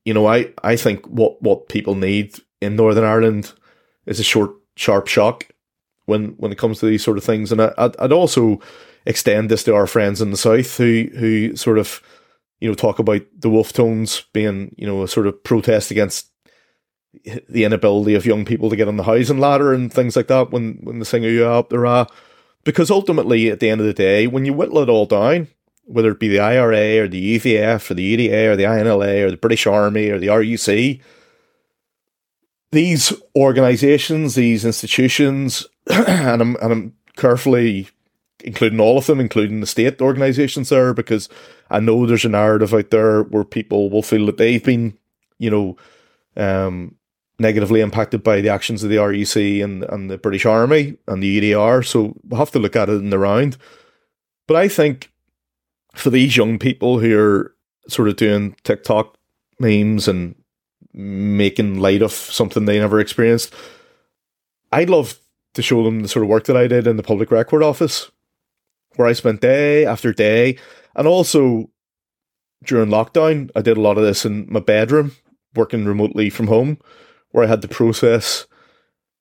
you 0.05 0.13
know, 0.13 0.25
I 0.25 0.53
I 0.63 0.75
think 0.75 1.05
what 1.07 1.41
what 1.41 1.69
people 1.69 1.95
need 1.95 2.35
in 2.61 2.75
Northern 2.75 3.03
Ireland 3.03 3.53
is 4.05 4.19
a 4.19 4.23
short, 4.23 4.51
sharp 4.75 5.07
shock 5.07 5.47
when 6.05 6.29
when 6.37 6.51
it 6.51 6.57
comes 6.57 6.79
to 6.79 6.85
these 6.85 7.03
sort 7.03 7.17
of 7.17 7.23
things, 7.23 7.51
and 7.51 7.61
I, 7.61 7.73
I'd, 7.77 7.97
I'd 7.97 8.11
also 8.11 8.59
extend 9.05 9.49
this 9.49 9.63
to 9.63 9.75
our 9.75 9.87
friends 9.87 10.21
in 10.21 10.31
the 10.31 10.37
south 10.37 10.77
who 10.77 11.09
who 11.17 11.55
sort 11.55 11.77
of 11.77 12.01
you 12.59 12.67
know 12.67 12.75
talk 12.75 12.99
about 12.99 13.21
the 13.37 13.49
Wolfe 13.49 13.73
Tones 13.73 14.23
being 14.33 14.73
you 14.77 14.85
know 14.85 15.03
a 15.03 15.07
sort 15.07 15.27
of 15.27 15.43
protest 15.43 15.91
against 15.91 16.29
the 17.49 17.63
inability 17.63 18.13
of 18.13 18.25
young 18.25 18.45
people 18.45 18.69
to 18.69 18.75
get 18.75 18.87
on 18.87 18.97
the 18.97 19.03
housing 19.03 19.39
ladder 19.39 19.73
and 19.73 19.91
things 19.91 20.15
like 20.15 20.27
that 20.27 20.51
when 20.51 20.79
when 20.83 20.99
the 20.99 21.05
singer 21.05 21.29
you 21.29 21.45
up 21.45 21.69
there 21.69 21.85
are 21.85 22.07
because 22.63 22.91
ultimately 22.91 23.49
at 23.49 23.59
the 23.59 23.69
end 23.69 23.81
of 23.81 23.87
the 23.87 23.93
day 23.93 24.27
when 24.27 24.45
you 24.45 24.53
whittle 24.53 24.79
it 24.79 24.89
all 24.89 25.05
down 25.05 25.47
whether 25.85 26.11
it 26.11 26.19
be 26.19 26.27
the 26.27 26.39
IRA 26.39 26.99
or 26.99 27.07
the 27.07 27.39
UVF 27.39 27.89
or 27.89 27.95
the 27.95 28.15
UDA 28.15 28.51
or 28.51 28.55
the 28.55 28.63
INLA 28.63 29.23
or 29.23 29.31
the 29.31 29.37
British 29.37 29.65
Army 29.65 30.09
or 30.09 30.19
the 30.19 30.27
RUC 30.27 31.01
these 32.71 33.11
organizations 33.35 34.35
these 34.35 34.63
institutions 34.63 35.65
and 35.89 36.41
I'm 36.41 36.55
and 36.57 36.71
I'm 36.71 36.93
carefully 37.17 37.89
including 38.43 38.79
all 38.79 38.97
of 38.97 39.05
them, 39.05 39.19
including 39.19 39.59
the 39.59 39.67
state 39.67 40.01
organisations 40.01 40.69
there, 40.69 40.93
because 40.93 41.29
I 41.69 41.79
know 41.79 42.05
there's 42.05 42.25
a 42.25 42.29
narrative 42.29 42.73
out 42.73 42.89
there 42.89 43.23
where 43.23 43.43
people 43.43 43.89
will 43.89 44.03
feel 44.03 44.25
that 44.27 44.37
they've 44.37 44.63
been, 44.63 44.97
you 45.37 45.49
know, 45.49 45.77
um, 46.37 46.95
negatively 47.37 47.81
impacted 47.81 48.23
by 48.23 48.41
the 48.41 48.49
actions 48.49 48.83
of 48.83 48.89
the 48.89 48.97
RUC 48.97 49.63
and, 49.63 49.83
and 49.85 50.09
the 50.09 50.17
British 50.17 50.45
Army 50.45 50.97
and 51.07 51.23
the 51.23 51.53
UDR. 51.53 51.85
So 51.85 52.15
we'll 52.27 52.39
have 52.39 52.51
to 52.51 52.59
look 52.59 52.75
at 52.75 52.89
it 52.89 52.93
in 52.93 53.09
the 53.09 53.19
round. 53.19 53.57
But 54.47 54.57
I 54.57 54.67
think 54.67 55.11
for 55.93 56.09
these 56.09 56.35
young 56.35 56.59
people 56.59 56.99
who 56.99 57.17
are 57.17 57.55
sort 57.87 58.09
of 58.09 58.17
doing 58.17 58.55
TikTok 58.63 59.17
memes 59.59 60.07
and 60.07 60.35
making 60.93 61.79
light 61.79 62.01
of 62.01 62.11
something 62.11 62.65
they 62.65 62.79
never 62.79 62.99
experienced, 62.99 63.53
I'd 64.71 64.89
love 64.89 65.19
to 65.53 65.61
show 65.61 65.83
them 65.83 66.01
the 66.01 66.07
sort 66.07 66.23
of 66.23 66.29
work 66.29 66.45
that 66.45 66.57
I 66.57 66.67
did 66.67 66.87
in 66.87 66.97
the 66.97 67.03
public 67.03 67.31
record 67.31 67.63
office 67.63 68.11
where 68.99 69.07
I 69.07 69.13
spent 69.13 69.39
day 69.39 69.85
after 69.85 70.11
day. 70.11 70.57
And 70.93 71.07
also 71.07 71.69
during 72.65 72.89
lockdown, 72.89 73.49
I 73.55 73.61
did 73.61 73.77
a 73.77 73.81
lot 73.81 73.97
of 73.97 74.03
this 74.03 74.25
in 74.25 74.45
my 74.51 74.59
bedroom, 74.59 75.13
working 75.55 75.85
remotely 75.85 76.29
from 76.29 76.47
home, 76.47 76.79
where 77.31 77.45
I 77.45 77.47
had 77.47 77.61
to 77.61 77.69
process 77.69 78.45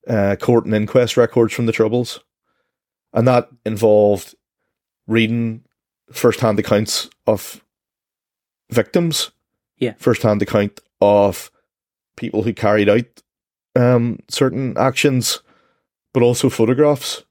uh, 0.08 0.34
court 0.34 0.64
and 0.64 0.74
inquest 0.74 1.16
records 1.16 1.54
from 1.54 1.66
the 1.66 1.72
Troubles. 1.72 2.18
And 3.12 3.28
that 3.28 3.50
involved 3.64 4.34
reading 5.06 5.62
first 6.10 6.40
hand 6.40 6.58
accounts 6.58 7.08
of 7.28 7.64
victims, 8.72 9.30
yeah, 9.76 9.94
first 9.96 10.22
hand 10.22 10.42
account 10.42 10.80
of 11.00 11.52
people 12.16 12.42
who 12.42 12.52
carried 12.52 12.88
out 12.88 13.22
um, 13.76 14.18
certain 14.28 14.76
actions, 14.76 15.40
but 16.12 16.24
also 16.24 16.50
photographs. 16.50 17.22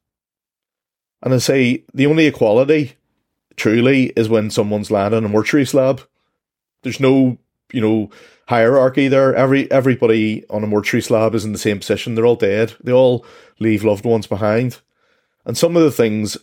And 1.28 1.34
I 1.34 1.40
say 1.40 1.84
the 1.94 2.06
only 2.06 2.26
equality 2.26 2.94
truly 3.58 4.14
is 4.16 4.30
when 4.30 4.50
someone's 4.50 4.90
landing 4.90 5.18
on 5.18 5.26
a 5.26 5.28
mortuary 5.28 5.66
slab. 5.66 6.00
There's 6.84 7.02
no, 7.02 7.38
you 7.74 7.82
know, 7.82 8.12
hierarchy 8.48 9.10
there. 9.10 9.36
Every 9.36 9.70
everybody 9.70 10.48
on 10.50 10.64
a 10.64 10.68
mortuary 10.68 11.02
slab 11.02 11.36
is 11.36 11.44
in 11.44 11.52
the 11.52 11.58
same 11.58 11.80
position. 11.80 12.16
They're 12.16 12.26
all 12.26 12.38
dead. 12.38 12.76
They 12.82 12.94
all 12.94 13.26
leave 13.60 13.84
loved 13.84 14.06
ones 14.06 14.26
behind. 14.26 14.80
And 15.46 15.58
some 15.58 15.76
of 15.76 15.84
the 15.84 15.92
things 15.92 16.38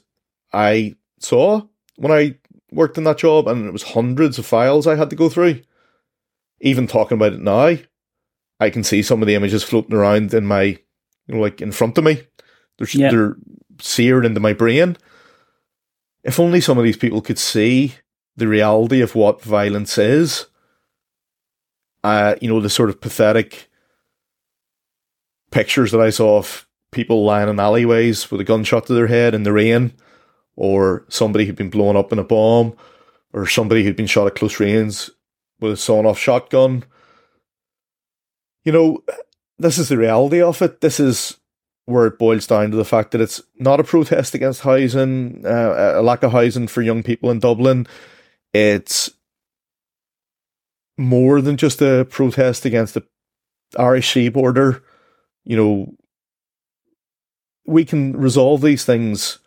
I 0.52 0.96
saw 1.18 1.62
when 1.96 2.12
I 2.12 2.36
worked 2.70 2.98
in 2.98 3.04
that 3.04 3.16
job, 3.16 3.48
and 3.48 3.66
it 3.66 3.72
was 3.72 3.84
hundreds 3.84 4.38
of 4.38 4.44
files 4.44 4.86
I 4.86 4.96
had 4.96 5.08
to 5.08 5.16
go 5.16 5.30
through. 5.30 5.62
Even 6.60 6.86
talking 6.86 7.16
about 7.16 7.32
it 7.32 7.40
now, 7.40 7.78
I 8.60 8.68
can 8.68 8.84
see 8.84 9.00
some 9.00 9.22
of 9.22 9.28
the 9.28 9.34
images 9.34 9.64
floating 9.64 9.96
around 9.96 10.34
in 10.34 10.44
my, 10.44 10.62
you 10.62 10.78
know, 11.28 11.40
like 11.40 11.62
in 11.62 11.72
front 11.72 11.96
of 11.96 12.04
me. 12.04 12.20
There's, 12.76 12.94
yeah. 12.94 13.10
They're 13.10 13.36
seared 13.80 14.24
into 14.26 14.40
my 14.40 14.52
brain. 14.52 14.96
If 16.22 16.40
only 16.40 16.60
some 16.60 16.78
of 16.78 16.84
these 16.84 16.96
people 16.96 17.20
could 17.20 17.38
see 17.38 17.94
the 18.36 18.48
reality 18.48 19.00
of 19.00 19.14
what 19.14 19.42
violence 19.42 19.98
is. 19.98 20.46
Uh, 22.02 22.34
you 22.40 22.48
know, 22.48 22.60
the 22.60 22.70
sort 22.70 22.90
of 22.90 23.00
pathetic 23.00 23.70
pictures 25.50 25.92
that 25.92 26.00
I 26.00 26.10
saw 26.10 26.38
of 26.38 26.66
people 26.90 27.24
lying 27.24 27.48
in 27.48 27.60
alleyways 27.60 28.30
with 28.30 28.40
a 28.40 28.44
gunshot 28.44 28.86
to 28.86 28.94
their 28.94 29.06
head 29.06 29.34
in 29.34 29.42
the 29.42 29.52
rain, 29.52 29.92
or 30.56 31.04
somebody 31.08 31.46
who'd 31.46 31.56
been 31.56 31.70
blown 31.70 31.96
up 31.96 32.12
in 32.12 32.18
a 32.18 32.24
bomb, 32.24 32.76
or 33.32 33.46
somebody 33.46 33.84
who'd 33.84 33.96
been 33.96 34.06
shot 34.06 34.26
at 34.26 34.34
close 34.34 34.60
range 34.60 35.10
with 35.60 35.72
a 35.72 35.76
sawn 35.76 36.06
off 36.06 36.18
shotgun. 36.18 36.84
You 38.64 38.72
know, 38.72 39.04
this 39.58 39.78
is 39.78 39.88
the 39.88 39.96
reality 39.96 40.42
of 40.42 40.60
it. 40.60 40.80
This 40.80 41.00
is 41.00 41.38
where 41.86 42.06
it 42.06 42.18
boils 42.18 42.46
down 42.46 42.70
to 42.70 42.76
the 42.76 42.84
fact 42.84 43.10
that 43.10 43.20
it's 43.20 43.42
not 43.58 43.80
a 43.80 43.84
protest 43.84 44.34
against 44.34 44.62
housing, 44.62 45.44
uh, 45.44 45.94
a 45.96 46.02
lack 46.02 46.22
of 46.22 46.32
housing 46.32 46.66
for 46.66 46.82
young 46.82 47.02
people 47.02 47.30
in 47.30 47.38
Dublin. 47.38 47.86
It's 48.52 49.10
more 50.96 51.40
than 51.40 51.56
just 51.56 51.82
a 51.82 52.06
protest 52.08 52.64
against 52.64 52.94
the 52.94 53.04
Irish 53.78 54.12
Sea 54.12 54.28
border. 54.28 54.82
You 55.44 55.56
know, 55.56 55.94
we 57.66 57.84
can 57.84 58.16
resolve 58.16 58.62
these 58.62 58.84
things 58.84 59.38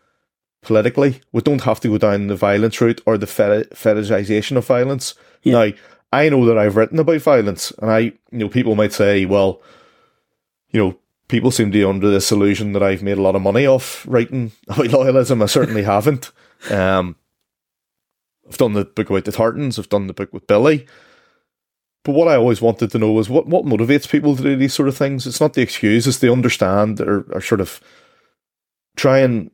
politically. 0.61 1.21
We 1.31 1.41
don't 1.41 1.63
have 1.63 1.79
to 1.79 1.87
go 1.87 1.97
down 1.97 2.27
the 2.27 2.35
violence 2.35 2.79
route 2.81 3.01
or 3.05 3.17
the 3.17 3.25
fetishization 3.25 4.57
of 4.57 4.65
violence. 4.65 5.15
Yeah. 5.41 5.53
Now, 5.53 5.73
I 6.11 6.29
know 6.29 6.45
that 6.45 6.57
I've 6.57 6.75
written 6.75 6.99
about 6.99 7.21
violence, 7.21 7.71
and 7.79 7.91
I, 7.91 7.99
you 7.99 8.15
know, 8.31 8.49
people 8.49 8.75
might 8.75 8.93
say, 8.93 9.25
well, 9.25 9.61
you 10.69 10.79
know, 10.79 10.99
people 11.27 11.51
seem 11.51 11.71
to 11.71 11.77
be 11.77 11.83
under 11.83 12.09
this 12.09 12.31
illusion 12.31 12.73
that 12.73 12.83
I've 12.83 13.03
made 13.03 13.17
a 13.17 13.21
lot 13.21 13.35
of 13.35 13.41
money 13.41 13.65
off 13.65 14.05
writing 14.07 14.51
about 14.67 14.87
loyalism. 14.87 15.43
I 15.43 15.47
certainly 15.47 15.83
haven't. 15.95 16.31
Um, 16.69 17.15
I've 18.47 18.57
done 18.57 18.73
the 18.73 18.85
book 18.85 19.09
about 19.09 19.25
the 19.25 19.31
Tartans. 19.31 19.77
I've 19.77 19.89
done 19.89 20.07
the 20.07 20.13
book 20.13 20.31
with 20.31 20.47
Billy. 20.47 20.87
But 22.03 22.13
what 22.13 22.29
I 22.29 22.37
always 22.37 22.61
wanted 22.61 22.91
to 22.91 22.99
know 22.99 23.11
was 23.11 23.29
what, 23.29 23.47
what 23.47 23.65
motivates 23.65 24.09
people 24.09 24.35
to 24.35 24.43
do 24.43 24.55
these 24.55 24.73
sort 24.73 24.87
of 24.87 24.95
things. 24.95 25.27
It's 25.27 25.41
not 25.41 25.53
the 25.53 25.61
excuse, 25.61 26.07
it's 26.07 26.19
they 26.19 26.29
understand 26.29 27.01
or, 27.01 27.25
or 27.33 27.41
sort 27.41 27.59
of 27.59 27.81
try 28.95 29.19
and 29.19 29.51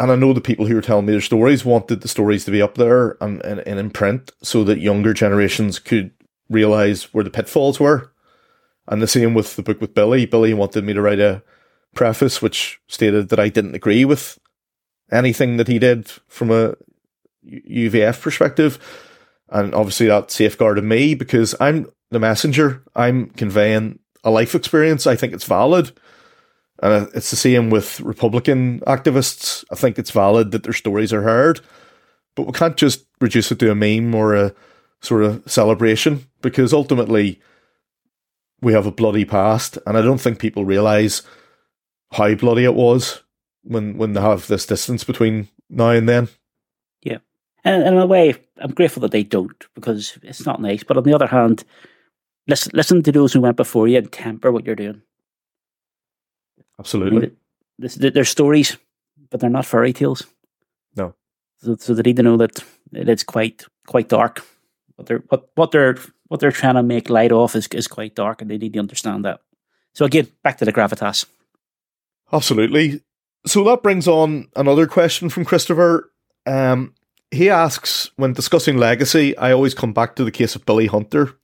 and 0.00 0.10
I 0.10 0.16
know 0.16 0.32
the 0.32 0.40
people 0.40 0.66
who 0.66 0.76
are 0.78 0.82
telling 0.82 1.04
me 1.04 1.12
their 1.12 1.20
stories 1.20 1.62
wanted 1.62 2.00
the 2.00 2.08
stories 2.08 2.46
to 2.46 2.50
be 2.50 2.62
up 2.62 2.76
there 2.76 3.18
and, 3.20 3.44
and, 3.44 3.60
and 3.60 3.78
in 3.78 3.90
print 3.90 4.32
so 4.42 4.64
that 4.64 4.80
younger 4.80 5.12
generations 5.12 5.78
could 5.78 6.10
realize 6.48 7.12
where 7.12 7.22
the 7.22 7.28
pitfalls 7.28 7.78
were. 7.78 8.10
And 8.90 9.00
the 9.00 9.06
same 9.06 9.34
with 9.34 9.56
the 9.56 9.62
book 9.62 9.80
with 9.80 9.94
Billy. 9.94 10.26
Billy 10.26 10.52
wanted 10.52 10.84
me 10.84 10.92
to 10.92 11.00
write 11.00 11.20
a 11.20 11.42
preface 11.94 12.42
which 12.42 12.80
stated 12.88 13.28
that 13.28 13.38
I 13.38 13.48
didn't 13.48 13.76
agree 13.76 14.04
with 14.04 14.38
anything 15.12 15.56
that 15.56 15.68
he 15.68 15.78
did 15.78 16.08
from 16.28 16.50
a 16.50 16.74
UVF 17.46 18.20
perspective. 18.20 18.78
And 19.48 19.74
obviously 19.74 20.06
that 20.08 20.30
safeguarded 20.30 20.84
me 20.84 21.14
because 21.14 21.54
I'm 21.60 21.88
the 22.10 22.18
messenger. 22.18 22.82
I'm 22.96 23.30
conveying 23.30 24.00
a 24.24 24.30
life 24.30 24.54
experience. 24.54 25.06
I 25.06 25.16
think 25.16 25.32
it's 25.32 25.44
valid. 25.44 25.92
And 26.82 27.08
it's 27.14 27.30
the 27.30 27.36
same 27.36 27.70
with 27.70 28.00
Republican 28.00 28.80
activists. 28.80 29.64
I 29.70 29.76
think 29.76 29.98
it's 29.98 30.10
valid 30.10 30.50
that 30.50 30.64
their 30.64 30.72
stories 30.72 31.12
are 31.12 31.22
heard, 31.22 31.60
but 32.34 32.46
we 32.46 32.52
can't 32.52 32.76
just 32.76 33.06
reduce 33.20 33.52
it 33.52 33.58
to 33.60 33.70
a 33.70 33.74
meme 33.74 34.14
or 34.14 34.34
a 34.34 34.54
sort 35.02 35.22
of 35.22 35.42
celebration 35.46 36.26
because 36.42 36.72
ultimately 36.72 37.40
we 38.62 38.72
have 38.72 38.86
a 38.86 38.92
bloody 38.92 39.24
past, 39.24 39.78
and 39.86 39.96
I 39.96 40.02
don't 40.02 40.20
think 40.20 40.38
people 40.38 40.64
realize 40.64 41.22
how 42.12 42.34
bloody 42.34 42.64
it 42.64 42.74
was 42.74 43.22
when 43.62 43.96
when 43.96 44.12
they 44.12 44.20
have 44.20 44.46
this 44.46 44.66
distance 44.66 45.04
between 45.04 45.48
now 45.68 45.90
and 45.90 46.08
then. 46.08 46.28
Yeah, 47.02 47.18
and, 47.64 47.82
and 47.82 47.96
in 47.96 48.00
a 48.00 48.06
way, 48.06 48.34
I'm 48.58 48.72
grateful 48.72 49.00
that 49.02 49.12
they 49.12 49.22
don't 49.22 49.66
because 49.74 50.18
it's 50.22 50.46
not 50.46 50.60
nice. 50.60 50.82
But 50.82 50.96
on 50.96 51.04
the 51.04 51.14
other 51.14 51.26
hand, 51.26 51.64
listen 52.48 52.72
listen 52.74 53.02
to 53.02 53.12
those 53.12 53.32
who 53.32 53.40
went 53.40 53.56
before 53.56 53.88
you 53.88 53.98
and 53.98 54.10
temper 54.10 54.52
what 54.52 54.66
you're 54.66 54.74
doing. 54.76 55.02
Absolutely. 56.78 57.32
This, 57.78 57.94
they're 57.94 58.24
stories, 58.24 58.76
but 59.30 59.40
they're 59.40 59.50
not 59.50 59.66
fairy 59.66 59.92
tales. 59.92 60.26
No. 60.96 61.14
So, 61.58 61.76
so 61.76 61.94
they 61.94 62.02
need 62.02 62.16
to 62.16 62.22
know 62.22 62.36
that 62.38 62.62
it's 62.92 63.22
quite 63.22 63.64
quite 63.86 64.08
dark. 64.08 64.44
What 64.96 65.06
they're 65.06 65.22
what, 65.28 65.50
what 65.54 65.70
they're 65.70 65.96
what 66.30 66.38
they're 66.38 66.52
trying 66.52 66.76
to 66.76 66.82
make 66.82 67.10
light 67.10 67.32
of 67.32 67.56
is 67.56 67.66
is 67.72 67.88
quite 67.88 68.14
dark, 68.14 68.40
and 68.40 68.48
they 68.48 68.56
need 68.56 68.72
to 68.74 68.78
understand 68.78 69.24
that. 69.24 69.40
So 69.94 70.04
again, 70.04 70.28
back 70.44 70.58
to 70.58 70.64
the 70.64 70.72
gravitas. 70.72 71.26
Absolutely. 72.32 73.02
So 73.46 73.64
that 73.64 73.82
brings 73.82 74.06
on 74.06 74.46
another 74.54 74.86
question 74.86 75.28
from 75.28 75.44
Christopher. 75.44 76.12
Um, 76.46 76.94
he 77.32 77.50
asks, 77.50 78.12
when 78.14 78.32
discussing 78.32 78.76
legacy, 78.76 79.36
I 79.36 79.50
always 79.50 79.74
come 79.74 79.92
back 79.92 80.14
to 80.16 80.24
the 80.24 80.30
case 80.30 80.54
of 80.54 80.64
Billy 80.64 80.86
Hunter. 80.86 81.36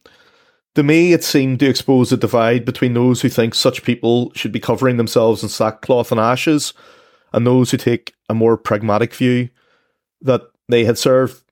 To 0.76 0.84
me, 0.84 1.12
it 1.12 1.24
seemed 1.24 1.58
to 1.60 1.68
expose 1.68 2.12
a 2.12 2.16
divide 2.16 2.64
between 2.64 2.94
those 2.94 3.22
who 3.22 3.28
think 3.28 3.56
such 3.56 3.82
people 3.82 4.30
should 4.34 4.52
be 4.52 4.60
covering 4.60 4.98
themselves 4.98 5.42
in 5.42 5.48
sackcloth 5.48 6.12
and 6.12 6.20
ashes, 6.20 6.74
and 7.32 7.44
those 7.44 7.72
who 7.72 7.76
take 7.76 8.14
a 8.28 8.34
more 8.34 8.56
pragmatic 8.56 9.12
view 9.12 9.48
that 10.20 10.42
they 10.68 10.84
had 10.84 10.96
served 10.96 11.42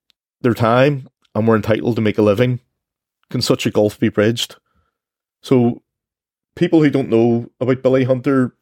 their 0.42 0.54
time 0.54 1.08
and 1.34 1.48
were 1.48 1.56
entitled 1.56 1.96
to 1.96 2.02
make 2.02 2.18
a 2.18 2.22
living. 2.22 2.60
Can 3.30 3.40
such 3.42 3.66
a 3.66 3.70
gulf 3.70 3.98
be 3.98 4.08
bridged? 4.08 4.56
So, 5.42 5.82
people 6.56 6.82
who 6.82 6.90
don't 6.90 7.10
know 7.10 7.50
about 7.60 7.82
Billy 7.82 8.04
Hunter, 8.04 8.54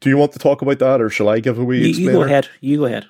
do 0.00 0.08
you 0.08 0.16
want 0.16 0.32
to 0.32 0.38
talk 0.38 0.62
about 0.62 0.78
that, 0.80 1.00
or 1.00 1.08
shall 1.08 1.28
I 1.28 1.40
give 1.40 1.58
away? 1.58 1.78
You, 1.78 1.86
you 1.88 2.12
go 2.12 2.22
ahead. 2.22 2.48
You 2.60 2.78
go 2.78 2.84
ahead. 2.86 3.06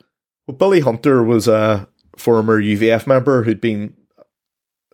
Well, 0.47 0.57
Billy 0.57 0.81
Hunter 0.81 1.23
was 1.23 1.49
a 1.49 1.89
former 2.17 2.61
UVF 2.61 3.07
member 3.07 3.43
who'd 3.43 3.61
been 3.61 3.95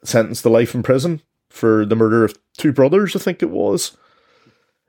sentenced 0.04 0.42
to 0.42 0.48
life 0.48 0.74
in 0.74 0.82
prison 0.82 1.20
for 1.50 1.84
the 1.84 1.96
murder 1.96 2.24
of 2.24 2.38
two 2.56 2.72
brothers, 2.72 3.14
I 3.14 3.18
think 3.18 3.42
it 3.42 3.50
was, 3.50 3.96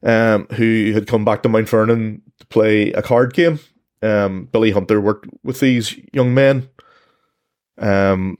um, 0.03 0.47
who 0.53 0.91
had 0.93 1.07
come 1.07 1.25
back 1.25 1.43
to 1.43 1.49
Mount 1.49 1.67
Vernon 1.67 2.21
to 2.39 2.45
play 2.47 2.91
a 2.91 3.01
card 3.01 3.33
game. 3.33 3.59
Um, 4.01 4.45
Billy 4.51 4.71
Hunter 4.71 5.01
worked 5.01 5.27
with 5.43 5.59
these 5.59 5.95
young 6.13 6.33
men, 6.33 6.69
um, 7.77 8.37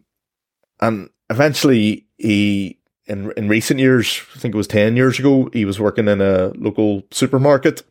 and 0.79 1.09
eventually 1.29 2.07
he, 2.21 2.77
in 3.05 3.31
in 3.31 3.49
recent 3.49 3.79
years, 3.79 4.21
I 4.35 4.39
think 4.39 4.53
it 4.53 4.57
was 4.57 4.67
ten 4.67 4.95
years 4.95 5.19
ago, 5.19 5.49
he 5.53 5.65
was 5.65 5.79
working 5.79 6.07
in 6.07 6.21
a 6.21 6.51
local 6.55 7.03
supermarket, 7.11 7.83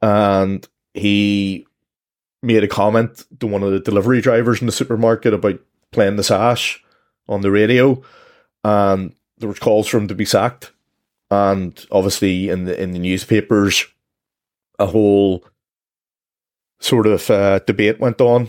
and 0.00 0.66
he 0.94 1.66
made 2.42 2.64
a 2.64 2.68
comment 2.68 3.24
to 3.40 3.46
one 3.46 3.62
of 3.62 3.70
the 3.70 3.80
delivery 3.80 4.20
drivers 4.20 4.60
in 4.60 4.66
the 4.66 4.72
supermarket 4.72 5.32
about 5.32 5.60
playing 5.92 6.16
the 6.16 6.24
sash 6.24 6.82
on 7.28 7.42
the 7.42 7.50
radio, 7.50 8.02
and 8.64 9.14
there 9.38 9.48
was 9.48 9.58
calls 9.58 9.86
for 9.86 9.98
him 9.98 10.08
to 10.08 10.14
be 10.14 10.24
sacked, 10.24 10.72
and 11.30 11.86
obviously 11.90 12.48
in 12.48 12.64
the 12.64 12.80
in 12.80 12.92
the 12.92 12.98
newspapers, 12.98 13.86
a 14.78 14.86
whole 14.86 15.44
sort 16.80 17.06
of 17.06 17.30
uh, 17.30 17.60
debate 17.60 18.00
went 18.00 18.20
on 18.20 18.48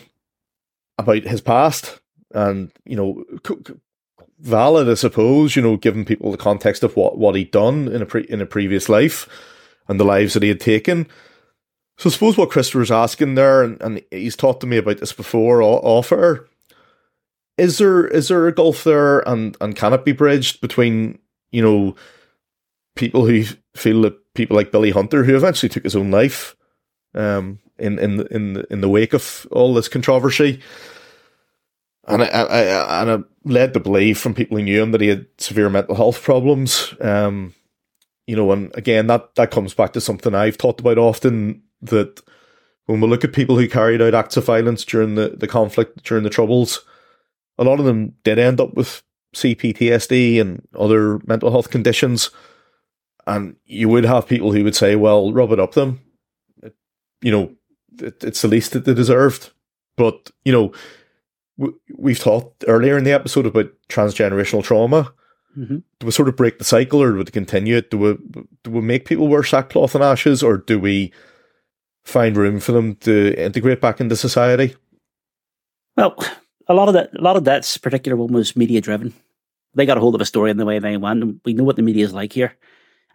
about 0.98 1.24
his 1.24 1.42
past, 1.42 2.00
and 2.32 2.72
you 2.86 2.96
know, 2.96 3.24
valid, 4.44 4.90
I 4.90 4.94
suppose. 4.94 5.56
You 5.56 5.62
know, 5.62 5.78
giving 5.78 6.06
people 6.06 6.32
the 6.32 6.38
context 6.38 6.84
of 6.84 6.96
what 6.96 7.18
what 7.18 7.36
he'd 7.36 7.52
done 7.52 7.88
in 7.88 8.02
a 8.02 8.06
pre- 8.06 8.28
in 8.30 8.42
a 8.42 8.46
previous 8.46 8.90
life 8.90 9.28
and 9.88 10.00
the 10.00 10.06
lives 10.06 10.34
that 10.34 10.44
he 10.44 10.50
had 10.50 10.60
taken. 10.60 11.08
So 11.98 12.10
I 12.10 12.14
suppose 12.14 12.38
what 12.38 12.50
Christopher's 12.50 12.92
asking 12.92 13.36
there, 13.36 13.64
and, 13.64 13.82
and 13.82 14.02
he's 14.12 14.36
talked 14.36 14.62
to 14.62 14.68
me 14.68 14.78
about 14.78 14.98
this 14.98 15.14
before 15.14 15.62
off 15.62 16.12
air, 16.12 16.46
is 17.58 17.78
there 17.78 18.08
is 18.08 18.28
there 18.28 18.48
a 18.48 18.54
gulf 18.54 18.84
there, 18.84 19.20
and 19.28 19.56
and 19.62 19.76
can 19.76 19.94
it 19.94 20.06
be 20.06 20.12
bridged 20.12 20.62
between 20.62 21.20
you 21.52 21.62
know 21.62 21.96
people 22.96 23.26
who 23.26 23.44
feel 23.76 24.02
that 24.02 24.34
people 24.34 24.56
like 24.56 24.72
Billy 24.72 24.92
Hunter, 24.92 25.24
who 25.24 25.36
eventually 25.36 25.70
took 25.70 25.84
his 25.84 25.96
own 25.96 26.12
life, 26.12 26.56
um, 27.14 27.60
in 27.78 28.00
in 28.00 28.28
in 28.28 28.66
in 28.70 28.82
the 28.82 28.90
wake 28.90 29.14
of 29.14 29.48
all 29.52 29.74
this 29.74 29.88
controversy, 29.88 30.60
and 32.08 32.24
I, 32.24 32.28
I, 32.28 33.02
and 33.02 33.12
I 33.12 33.18
led 33.46 33.74
to 33.74 33.80
believe 33.80 34.18
from 34.18 34.34
people 34.34 34.58
who 34.58 34.64
knew 34.64 34.82
him 34.82 34.92
that 34.92 35.02
he 35.02 35.08
had 35.08 35.26
severe 35.38 35.70
mental 35.70 35.96
health 35.96 36.22
problems. 36.22 36.94
Um, 37.00 37.54
you 38.28 38.36
know, 38.36 38.52
and 38.52 38.72
again, 38.76 39.08
that 39.08 39.36
that 39.36 39.52
comes 39.52 39.74
back 39.74 39.94
to 39.94 40.02
something 40.02 40.34
I've 40.34 40.58
talked 40.58 40.80
about 40.80 40.98
often 40.98 41.62
that 41.82 42.22
when 42.86 43.00
we 43.00 43.08
look 43.08 43.24
at 43.24 43.34
people 43.34 43.58
who 43.58 43.68
carried 43.68 44.02
out 44.02 44.14
acts 44.14 44.38
of 44.38 44.46
violence 44.46 44.84
during 44.84 45.16
the, 45.16 45.30
the 45.30 45.48
conflict, 45.48 46.04
during 46.04 46.24
the 46.24 46.30
troubles, 46.30 46.84
a 47.58 47.64
lot 47.64 47.80
of 47.80 47.86
them 47.86 48.16
did 48.24 48.40
end 48.40 48.60
up 48.60 48.74
with 48.74 49.04
CPTSD 49.36 50.40
and 50.40 50.66
other 50.78 51.20
mental 51.26 51.52
health 51.52 51.70
conditions. 51.70 52.30
And 53.26 53.56
you 53.66 53.88
would 53.88 54.04
have 54.04 54.28
people 54.28 54.52
who 54.52 54.64
would 54.64 54.76
say, 54.76 54.96
well, 54.96 55.32
rub 55.32 55.52
it 55.52 55.60
up 55.60 55.74
them. 55.74 56.02
You 57.22 57.32
know, 57.32 57.56
it, 58.00 58.24
it's 58.24 58.42
the 58.42 58.50
least 58.50 58.74
that 58.74 58.84
they 58.86 58.94
deserved. 58.94 59.52
But, 59.96 60.32
you 60.44 60.52
know, 60.52 60.74
we've 61.58 62.20
talked 62.20 62.64
earlier 62.68 62.98
in 62.98 63.04
the 63.04 63.12
episode 63.12 63.46
about 63.46 63.72
transgenerational 63.90 64.64
trauma. 64.64 65.14
Mm-hmm. 65.58 65.78
Do 66.00 66.06
we 66.06 66.12
sort 66.12 66.30
of 66.30 66.36
break 66.36 66.58
the 66.58 66.64
cycle 66.64 67.02
or 67.02 67.12
do 67.12 67.18
we 67.18 67.26
continue 67.26 67.78
it? 67.78 67.92
Do 67.92 67.98
we, 67.98 68.18
do 68.64 68.72
we 68.72 68.82
make 68.82 69.06
people 69.06 69.28
wear 69.28 69.44
sackcloth 69.44 69.94
and 69.94 70.04
ashes 70.04 70.42
or 70.42 70.58
do 70.58 70.80
we 70.80 71.12
find 72.04 72.36
room 72.36 72.60
for 72.60 72.72
them 72.72 72.96
to 72.96 73.34
integrate 73.38 73.80
back 73.80 74.02
into 74.02 74.16
society? 74.16 74.76
Well, 75.96 76.18
a 76.68 76.74
lot 76.74 76.88
of 76.88 76.96
that, 76.96 77.12
a 77.18 77.22
lot 77.22 77.36
of 77.36 77.44
that 77.44 77.78
particular 77.82 78.16
one 78.16 78.34
was 78.34 78.56
media 78.56 78.82
driven. 78.82 79.14
They 79.76 79.86
got 79.86 79.98
a 79.98 80.02
hold 80.02 80.16
of 80.16 80.22
a 80.22 80.26
story 80.26 80.52
in 80.52 80.58
the 80.58 80.66
way 80.66 80.80
they 80.80 80.98
went. 80.98 81.22
And 81.22 81.40
we 81.46 81.54
know 81.54 81.64
what 81.64 81.76
the 81.76 81.82
media 81.82 82.06
is 82.06 82.14
like 82.14 82.34
here, 82.34 82.56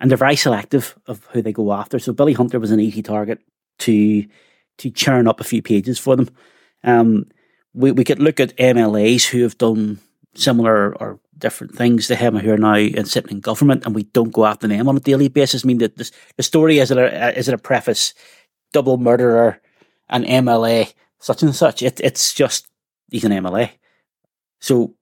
and 0.01 0.11
they're 0.11 0.18
very 0.18 0.36
selective 0.36 0.97
of 1.07 1.24
who 1.26 1.43
they 1.43 1.53
go 1.53 1.72
after. 1.72 1.99
So 1.99 2.12
Billy 2.12 2.32
Hunter 2.32 2.59
was 2.59 2.70
an 2.70 2.80
easy 2.80 3.03
target 3.03 3.41
to 3.80 4.24
to 4.78 4.91
churn 4.91 5.26
up 5.26 5.41
a 5.41 5.45
few 5.45 5.61
pages 5.61 5.99
for 5.99 6.16
them. 6.16 6.28
Um, 6.84 7.26
we 7.78 7.92
we 7.92 8.04
could 8.04 8.18
look 8.18 8.40
at 8.40 8.56
MLAs 8.56 9.24
who 9.24 9.42
have 9.42 9.56
done 9.56 10.00
similar 10.34 10.96
or 10.98 11.20
different 11.38 11.74
things 11.74 12.08
to 12.08 12.16
him 12.16 12.36
who 12.36 12.52
are 12.52 12.58
now 12.58 12.74
in 12.74 13.04
sitting 13.04 13.36
in 13.36 13.40
government, 13.40 13.86
and 13.86 13.94
we 13.94 14.02
don't 14.02 14.32
go 14.32 14.44
after 14.44 14.66
them 14.66 14.88
on 14.88 14.96
a 14.96 15.00
daily 15.00 15.28
basis. 15.28 15.64
I 15.64 15.68
mean, 15.68 15.78
the, 15.78 16.12
the, 16.36 16.42
story 16.42 16.80
is 16.80 16.90
it 16.90 16.98
a, 16.98 17.28
uh, 17.28 17.30
is 17.30 17.48
it 17.48 17.54
a 17.54 17.58
preface, 17.58 18.12
double 18.72 18.98
murderer, 18.98 19.60
an 20.08 20.24
MLA, 20.24 20.92
such 21.20 21.42
and 21.42 21.54
such. 21.54 21.82
It, 21.82 22.00
it's 22.00 22.34
just 22.34 22.66
he's 23.10 23.24
an 23.24 23.32
MLA, 23.32 23.70
so 24.60 24.94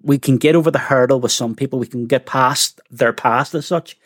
we 0.00 0.18
can 0.18 0.38
get 0.38 0.56
over 0.56 0.70
the 0.70 0.78
hurdle 0.78 1.20
with 1.20 1.32
some 1.32 1.54
people. 1.54 1.78
We 1.78 1.86
can 1.86 2.06
get 2.06 2.24
past 2.24 2.80
their 2.90 3.12
past 3.12 3.54
as 3.54 3.66
such, 3.66 3.98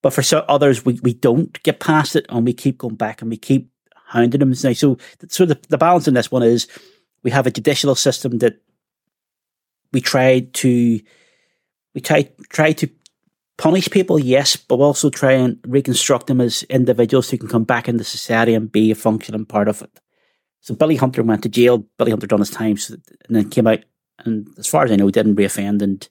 but 0.00 0.14
for 0.14 0.44
others, 0.48 0.84
we, 0.86 0.98
we 1.02 1.12
don't 1.12 1.62
get 1.62 1.78
past 1.78 2.16
it, 2.16 2.24
and 2.30 2.46
we 2.46 2.54
keep 2.54 2.78
going 2.78 2.96
back 2.96 3.20
and 3.20 3.30
we 3.30 3.36
keep 3.36 3.70
hounding 4.06 4.40
them. 4.40 4.54
So, 4.54 4.96
so 5.28 5.44
the, 5.44 5.60
the 5.68 5.78
balance 5.78 6.08
in 6.08 6.14
this 6.14 6.30
one 6.30 6.42
is 6.42 6.66
we 7.22 7.30
have 7.30 7.46
a 7.46 7.50
judicial 7.50 7.94
system 7.94 8.38
that 8.38 8.60
we 9.92 10.00
try 10.00 10.40
to 10.40 11.00
we 11.94 12.00
try 12.00 12.28
try 12.48 12.72
to 12.72 12.88
punish 13.58 13.90
people, 13.90 14.18
yes, 14.18 14.56
but 14.56 14.76
also 14.76 15.10
try 15.10 15.32
and 15.32 15.58
reconstruct 15.66 16.28
them 16.28 16.40
as 16.40 16.62
individuals 16.64 17.28
who 17.28 17.38
can 17.38 17.48
come 17.48 17.64
back 17.64 17.88
into 17.88 18.04
society 18.04 18.54
and 18.54 18.72
be 18.72 18.90
a 18.90 18.94
functioning 18.94 19.44
part 19.44 19.68
of 19.68 19.82
it. 19.82 20.00
So 20.60 20.74
Billy 20.74 20.96
Hunter 20.96 21.22
went 21.22 21.42
to 21.42 21.48
jail. 21.48 21.78
Billy 21.98 22.10
Hunter 22.10 22.26
done 22.26 22.38
his 22.40 22.50
time, 22.50 22.76
so, 22.76 22.94
and 23.26 23.36
then 23.36 23.50
came 23.50 23.66
out, 23.66 23.80
and 24.20 24.48
as 24.58 24.66
far 24.66 24.84
as 24.84 24.90
I 24.90 24.96
know, 24.96 25.06
he 25.06 25.12
didn't 25.12 25.36
reoffend, 25.36 25.82
and 25.82 26.08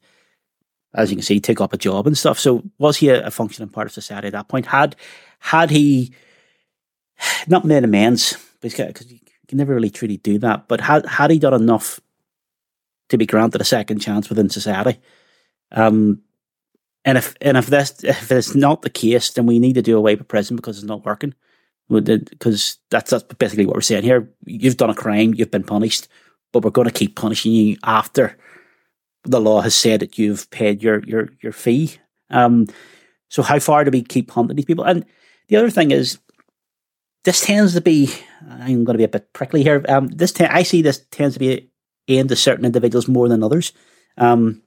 as 0.93 1.10
you 1.10 1.18
can 1.18 1.24
see, 1.24 1.39
took 1.39 1.62
up 1.62 1.74
a 1.74 1.78
job 1.78 2.07
and 2.07 2.18
stuff. 2.18 2.39
So 2.39 2.64
was 2.78 2.97
he 2.97 3.10
a, 3.10 3.28
a 3.28 3.32
functioning 3.32 3.70
part 3.70 3.88
of 3.88 3.93
society 3.93 4.28
at 4.28 4.34
that 4.34 4.47
point? 4.47 4.68
Had 4.68 4.95
had 5.39 5.70
he 5.70 6.14
not 7.47 7.66
made 7.66 7.84
amends 7.84 8.38
because 8.62 9.12
can 9.49 9.57
never 9.57 9.73
really 9.73 9.89
truly 9.89 10.17
do 10.17 10.37
that, 10.39 10.67
but 10.67 10.79
had 10.79 11.05
had 11.05 11.31
he 11.31 11.39
done 11.39 11.53
enough 11.53 11.99
to 13.09 13.17
be 13.17 13.25
granted 13.25 13.59
a 13.59 13.65
second 13.65 13.99
chance 13.99 14.29
within 14.29 14.49
society. 14.49 14.99
Um, 15.71 16.21
and 17.03 17.17
if 17.17 17.35
and 17.41 17.57
if 17.57 17.67
this 17.67 18.03
if 18.03 18.31
it's 18.31 18.55
not 18.55 18.83
the 18.83 18.89
case, 18.89 19.31
then 19.31 19.45
we 19.45 19.59
need 19.59 19.73
to 19.73 19.81
do 19.81 19.97
away 19.97 20.15
with 20.15 20.27
prison 20.27 20.55
because 20.55 20.77
it's 20.77 20.87
not 20.87 21.05
working. 21.05 21.33
Because 21.89 22.77
that's 22.91 23.09
that's 23.09 23.23
basically 23.33 23.65
what 23.65 23.75
we're 23.75 23.81
saying 23.81 24.03
here. 24.03 24.31
You've 24.45 24.77
done 24.77 24.91
a 24.91 24.95
crime, 24.95 25.33
you've 25.33 25.49
been 25.49 25.63
punished, 25.63 26.07
but 26.53 26.63
we're 26.63 26.69
going 26.69 26.87
to 26.87 26.93
keep 26.93 27.15
punishing 27.15 27.51
you 27.51 27.77
after 27.83 28.37
the 29.23 29.41
law 29.41 29.61
has 29.61 29.73
said 29.73 29.99
that 30.01 30.19
you've 30.19 30.49
paid 30.51 30.83
your 30.83 31.03
your 31.05 31.29
your 31.41 31.51
fee. 31.51 31.97
Um, 32.29 32.67
so 33.29 33.41
how 33.41 33.57
far 33.59 33.83
do 33.83 33.91
we 33.91 34.03
keep 34.03 34.29
hunting 34.29 34.55
these 34.55 34.65
people? 34.65 34.83
And 34.83 35.03
the 35.47 35.55
other 35.55 35.71
thing 35.71 35.89
is, 35.89 36.19
this 37.24 37.41
tends 37.41 37.74
to 37.74 37.82
be. 37.82 38.13
I'm 38.49 38.84
going 38.84 38.93
to 38.95 38.97
be 38.97 39.03
a 39.03 39.09
bit 39.09 39.34
prickly 39.34 39.63
here. 39.63 39.84
Um, 39.89 40.07
this 40.07 40.32
te- 40.32 40.45
I 40.45 40.63
see 40.63 40.82
this 40.82 41.05
tends 41.11 41.36
to 41.36 41.39
be 41.39 41.70
aimed 42.07 42.32
at 42.32 42.38
certain 42.38 42.65
individuals 42.65 43.07
more 43.07 43.28
than 43.28 43.43
others. 43.43 43.74
Um, 44.17 44.61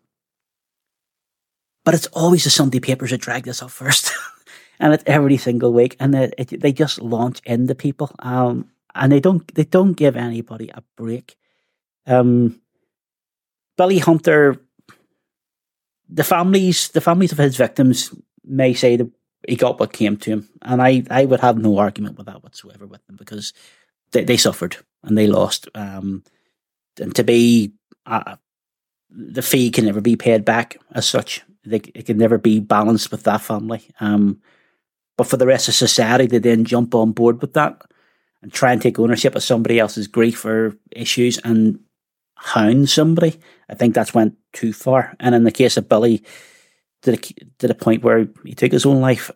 but 1.85 1.95
it's 1.95 2.07
always 2.09 2.45
the 2.45 2.51
Sunday 2.51 2.81
papers 2.81 3.11
that 3.11 3.21
drag 3.21 3.45
this 3.45 3.63
up 3.63 3.71
first. 3.71 4.13
and 4.79 4.93
it's 4.95 5.05
every 5.07 5.37
single 5.37 5.73
week. 5.73 5.97
And 5.99 6.15
it, 6.15 6.35
it, 6.39 6.61
they 6.61 6.73
just 6.73 7.01
launch 7.01 7.41
into 7.45 7.75
people. 7.75 8.15
Um, 8.21 8.71
and 8.95 9.11
they 9.11 9.21
don't 9.21 9.55
they 9.55 9.65
don't 9.65 9.95
give 9.95 10.17
anybody 10.17 10.71
a 10.73 10.83
break. 10.97 11.37
Um, 12.07 12.61
Billy 13.77 13.99
Hunter, 13.99 14.61
the 16.09 16.25
families 16.25 16.89
the 16.89 17.01
families 17.01 17.33
of 17.33 17.39
his 17.39 17.57
victims 17.57 18.15
may 18.45 18.75
say 18.75 18.97
that 18.97 19.11
he 19.49 19.57
got 19.57 19.81
what 19.81 19.93
came 19.93 20.17
to 20.19 20.31
him, 20.31 20.49
and 20.63 20.81
I, 20.81 21.03
I 21.11 21.25
would 21.25 21.41
have 21.41 21.59
no 21.59 21.79
argument 21.79 22.17
with 22.17 22.27
that 22.27 22.43
whatsoever 22.43 22.87
with 22.87 23.05
them 23.07 23.17
because 23.17 23.53
they, 24.13 24.25
they 24.25 24.37
suffered 24.37 24.77
and 25.03 25.17
they 25.17 25.27
lost. 25.27 25.69
Um, 25.75 26.25
and 27.01 27.15
to 27.17 27.25
be 27.25 27.73
uh, 28.07 28.37
the 29.11 29.43
fee 29.43 29.71
can 29.71 29.85
never 29.85 30.01
be 30.01 30.17
paid 30.17 30.45
back 30.45 30.79
as 30.93 31.07
such. 31.07 31.43
They, 31.65 31.81
it 31.95 32.07
can 32.07 32.19
never 32.19 32.39
be 32.39 32.61
balanced 32.61 33.11
with 33.11 33.25
that 33.25 33.41
family. 33.41 33.83
Um, 34.01 34.41
but 35.17 35.27
for 35.27 35.37
the 35.37 35.47
rest 35.47 35.69
of 35.69 35.75
society 35.75 36.27
to 36.29 36.41
then 36.41 36.65
jump 36.65 36.95
on 36.95 37.13
board 37.13 37.41
with 37.41 37.53
that 37.55 37.83
and 38.43 38.53
try 38.53 38.73
and 38.73 38.81
take 38.81 38.99
ownership 38.99 39.35
of 39.35 39.43
somebody 39.43 39.79
else's 39.79 40.09
grief 40.09 40.45
or 40.45 40.77
issues 40.91 41.39
and 41.39 41.79
hound 42.37 42.89
somebody, 42.89 43.39
I 43.69 43.75
think 43.75 43.95
that's 43.95 44.15
went 44.15 44.37
too 44.53 44.73
far. 44.73 45.15
And 45.21 45.35
in 45.35 45.45
the 45.45 45.53
case 45.53 45.77
of 45.77 45.89
Billy, 45.89 46.25
to 47.03 47.13
the, 47.13 47.35
to 47.59 47.69
the 47.69 47.75
point 47.75 48.03
where 48.03 48.29
he 48.45 48.55
took 48.55 48.73
his 48.73 48.87
own 48.87 49.01
life, 49.01 49.31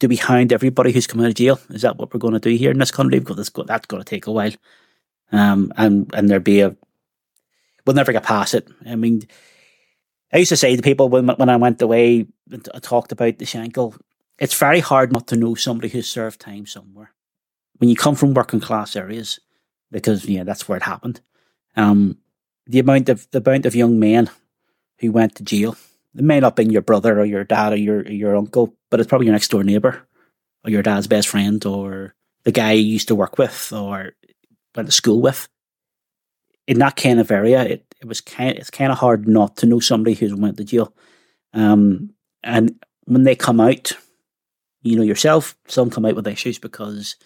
do 0.00 0.08
we 0.08 0.16
hound 0.16 0.52
everybody 0.52 0.92
who's 0.92 1.06
come 1.06 1.20
out 1.20 1.28
of 1.28 1.34
jail? 1.34 1.58
Is 1.70 1.82
that 1.82 1.96
what 1.96 2.12
we're 2.12 2.20
going 2.20 2.34
to 2.34 2.40
do 2.40 2.54
here 2.54 2.70
in 2.70 2.78
this 2.78 2.90
country? 2.90 3.18
Because 3.18 3.36
that's 3.36 3.48
got, 3.48 3.66
that's 3.66 3.86
going 3.86 4.02
to 4.02 4.08
take 4.08 4.26
a 4.26 4.32
while 4.32 4.52
um, 5.32 5.72
and 5.76 6.12
and 6.14 6.28
there 6.28 6.40
be 6.40 6.60
a 6.60 6.76
we'll 7.84 7.96
never 7.96 8.12
get 8.12 8.24
past 8.24 8.54
it. 8.54 8.68
I 8.84 8.96
mean, 8.96 9.22
I 10.32 10.38
used 10.38 10.48
to 10.50 10.56
say 10.56 10.74
to 10.74 10.82
people 10.82 11.08
when 11.08 11.26
when 11.26 11.48
I 11.48 11.56
went 11.56 11.80
away, 11.82 12.26
I 12.52 12.78
talked 12.80 13.12
about 13.12 13.38
the 13.38 13.44
Shankill. 13.44 13.98
It's 14.38 14.58
very 14.58 14.80
hard 14.80 15.12
not 15.12 15.28
to 15.28 15.36
know 15.36 15.54
somebody 15.54 15.88
who's 15.88 16.08
served 16.08 16.40
time 16.40 16.66
somewhere. 16.66 17.12
When 17.78 17.88
you 17.88 17.96
come 17.96 18.14
from 18.14 18.34
working 18.34 18.60
class 18.60 18.96
areas, 18.96 19.40
because 19.90 20.26
yeah, 20.26 20.44
that's 20.44 20.68
where 20.68 20.76
it 20.76 20.82
happened. 20.82 21.20
Um, 21.74 22.18
the 22.66 22.78
amount 22.78 23.08
of 23.08 23.28
the 23.30 23.38
amount 23.38 23.66
of 23.66 23.74
young 23.74 23.98
men 23.98 24.30
who 24.98 25.12
went 25.12 25.34
to 25.36 25.42
jail. 25.42 25.76
It 26.16 26.24
may 26.24 26.40
not 26.40 26.56
be 26.56 26.64
your 26.64 26.82
brother 26.82 27.20
or 27.20 27.24
your 27.24 27.44
dad 27.44 27.72
or 27.72 27.76
your 27.76 28.06
your 28.06 28.36
uncle, 28.36 28.74
but 28.90 29.00
it's 29.00 29.08
probably 29.08 29.26
your 29.26 29.34
next 29.34 29.48
door 29.48 29.64
neighbor 29.64 30.06
or 30.64 30.70
your 30.70 30.82
dad's 30.82 31.06
best 31.06 31.28
friend 31.28 31.64
or 31.66 32.14
the 32.44 32.52
guy 32.52 32.72
you 32.72 32.84
used 32.84 33.08
to 33.08 33.14
work 33.14 33.38
with 33.38 33.72
or 33.72 34.12
went 34.74 34.88
to 34.88 34.92
school 34.92 35.20
with. 35.20 35.48
In 36.66 36.78
that 36.80 36.96
kind 36.96 37.20
of 37.20 37.30
area, 37.30 37.62
it, 37.62 37.94
it 38.00 38.06
was 38.06 38.20
kind 38.20 38.56
it's 38.56 38.70
kind 38.70 38.90
of 38.90 38.98
hard 38.98 39.28
not 39.28 39.56
to 39.58 39.66
know 39.66 39.80
somebody 39.80 40.14
who's 40.14 40.34
went 40.34 40.56
to 40.56 40.64
jail. 40.64 40.94
Um, 41.52 42.10
and 42.42 42.82
when 43.04 43.24
they 43.24 43.36
come 43.36 43.60
out, 43.60 43.92
you 44.82 44.96
know 44.96 45.02
yourself, 45.02 45.56
some 45.68 45.90
come 45.90 46.04
out 46.06 46.16
with 46.16 46.26
issues 46.26 46.58
because 46.58 47.16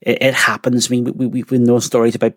it, 0.00 0.22
it 0.22 0.34
happens. 0.34 0.88
I 0.88 0.90
mean, 0.90 1.04
we, 1.04 1.26
we, 1.26 1.42
we've 1.42 1.60
known 1.60 1.80
stories 1.80 2.14
about 2.14 2.34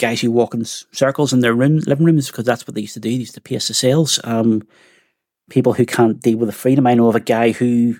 guys 0.00 0.20
who 0.20 0.30
walk 0.30 0.54
in 0.54 0.64
circles 0.64 1.32
in 1.32 1.40
their 1.40 1.54
room, 1.54 1.78
living 1.86 2.06
rooms 2.06 2.26
because 2.26 2.44
that's 2.44 2.66
what 2.66 2.74
they 2.74 2.80
used 2.80 2.94
to 2.94 3.00
do. 3.00 3.10
They 3.10 3.16
used 3.16 3.34
to 3.34 3.40
pace 3.40 3.68
the 3.68 3.74
sales. 3.74 4.18
Um, 4.24 4.66
people 5.50 5.72
who 5.72 5.86
can't 5.86 6.20
deal 6.20 6.38
with 6.38 6.48
the 6.48 6.54
freedom. 6.54 6.86
I 6.86 6.94
know 6.94 7.08
of 7.08 7.16
a 7.16 7.20
guy 7.20 7.52
who 7.52 7.96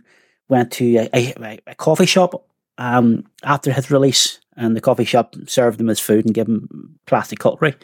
went 0.48 0.72
to 0.72 0.96
a, 0.96 1.08
a, 1.14 1.58
a 1.66 1.74
coffee 1.74 2.06
shop 2.06 2.46
um, 2.78 3.24
after 3.44 3.72
his 3.72 3.90
release 3.90 4.40
and 4.56 4.76
the 4.76 4.80
coffee 4.80 5.04
shop 5.04 5.34
served 5.46 5.80
him 5.80 5.88
his 5.88 6.00
food 6.00 6.24
and 6.24 6.34
gave 6.34 6.48
him 6.48 6.98
plastic 7.06 7.38
cutlery. 7.38 7.74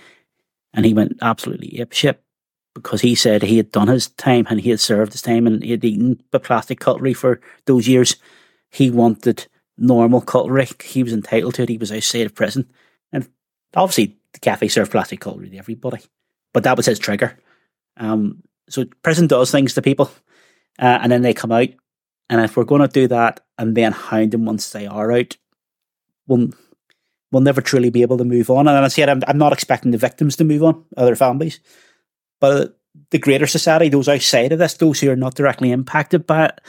And 0.72 0.84
he 0.84 0.94
went 0.94 1.18
absolutely 1.22 1.78
apeshit 1.78 2.16
because 2.74 3.00
he 3.00 3.14
said 3.14 3.42
he 3.42 3.56
had 3.56 3.72
done 3.72 3.88
his 3.88 4.08
time 4.08 4.46
and 4.50 4.60
he 4.60 4.70
had 4.70 4.80
served 4.80 5.12
his 5.12 5.22
time 5.22 5.46
and 5.46 5.62
he 5.62 5.70
had 5.70 5.84
eaten 5.84 6.22
the 6.32 6.40
plastic 6.40 6.80
cutlery 6.80 7.14
for 7.14 7.40
those 7.66 7.88
years. 7.88 8.16
He 8.70 8.90
wanted 8.90 9.46
normal 9.78 10.20
cutlery. 10.20 10.68
He 10.82 11.02
was 11.02 11.12
entitled 11.12 11.54
to 11.54 11.62
it. 11.62 11.68
He 11.68 11.78
was 11.78 11.92
outside 11.92 12.26
of 12.26 12.34
prison. 12.34 12.68
Obviously, 13.76 14.16
the 14.32 14.40
cafe 14.40 14.68
served 14.68 14.90
plastic 14.90 15.20
cutlery 15.20 15.50
to 15.50 15.58
everybody, 15.58 16.02
but 16.52 16.64
that 16.64 16.76
was 16.76 16.86
his 16.86 16.98
trigger. 16.98 17.38
Um, 17.96 18.42
so 18.68 18.84
prison 19.02 19.26
does 19.26 19.50
things 19.50 19.74
to 19.74 19.82
people, 19.82 20.10
uh, 20.78 20.98
and 21.02 21.12
then 21.12 21.22
they 21.22 21.34
come 21.34 21.52
out. 21.52 21.68
And 22.28 22.40
if 22.40 22.56
we're 22.56 22.64
going 22.64 22.82
to 22.82 22.88
do 22.88 23.06
that 23.08 23.40
and 23.56 23.76
then 23.76 23.92
hound 23.92 24.32
them 24.32 24.44
once 24.44 24.70
they 24.70 24.86
are 24.86 25.12
out, 25.12 25.36
we'll 26.26 26.50
we'll 27.30 27.42
never 27.42 27.60
truly 27.60 27.90
be 27.90 28.02
able 28.02 28.18
to 28.18 28.24
move 28.24 28.50
on. 28.50 28.66
And 28.66 28.84
I 28.84 28.88
said, 28.88 29.08
I'm, 29.08 29.22
I'm 29.28 29.38
not 29.38 29.52
expecting 29.52 29.90
the 29.90 29.98
victims 29.98 30.36
to 30.36 30.44
move 30.44 30.62
on, 30.62 30.84
other 30.96 31.16
families, 31.16 31.60
but 32.40 32.78
the 33.10 33.18
greater 33.18 33.46
society, 33.46 33.88
those 33.88 34.08
outside 34.08 34.52
of 34.52 34.58
this, 34.58 34.74
those 34.74 35.00
who 35.00 35.10
are 35.10 35.16
not 35.16 35.34
directly 35.34 35.70
impacted 35.70 36.26
by 36.26 36.46
it, 36.46 36.60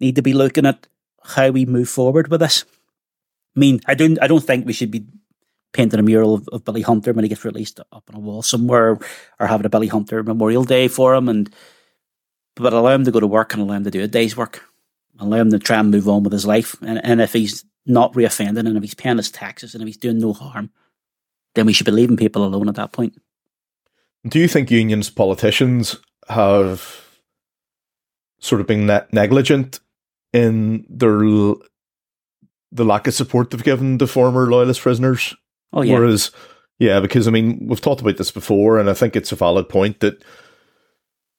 need 0.00 0.16
to 0.16 0.22
be 0.22 0.32
looking 0.32 0.66
at 0.66 0.86
how 1.22 1.50
we 1.50 1.64
move 1.66 1.88
forward 1.88 2.28
with 2.28 2.40
this. 2.40 2.64
I 3.56 3.60
mean, 3.60 3.80
I 3.86 3.94
don't, 3.94 4.20
I 4.22 4.26
don't 4.26 4.42
think 4.42 4.66
we 4.66 4.72
should 4.72 4.90
be 4.90 5.06
painting 5.72 6.00
a 6.00 6.02
mural 6.02 6.34
of, 6.34 6.48
of 6.48 6.64
Billy 6.64 6.82
Hunter 6.82 7.12
when 7.12 7.24
he 7.24 7.28
gets 7.28 7.44
released 7.44 7.80
up 7.80 8.04
on 8.08 8.14
a 8.14 8.20
wall 8.20 8.42
somewhere, 8.42 8.98
or 9.38 9.46
having 9.46 9.66
a 9.66 9.70
Billy 9.70 9.88
Hunter 9.88 10.22
Memorial 10.22 10.64
Day 10.64 10.88
for 10.88 11.14
him, 11.14 11.28
and 11.28 11.54
but 12.54 12.72
allow 12.72 12.90
him 12.90 13.04
to 13.04 13.10
go 13.10 13.20
to 13.20 13.26
work 13.26 13.52
and 13.52 13.62
allow 13.62 13.74
him 13.74 13.84
to 13.84 13.90
do 13.90 14.02
a 14.02 14.08
day's 14.08 14.36
work, 14.36 14.64
allow 15.18 15.36
him 15.36 15.50
to 15.50 15.58
try 15.58 15.78
and 15.78 15.90
move 15.90 16.08
on 16.08 16.24
with 16.24 16.32
his 16.32 16.46
life. 16.46 16.76
And, 16.82 17.00
and 17.04 17.20
if 17.20 17.32
he's 17.32 17.64
not 17.86 18.12
reoffending 18.14 18.66
and 18.66 18.76
if 18.76 18.82
he's 18.82 18.94
paying 18.94 19.16
his 19.16 19.30
taxes 19.30 19.74
and 19.74 19.82
if 19.82 19.86
he's 19.86 19.96
doing 19.96 20.18
no 20.18 20.32
harm, 20.32 20.70
then 21.54 21.66
we 21.66 21.72
should 21.72 21.86
be 21.86 21.92
leaving 21.92 22.16
people 22.16 22.44
alone 22.44 22.68
at 22.68 22.74
that 22.74 22.92
point. 22.92 23.20
Do 24.26 24.38
you 24.38 24.48
think 24.48 24.70
unions 24.70 25.08
politicians 25.08 25.96
have 26.28 27.04
sort 28.40 28.60
of 28.60 28.66
been 28.66 28.86
ne- 28.86 29.06
negligent 29.12 29.80
in 30.32 30.84
their 30.88 31.20
the 32.70 32.84
lack 32.84 33.06
of 33.06 33.14
support 33.14 33.50
they've 33.50 33.64
given 33.64 33.98
the 33.98 34.06
former 34.06 34.46
loyalist 34.46 34.80
prisoners? 34.80 35.34
Oh 35.72 35.82
yeah. 35.82 35.94
Whereas 35.94 36.30
Yeah, 36.78 37.00
because 37.00 37.26
I 37.26 37.30
mean, 37.30 37.66
we've 37.66 37.80
talked 37.80 38.00
about 38.00 38.16
this 38.16 38.30
before, 38.30 38.78
and 38.78 38.88
I 38.88 38.94
think 38.94 39.16
it's 39.16 39.32
a 39.32 39.36
valid 39.36 39.68
point 39.68 40.00
that 40.00 40.22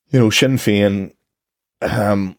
you 0.09 0.19
know 0.19 0.29
Sinn 0.29 0.57
Féin 0.57 1.13
um, 1.81 2.37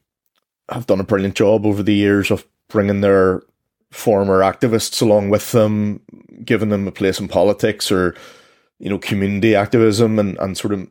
have 0.68 0.86
done 0.86 1.00
a 1.00 1.04
brilliant 1.04 1.34
job 1.34 1.64
over 1.64 1.82
the 1.82 1.94
years 1.94 2.30
of 2.30 2.46
bringing 2.68 3.00
their 3.00 3.42
former 3.90 4.40
activists 4.40 5.02
along 5.02 5.30
with 5.30 5.52
them, 5.52 6.00
giving 6.44 6.68
them 6.68 6.86
a 6.86 6.92
place 6.92 7.18
in 7.18 7.28
politics 7.28 7.90
or 7.90 8.14
you 8.78 8.90
know 8.90 8.98
community 8.98 9.54
activism, 9.54 10.18
and 10.18 10.38
and 10.38 10.58
sort 10.58 10.74
of 10.74 10.88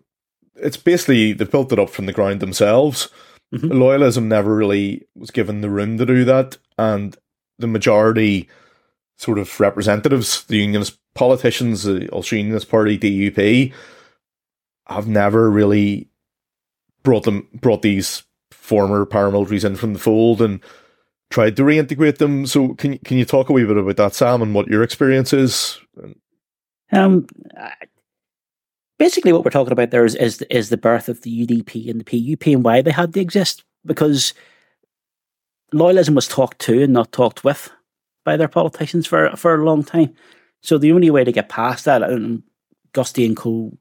it's 0.55 0.77
basically 0.77 1.33
they've 1.33 1.51
built 1.51 1.71
it 1.71 1.79
up 1.79 1.89
from 1.89 2.05
the 2.05 2.13
ground 2.13 2.39
themselves. 2.39 3.09
Mm-hmm. 3.53 3.71
Loyalism 3.71 4.25
never 4.25 4.55
really 4.55 5.07
was 5.15 5.31
given 5.31 5.61
the 5.61 5.69
room 5.69 5.97
to 5.97 6.05
do 6.05 6.25
that, 6.25 6.57
and 6.77 7.15
the 7.59 7.67
majority 7.67 8.49
sort 9.19 9.37
of 9.37 9.59
representatives, 9.59 10.45
the 10.45 10.57
unionist 10.57 10.97
politicians, 11.13 11.83
the 11.83 12.09
Ulster 12.13 12.37
Unionist 12.37 12.69
Party, 12.69 12.97
DUP, 12.97 13.73
have 14.87 15.07
never 15.07 15.51
really 15.51 16.09
brought 17.03 17.23
them 17.23 17.47
brought 17.53 17.81
these 17.81 18.23
former 18.51 19.05
paramilitaries 19.05 19.65
in 19.65 19.75
from 19.75 19.93
the 19.93 19.99
fold 19.99 20.41
and 20.41 20.61
tried 21.29 21.55
to 21.57 21.63
reintegrate 21.63 22.17
them. 22.17 22.45
So 22.45 22.73
can 22.75 22.97
can 22.99 23.17
you 23.17 23.25
talk 23.25 23.49
a 23.49 23.53
wee 23.53 23.65
bit 23.65 23.77
about 23.77 23.97
that, 23.97 24.15
Sam, 24.15 24.41
and 24.41 24.55
what 24.55 24.67
your 24.67 24.83
experience 24.83 25.33
is? 25.33 25.79
Um, 26.91 27.27
basically, 28.97 29.33
what 29.33 29.43
we're 29.43 29.51
talking 29.51 29.73
about 29.73 29.91
there 29.91 30.05
is 30.05 30.15
is, 30.15 30.41
is 30.43 30.69
the 30.69 30.77
birth 30.77 31.09
of 31.09 31.21
the 31.21 31.45
UDP 31.45 31.89
and 31.89 32.01
the 32.01 32.35
PUP 32.35 32.47
and 32.47 32.63
why 32.63 32.81
they 32.81 32.91
had 32.91 33.13
to 33.13 33.19
exist 33.19 33.63
because 33.85 34.33
loyalism 35.73 36.15
was 36.15 36.27
talked 36.27 36.59
to 36.59 36.83
and 36.83 36.93
not 36.93 37.11
talked 37.11 37.43
with 37.43 37.69
by 38.23 38.37
their 38.37 38.47
politicians 38.47 39.07
for 39.07 39.35
for 39.35 39.55
a 39.55 39.63
long 39.63 39.83
time. 39.83 40.13
So 40.61 40.77
the 40.77 40.91
only 40.91 41.09
way 41.09 41.23
to 41.23 41.31
get 41.31 41.49
past 41.49 41.85
that, 41.85 42.03
and 42.03 42.43
Gusty 42.93 43.25
and 43.25 43.37
Co 43.37 43.77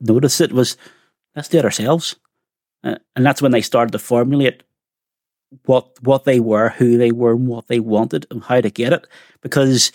noticed 0.00 0.40
it, 0.40 0.52
was 0.52 0.76
let's 1.34 1.48
do 1.48 1.58
it 1.58 1.64
ourselves. 1.64 2.16
Uh, 2.82 2.96
and 3.14 3.24
that's 3.24 3.42
when 3.42 3.52
they 3.52 3.62
started 3.62 3.92
to 3.92 3.98
formulate 3.98 4.62
what 5.64 5.90
what 6.02 6.24
they 6.24 6.40
were, 6.40 6.70
who 6.70 6.98
they 6.98 7.12
were, 7.12 7.32
and 7.32 7.46
what 7.46 7.68
they 7.68 7.80
wanted, 7.80 8.26
and 8.30 8.42
how 8.44 8.60
to 8.60 8.70
get 8.70 8.92
it. 8.92 9.06
Because 9.40 9.92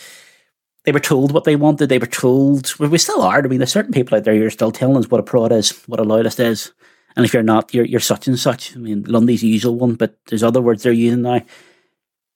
they 0.85 0.91
were 0.91 0.99
told 0.99 1.31
what 1.31 1.43
they 1.43 1.55
wanted. 1.55 1.89
They 1.89 1.99
were 1.99 2.05
told. 2.05 2.73
Well, 2.79 2.89
we 2.89 2.97
still 2.97 3.21
are. 3.21 3.39
I 3.39 3.47
mean, 3.47 3.59
there's 3.59 3.71
certain 3.71 3.93
people 3.93 4.17
out 4.17 4.23
there 4.23 4.35
who 4.35 4.45
are 4.45 4.49
still 4.49 4.71
telling 4.71 4.97
us 4.97 5.09
what 5.09 5.19
a 5.19 5.23
prod 5.23 5.51
is, 5.51 5.71
what 5.87 5.99
a 5.99 6.03
loyalist 6.03 6.39
is, 6.39 6.71
and 7.15 7.25
if 7.25 7.33
you're 7.33 7.43
not, 7.43 7.73
you're 7.73 7.85
you're 7.85 7.99
such 7.99 8.27
and 8.27 8.39
such. 8.39 8.75
I 8.75 8.79
mean, 8.79 9.03
Lundy's 9.03 9.41
the 9.41 9.47
usual 9.47 9.75
one, 9.75 9.95
but 9.95 10.17
there's 10.27 10.43
other 10.43 10.61
words 10.61 10.83
they're 10.83 10.91
using 10.91 11.23
now. 11.23 11.41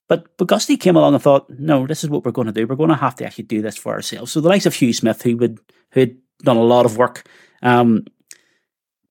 But 0.07 0.37
but 0.37 0.47
Gusty 0.47 0.77
came 0.77 0.95
along 0.95 1.13
and 1.13 1.23
thought, 1.23 1.49
no, 1.49 1.87
this 1.87 2.03
is 2.03 2.09
what 2.09 2.23
we're 2.23 2.31
going 2.31 2.47
to 2.47 2.53
do. 2.53 2.67
We're 2.67 2.75
going 2.75 2.89
to 2.89 2.95
have 2.95 3.15
to 3.15 3.25
actually 3.25 3.45
do 3.45 3.61
this 3.61 3.77
for 3.77 3.93
ourselves. 3.93 4.31
So 4.31 4.41
the 4.41 4.49
likes 4.49 4.65
of 4.65 4.75
Hugh 4.75 4.93
Smyth, 4.93 5.21
who 5.21 5.37
would 5.37 5.59
who 5.91 6.01
had 6.01 6.17
done 6.43 6.57
a 6.57 6.63
lot 6.63 6.85
of 6.85 6.97
work, 6.97 7.27
um, 7.63 8.05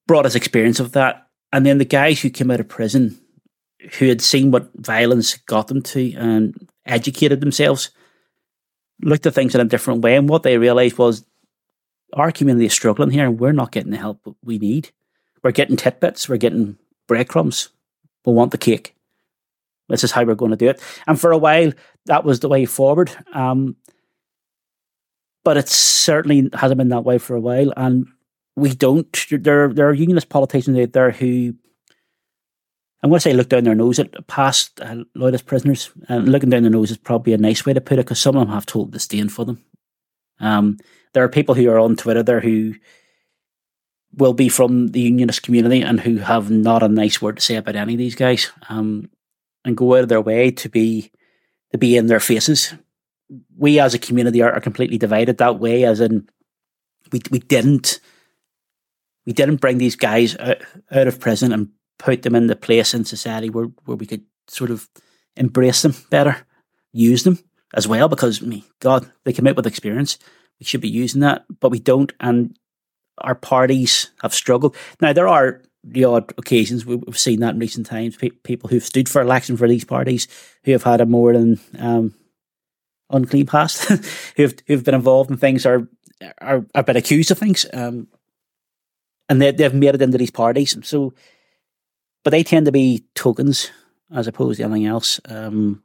brought 0.07 0.27
us 0.27 0.35
experience 0.35 0.79
of 0.81 0.93
that, 0.93 1.27
and 1.53 1.67
then 1.67 1.79
the 1.79 1.85
guys 1.85 2.21
who 2.21 2.31
came 2.31 2.51
out 2.51 2.61
of 2.61 2.69
prison, 2.69 3.19
who 3.99 4.07
had 4.07 4.21
seen 4.21 4.51
what 4.51 4.71
violence 4.77 5.37
got 5.37 5.69
them 5.69 5.83
to 5.83 6.13
and 6.15 6.69
educated 6.87 7.41
themselves, 7.41 7.91
looked 9.03 9.27
at 9.27 9.35
things 9.35 9.55
in 9.55 9.61
a 9.61 9.65
different 9.65 10.03
way, 10.03 10.15
and 10.17 10.29
what 10.29 10.45
they 10.45 10.59
realised 10.59 10.99
was 10.99 11.25
our 12.13 12.31
community 12.31 12.67
is 12.67 12.73
struggling 12.73 13.11
here, 13.11 13.27
and 13.27 13.41
we're 13.41 13.53
not 13.53 13.73
getting 13.73 13.91
the 13.91 13.97
help 13.97 14.21
we 14.45 14.59
need. 14.59 14.91
We're 15.43 15.51
getting 15.51 15.77
titbits, 15.77 16.29
we're 16.29 16.37
getting 16.37 16.79
breadcrumbs. 17.09 17.71
We 18.25 18.33
want 18.33 18.53
the 18.53 18.59
cake 18.59 18.94
this 19.89 20.05
is 20.05 20.13
how 20.13 20.25
we're 20.25 20.35
going 20.35 20.51
to 20.51 20.57
do 20.57 20.69
it. 20.69 20.81
And 21.07 21.21
for 21.21 21.33
a 21.33 21.39
while, 21.39 21.73
that 22.07 22.25
was 22.25 22.41
the 22.41 22.49
way 22.49 22.65
forward. 22.65 23.11
Um, 23.33 23.77
but 25.45 25.57
it 25.57 25.69
certainly 25.69 26.49
hasn't 26.55 26.79
been 26.79 26.89
that 26.89 27.05
way 27.05 27.19
for 27.19 27.37
a 27.37 27.41
while. 27.41 27.73
And 27.77 28.07
we 28.57 28.75
don't. 28.75 29.07
There, 29.31 29.73
there 29.73 29.89
are 29.89 29.95
unionist 29.95 30.31
politicians 30.31 30.79
out 30.79 30.93
there 30.93 31.11
who, 31.11 31.55
I'm 33.03 33.11
going 33.11 33.19
to 33.19 33.21
say, 33.21 33.35
look 33.35 33.51
down 33.51 33.65
their 33.65 33.75
nose 33.75 33.99
at 33.99 34.27
past 34.27 34.81
uh, 34.81 35.05
loyalist 35.15 35.47
prisoners. 35.47 35.91
And 36.09 36.31
looking 36.31 36.51
down 36.51 36.63
their 36.63 36.71
nose 36.71 36.91
is 36.91 36.97
probably 36.97 37.35
a 37.35 37.39
nice 37.39 37.67
way 37.67 37.75
to 37.75 37.81
put 37.81 37.99
it 37.99 38.07
because 38.07 38.21
some 38.21 38.37
of 38.37 38.47
them 38.47 38.55
have 38.55 38.67
told 38.67 38.93
disdain 38.93 39.29
for 39.29 39.45
them. 39.45 39.63
Um, 40.41 40.79
there 41.13 41.23
are 41.23 41.29
people 41.29 41.55
who 41.55 41.69
are 41.71 41.79
on 41.79 41.97
Twitter 41.97 42.23
there 42.23 42.41
who 42.41 42.75
will 44.17 44.33
be 44.33 44.49
from 44.49 44.89
the 44.89 45.01
unionist 45.01 45.43
community 45.43 45.83
and 45.83 46.01
who 46.01 46.17
have 46.19 46.51
not 46.51 46.83
a 46.83 46.89
nice 46.89 47.21
word 47.21 47.37
to 47.37 47.43
say 47.43 47.57
about 47.57 47.77
any 47.77 47.95
of 47.95 47.99
these 47.99 48.15
guys. 48.15 48.51
Um, 48.69 49.11
and 49.65 49.77
go 49.77 49.95
out 49.95 50.03
of 50.03 50.09
their 50.09 50.21
way 50.21 50.51
to 50.51 50.69
be 50.69 51.11
to 51.73 51.79
be 51.79 51.97
in 51.97 52.07
their 52.07 52.21
faces. 52.21 52.75
We 53.57 53.81
as 53.81 53.95
a 53.95 53.99
community 53.99 54.43
are, 54.43 54.53
are 54.53 54.61
completely 54.61 54.99
divided 54.99 55.39
that 55.39 55.59
way, 55.59 55.85
as 55.85 56.01
in 56.01 56.29
we 57.13 57.21
we 57.31 57.39
didn't 57.39 58.01
we 59.27 59.33
didn't 59.33 59.61
bring 59.61 59.79
these 59.79 59.97
guys 59.97 60.37
out, 60.37 60.59
out 60.91 61.07
of 61.07 61.21
prison 61.21 61.53
and 61.53 61.71
put 61.99 62.23
them 62.23 62.35
in 62.35 62.47
the 62.47 62.57
place 62.57 62.93
in 62.93 63.05
society 63.05 63.51
where, 63.51 63.67
where 63.85 63.97
we 63.97 64.07
could 64.07 64.25
sort 64.49 64.71
of 64.71 64.89
embrace 65.37 65.83
them 65.83 65.95
better, 66.11 66.47
use 66.93 67.23
them 67.23 67.39
as 67.73 67.89
well, 67.89 68.09
because 68.09 68.43
me, 68.43 68.65
God, 68.81 69.11
they 69.25 69.33
come 69.33 69.47
out 69.47 69.57
with 69.57 69.67
experience. 69.67 70.19
We 70.61 70.67
should 70.67 70.81
be 70.81 70.89
using 70.89 71.23
that, 71.23 71.45
but 71.61 71.71
we 71.71 71.81
don't, 71.81 72.13
and 72.21 72.57
our 73.19 73.35
parties 73.35 74.11
have 74.23 74.35
struggled. 74.35 74.77
Now 75.01 75.13
there 75.13 75.29
are 75.29 75.63
the 75.85 76.05
odd 76.05 76.33
occasions 76.39 76.87
we've 76.87 77.19
seen 77.19 77.41
that 77.41 77.55
in 77.55 77.61
recent 77.61 77.87
times. 77.87 78.17
Pe- 78.17 78.31
people 78.31 78.69
who've 78.69 78.83
stood 78.83 79.09
for 79.09 79.21
election 79.21 79.57
for 79.57 79.69
these 79.69 79.85
parties 79.85 80.27
who 80.65 80.73
have 80.73 80.83
had 80.83 81.01
a 81.01 81.07
more 81.07 81.33
than 81.33 81.61
um, 81.79 82.15
unclean 83.11 83.47
past, 83.47 83.85
who've 84.37 84.55
who've 84.67 84.85
been 84.85 84.95
involved 84.95 85.31
in 85.31 85.37
things 85.37 85.67
are 85.67 85.87
are 86.41 86.65
have 86.75 86.87
been 86.87 86.97
accused 86.97 87.31
of 87.31 87.39
things, 87.39 87.67
um, 87.73 88.09
and 89.29 89.41
they 89.41 89.51
they've 89.53 89.75
made 89.75 89.95
it 89.95 90.03
into 90.03 90.19
these 90.19 90.31
parties. 90.31 90.77
So, 90.87 91.13
but 92.23 92.31
they 92.31 92.43
tend 92.43 92.67
to 92.67 92.73
be 92.73 93.05
tokens 93.15 93.71
as 94.13 94.27
opposed 94.27 94.59
to 94.59 94.65
anything 94.65 94.87
else. 94.87 95.21
Um, 95.27 95.83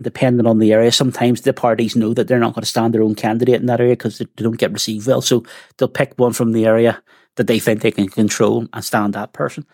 depending 0.00 0.46
on 0.46 0.58
the 0.58 0.72
area, 0.72 0.90
sometimes 0.90 1.42
the 1.42 1.52
parties 1.52 1.94
know 1.94 2.14
that 2.14 2.26
they're 2.26 2.38
not 2.38 2.54
going 2.54 2.62
to 2.62 2.68
stand 2.68 2.94
their 2.94 3.02
own 3.02 3.14
candidate 3.14 3.60
in 3.60 3.66
that 3.66 3.80
area 3.80 3.92
because 3.92 4.18
they 4.18 4.26
don't 4.36 4.56
get 4.56 4.72
received 4.72 5.06
well. 5.06 5.20
So 5.20 5.44
they'll 5.76 5.88
pick 5.88 6.14
one 6.16 6.32
from 6.32 6.52
the 6.52 6.64
area 6.64 7.02
that 7.36 7.46
they 7.46 7.58
think 7.58 7.80
they 7.80 7.90
can 7.90 8.08
control 8.08 8.66
and 8.72 8.84
stand 8.84 9.14
that 9.14 9.32
person. 9.32 9.66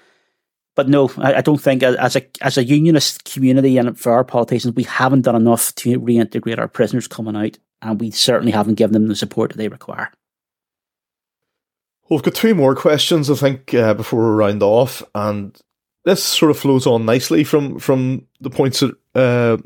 But 0.74 0.88
no, 0.88 1.10
I, 1.18 1.34
I 1.34 1.40
don't 1.40 1.60
think 1.60 1.82
as 1.82 2.14
a 2.14 2.22
as 2.40 2.56
a 2.56 2.64
unionist 2.64 3.24
community 3.24 3.78
and 3.78 3.98
for 3.98 4.12
our 4.12 4.24
politicians, 4.24 4.76
we 4.76 4.84
haven't 4.84 5.22
done 5.22 5.34
enough 5.34 5.74
to 5.76 6.00
reintegrate 6.00 6.58
our 6.58 6.68
prisoners 6.68 7.08
coming 7.08 7.34
out, 7.34 7.58
and 7.82 8.00
we 8.00 8.12
certainly 8.12 8.52
haven't 8.52 8.76
given 8.76 8.92
them 8.92 9.08
the 9.08 9.16
support 9.16 9.50
that 9.50 9.56
they 9.56 9.68
require. 9.68 10.12
Well, 12.08 12.18
we've 12.18 12.22
got 12.22 12.36
two 12.36 12.54
more 12.54 12.76
questions, 12.76 13.28
I 13.28 13.34
think, 13.34 13.74
uh, 13.74 13.94
before 13.94 14.20
we 14.20 14.36
round 14.36 14.62
off, 14.62 15.02
and 15.16 15.60
this 16.04 16.22
sort 16.22 16.52
of 16.52 16.58
flows 16.58 16.86
on 16.86 17.04
nicely 17.04 17.42
from 17.42 17.80
from 17.80 18.26
the 18.40 18.50
points 18.50 18.80
that 18.80 18.94
uh, 19.16 19.56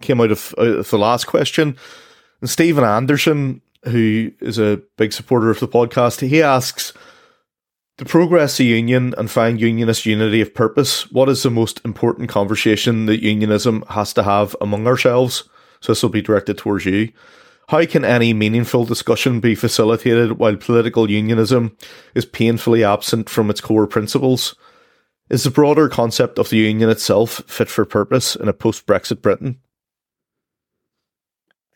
came 0.00 0.22
out 0.22 0.32
of, 0.32 0.54
out 0.58 0.66
of 0.66 0.90
the 0.90 0.98
last 0.98 1.26
question. 1.26 1.76
And 2.40 2.48
Stephen 2.48 2.82
Anderson, 2.82 3.60
who 3.84 4.32
is 4.40 4.58
a 4.58 4.80
big 4.96 5.12
supporter 5.12 5.50
of 5.50 5.60
the 5.60 5.68
podcast, 5.68 6.26
he 6.26 6.42
asks 6.42 6.94
to 8.00 8.06
progress 8.06 8.56
the 8.56 8.64
union 8.64 9.14
and 9.18 9.30
find 9.30 9.60
unionist 9.60 10.06
unity 10.06 10.40
of 10.40 10.54
purpose, 10.54 11.10
what 11.12 11.28
is 11.28 11.42
the 11.42 11.50
most 11.50 11.82
important 11.84 12.30
conversation 12.30 13.04
that 13.04 13.22
unionism 13.22 13.84
has 13.90 14.14
to 14.14 14.22
have 14.22 14.56
among 14.58 14.86
ourselves? 14.86 15.44
So 15.82 15.92
this 15.92 16.02
will 16.02 16.08
be 16.08 16.22
directed 16.22 16.56
towards 16.56 16.86
you. 16.86 17.12
How 17.68 17.84
can 17.84 18.06
any 18.06 18.32
meaningful 18.32 18.86
discussion 18.86 19.38
be 19.38 19.54
facilitated 19.54 20.38
while 20.38 20.56
political 20.56 21.10
unionism 21.10 21.76
is 22.14 22.24
painfully 22.24 22.82
absent 22.82 23.28
from 23.28 23.50
its 23.50 23.60
core 23.60 23.86
principles? 23.86 24.54
Is 25.28 25.44
the 25.44 25.50
broader 25.50 25.90
concept 25.90 26.38
of 26.38 26.48
the 26.48 26.56
union 26.56 26.88
itself 26.88 27.42
fit 27.46 27.68
for 27.68 27.84
purpose 27.84 28.34
in 28.34 28.48
a 28.48 28.54
post 28.54 28.86
Brexit 28.86 29.20
Britain? 29.20 29.60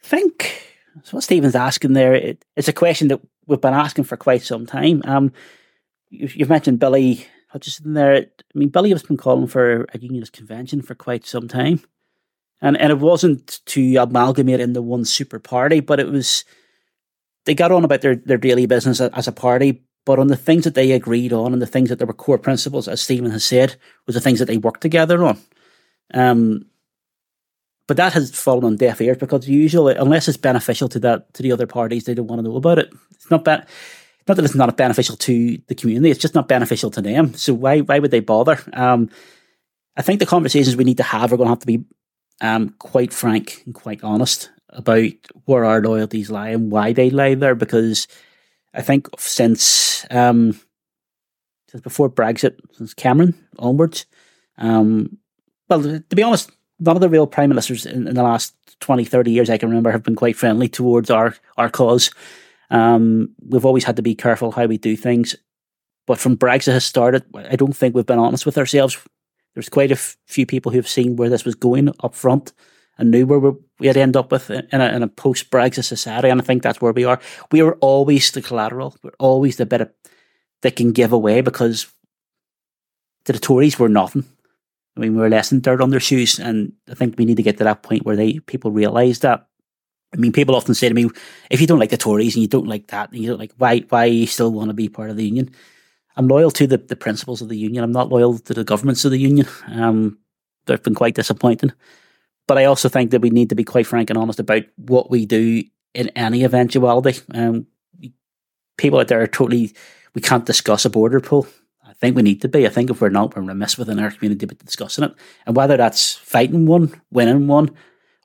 I 0.02 0.06
think 0.06 0.62
so 1.02 1.18
what 1.18 1.24
Stephen's 1.24 1.54
asking 1.54 1.92
there, 1.92 2.14
it, 2.14 2.42
it's 2.56 2.68
a 2.68 2.72
question 2.72 3.08
that 3.08 3.20
we've 3.46 3.60
been 3.60 3.74
asking 3.74 4.04
for 4.04 4.16
quite 4.16 4.40
some 4.40 4.64
time. 4.64 5.02
Um, 5.04 5.30
you've 6.18 6.48
mentioned 6.48 6.78
Billy 6.78 7.26
Hutchinson 7.48 7.94
there. 7.94 8.16
I 8.16 8.58
mean, 8.58 8.68
Billy 8.68 8.90
has 8.90 9.02
been 9.02 9.16
calling 9.16 9.46
for 9.46 9.86
a 9.94 9.98
unionist 9.98 10.32
convention 10.32 10.82
for 10.82 10.94
quite 10.94 11.26
some 11.26 11.48
time. 11.48 11.80
And, 12.60 12.76
and 12.76 12.90
it 12.90 12.98
wasn't 12.98 13.60
to 13.66 13.96
amalgamate 13.96 14.60
into 14.60 14.82
one 14.82 15.04
super 15.04 15.38
party, 15.38 15.80
but 15.80 16.00
it 16.00 16.08
was, 16.08 16.44
they 17.44 17.54
got 17.54 17.72
on 17.72 17.84
about 17.84 18.00
their, 18.00 18.16
their 18.16 18.38
daily 18.38 18.66
business 18.66 19.00
as 19.00 19.28
a 19.28 19.32
party, 19.32 19.84
but 20.06 20.18
on 20.18 20.28
the 20.28 20.36
things 20.36 20.64
that 20.64 20.74
they 20.74 20.92
agreed 20.92 21.32
on 21.32 21.52
and 21.52 21.60
the 21.60 21.66
things 21.66 21.90
that 21.90 21.98
there 21.98 22.06
were 22.06 22.14
core 22.14 22.38
principles, 22.38 22.88
as 22.88 23.02
Stephen 23.02 23.30
has 23.30 23.44
said, 23.44 23.76
was 24.06 24.14
the 24.14 24.20
things 24.20 24.38
that 24.38 24.46
they 24.46 24.56
worked 24.56 24.80
together 24.80 25.24
on. 25.24 25.38
Um, 26.12 26.66
but 27.86 27.98
that 27.98 28.14
has 28.14 28.30
fallen 28.30 28.64
on 28.64 28.76
deaf 28.76 29.00
ears 29.00 29.18
because 29.18 29.46
usually, 29.46 29.94
unless 29.94 30.26
it's 30.26 30.38
beneficial 30.38 30.88
to 30.88 30.98
that 31.00 31.34
to 31.34 31.42
the 31.42 31.52
other 31.52 31.66
parties, 31.66 32.04
they 32.04 32.14
don't 32.14 32.26
want 32.26 32.38
to 32.38 32.48
know 32.48 32.56
about 32.56 32.78
it. 32.78 32.90
It's 33.10 33.30
not 33.30 33.44
bad 33.44 33.66
not 34.26 34.36
that 34.36 34.44
it's 34.44 34.54
not 34.54 34.76
beneficial 34.76 35.16
to 35.16 35.58
the 35.66 35.74
community, 35.74 36.10
it's 36.10 36.20
just 36.20 36.34
not 36.34 36.48
beneficial 36.48 36.90
to 36.92 37.02
them. 37.02 37.34
So 37.34 37.54
why 37.54 37.80
why 37.80 37.98
would 37.98 38.10
they 38.10 38.20
bother? 38.20 38.58
Um, 38.72 39.10
I 39.96 40.02
think 40.02 40.20
the 40.20 40.26
conversations 40.26 40.76
we 40.76 40.84
need 40.84 40.96
to 40.96 41.02
have 41.02 41.32
are 41.32 41.36
going 41.36 41.46
to 41.46 41.52
have 41.52 41.60
to 41.60 41.66
be 41.66 41.84
um, 42.40 42.70
quite 42.78 43.12
frank 43.12 43.62
and 43.64 43.74
quite 43.74 44.02
honest 44.02 44.50
about 44.70 45.12
where 45.44 45.64
our 45.64 45.80
loyalties 45.80 46.30
lie 46.30 46.48
and 46.48 46.70
why 46.70 46.92
they 46.92 47.10
lie 47.10 47.34
there 47.34 47.54
because 47.54 48.08
I 48.72 48.82
think 48.82 49.08
since 49.18 50.04
um, 50.10 50.60
since 51.68 51.82
before 51.82 52.10
Brexit, 52.10 52.58
since 52.72 52.94
Cameron 52.94 53.34
onwards, 53.58 54.06
um, 54.58 55.18
well, 55.68 55.82
to 55.82 56.16
be 56.16 56.22
honest, 56.22 56.50
none 56.80 56.96
of 56.96 57.00
the 57.00 57.08
real 57.08 57.26
prime 57.26 57.48
ministers 57.48 57.86
in, 57.86 58.06
in, 58.08 58.14
the 58.14 58.22
last 58.22 58.54
20, 58.80 59.04
30 59.04 59.30
years 59.30 59.50
I 59.50 59.58
can 59.58 59.68
remember 59.68 59.90
have 59.90 60.02
been 60.02 60.16
quite 60.16 60.36
friendly 60.36 60.68
towards 60.68 61.10
our, 61.10 61.34
our 61.56 61.70
cause. 61.70 62.10
Um, 62.70 63.30
we've 63.46 63.64
always 63.64 63.84
had 63.84 63.96
to 63.96 64.02
be 64.02 64.14
careful 64.14 64.52
how 64.52 64.66
we 64.66 64.78
do 64.78 64.96
things. 64.96 65.36
But 66.06 66.18
from 66.18 66.36
Brexit 66.36 66.72
has 66.72 66.84
started, 66.84 67.24
I 67.34 67.56
don't 67.56 67.74
think 67.76 67.94
we've 67.94 68.06
been 68.06 68.18
honest 68.18 68.44
with 68.44 68.58
ourselves. 68.58 68.98
There's 69.54 69.68
quite 69.68 69.90
a 69.90 69.94
f- 69.94 70.16
few 70.26 70.46
people 70.46 70.72
who've 70.72 70.88
seen 70.88 71.16
where 71.16 71.30
this 71.30 71.44
was 71.44 71.54
going 71.54 71.92
up 72.00 72.14
front 72.14 72.52
and 72.98 73.10
knew 73.10 73.26
where 73.26 73.52
we 73.78 73.86
had 73.86 73.96
end 73.96 74.16
up 74.16 74.30
with 74.30 74.50
in 74.50 74.66
a, 74.72 75.00
a 75.02 75.08
post 75.08 75.50
Brexit 75.50 75.84
society. 75.84 76.28
And 76.28 76.40
I 76.40 76.44
think 76.44 76.62
that's 76.62 76.80
where 76.80 76.92
we 76.92 77.04
are. 77.04 77.20
We 77.50 77.62
are 77.62 77.74
always 77.74 78.30
the 78.30 78.42
collateral. 78.42 78.96
We're 79.02 79.12
always 79.18 79.56
the 79.56 79.66
bit 79.66 79.80
of, 79.80 79.90
that 80.62 80.76
can 80.76 80.92
give 80.92 81.12
away 81.12 81.40
because 81.40 81.86
to 83.24 83.32
the 83.32 83.38
Tories 83.38 83.78
we're 83.78 83.88
nothing. 83.88 84.24
I 84.96 85.00
mean, 85.00 85.16
we're 85.16 85.28
less 85.28 85.50
than 85.50 85.60
dirt 85.60 85.80
on 85.80 85.90
their 85.90 86.00
shoes, 86.00 86.38
and 86.38 86.72
I 86.88 86.94
think 86.94 87.18
we 87.18 87.24
need 87.24 87.36
to 87.36 87.42
get 87.42 87.58
to 87.58 87.64
that 87.64 87.82
point 87.82 88.04
where 88.04 88.16
they 88.16 88.38
people 88.40 88.70
realise 88.70 89.18
that. 89.20 89.48
I 90.14 90.16
mean, 90.16 90.32
people 90.32 90.54
often 90.54 90.74
say 90.74 90.88
to 90.88 90.94
me, 90.94 91.10
"If 91.50 91.60
you 91.60 91.66
don't 91.66 91.80
like 91.80 91.90
the 91.90 91.96
Tories 91.96 92.34
and 92.34 92.42
you 92.42 92.48
don't 92.48 92.68
like 92.68 92.86
that, 92.88 93.10
and 93.10 93.20
you 93.20 93.28
don't 93.28 93.40
like 93.40 93.52
why 93.58 93.80
why 93.88 94.04
you 94.04 94.26
still 94.26 94.52
want 94.52 94.70
to 94.70 94.74
be 94.74 94.88
part 94.88 95.10
of 95.10 95.16
the 95.16 95.26
union?" 95.26 95.50
I'm 96.16 96.28
loyal 96.28 96.50
to 96.52 96.66
the, 96.66 96.78
the 96.78 96.96
principles 96.96 97.42
of 97.42 97.48
the 97.48 97.58
union. 97.58 97.82
I'm 97.82 97.92
not 97.92 98.08
loyal 98.08 98.38
to 98.38 98.54
the 98.54 98.64
governments 98.64 99.04
of 99.04 99.10
the 99.10 99.18
union. 99.18 99.48
Um, 99.66 100.18
they've 100.66 100.82
been 100.82 100.94
quite 100.94 101.16
disappointing. 101.16 101.72
But 102.46 102.58
I 102.58 102.66
also 102.66 102.88
think 102.88 103.10
that 103.10 103.20
we 103.20 103.30
need 103.30 103.48
to 103.48 103.54
be 103.54 103.64
quite 103.64 103.86
frank 103.86 104.10
and 104.10 104.18
honest 104.18 104.38
about 104.38 104.62
what 104.76 105.10
we 105.10 105.26
do 105.26 105.64
in 105.94 106.08
any 106.10 106.44
eventuality. 106.44 107.20
Um, 107.32 107.66
people 108.76 109.00
out 109.00 109.08
there 109.08 109.22
are 109.22 109.26
totally, 109.26 109.74
we 110.14 110.20
can't 110.20 110.46
discuss 110.46 110.84
a 110.84 110.90
border 110.90 111.20
poll. 111.20 111.46
I 111.86 111.94
think 111.94 112.16
we 112.16 112.22
need 112.22 112.42
to 112.42 112.48
be. 112.48 112.66
I 112.66 112.70
think 112.70 112.90
if 112.90 113.00
we're 113.00 113.08
not, 113.08 113.34
we're 113.34 113.42
remiss 113.42 113.78
within 113.78 113.98
our 113.98 114.10
community 114.10 114.44
about 114.44 114.58
discussing 114.58 115.04
it. 115.04 115.14
And 115.46 115.56
whether 115.56 115.76
that's 115.76 116.14
fighting 116.16 116.66
one, 116.66 117.00
winning 117.10 117.46
one, 117.46 117.74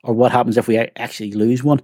or 0.04 0.14
what 0.14 0.32
happens 0.32 0.56
if 0.56 0.68
we 0.68 0.78
actually 0.78 1.32
lose 1.32 1.62
one, 1.62 1.80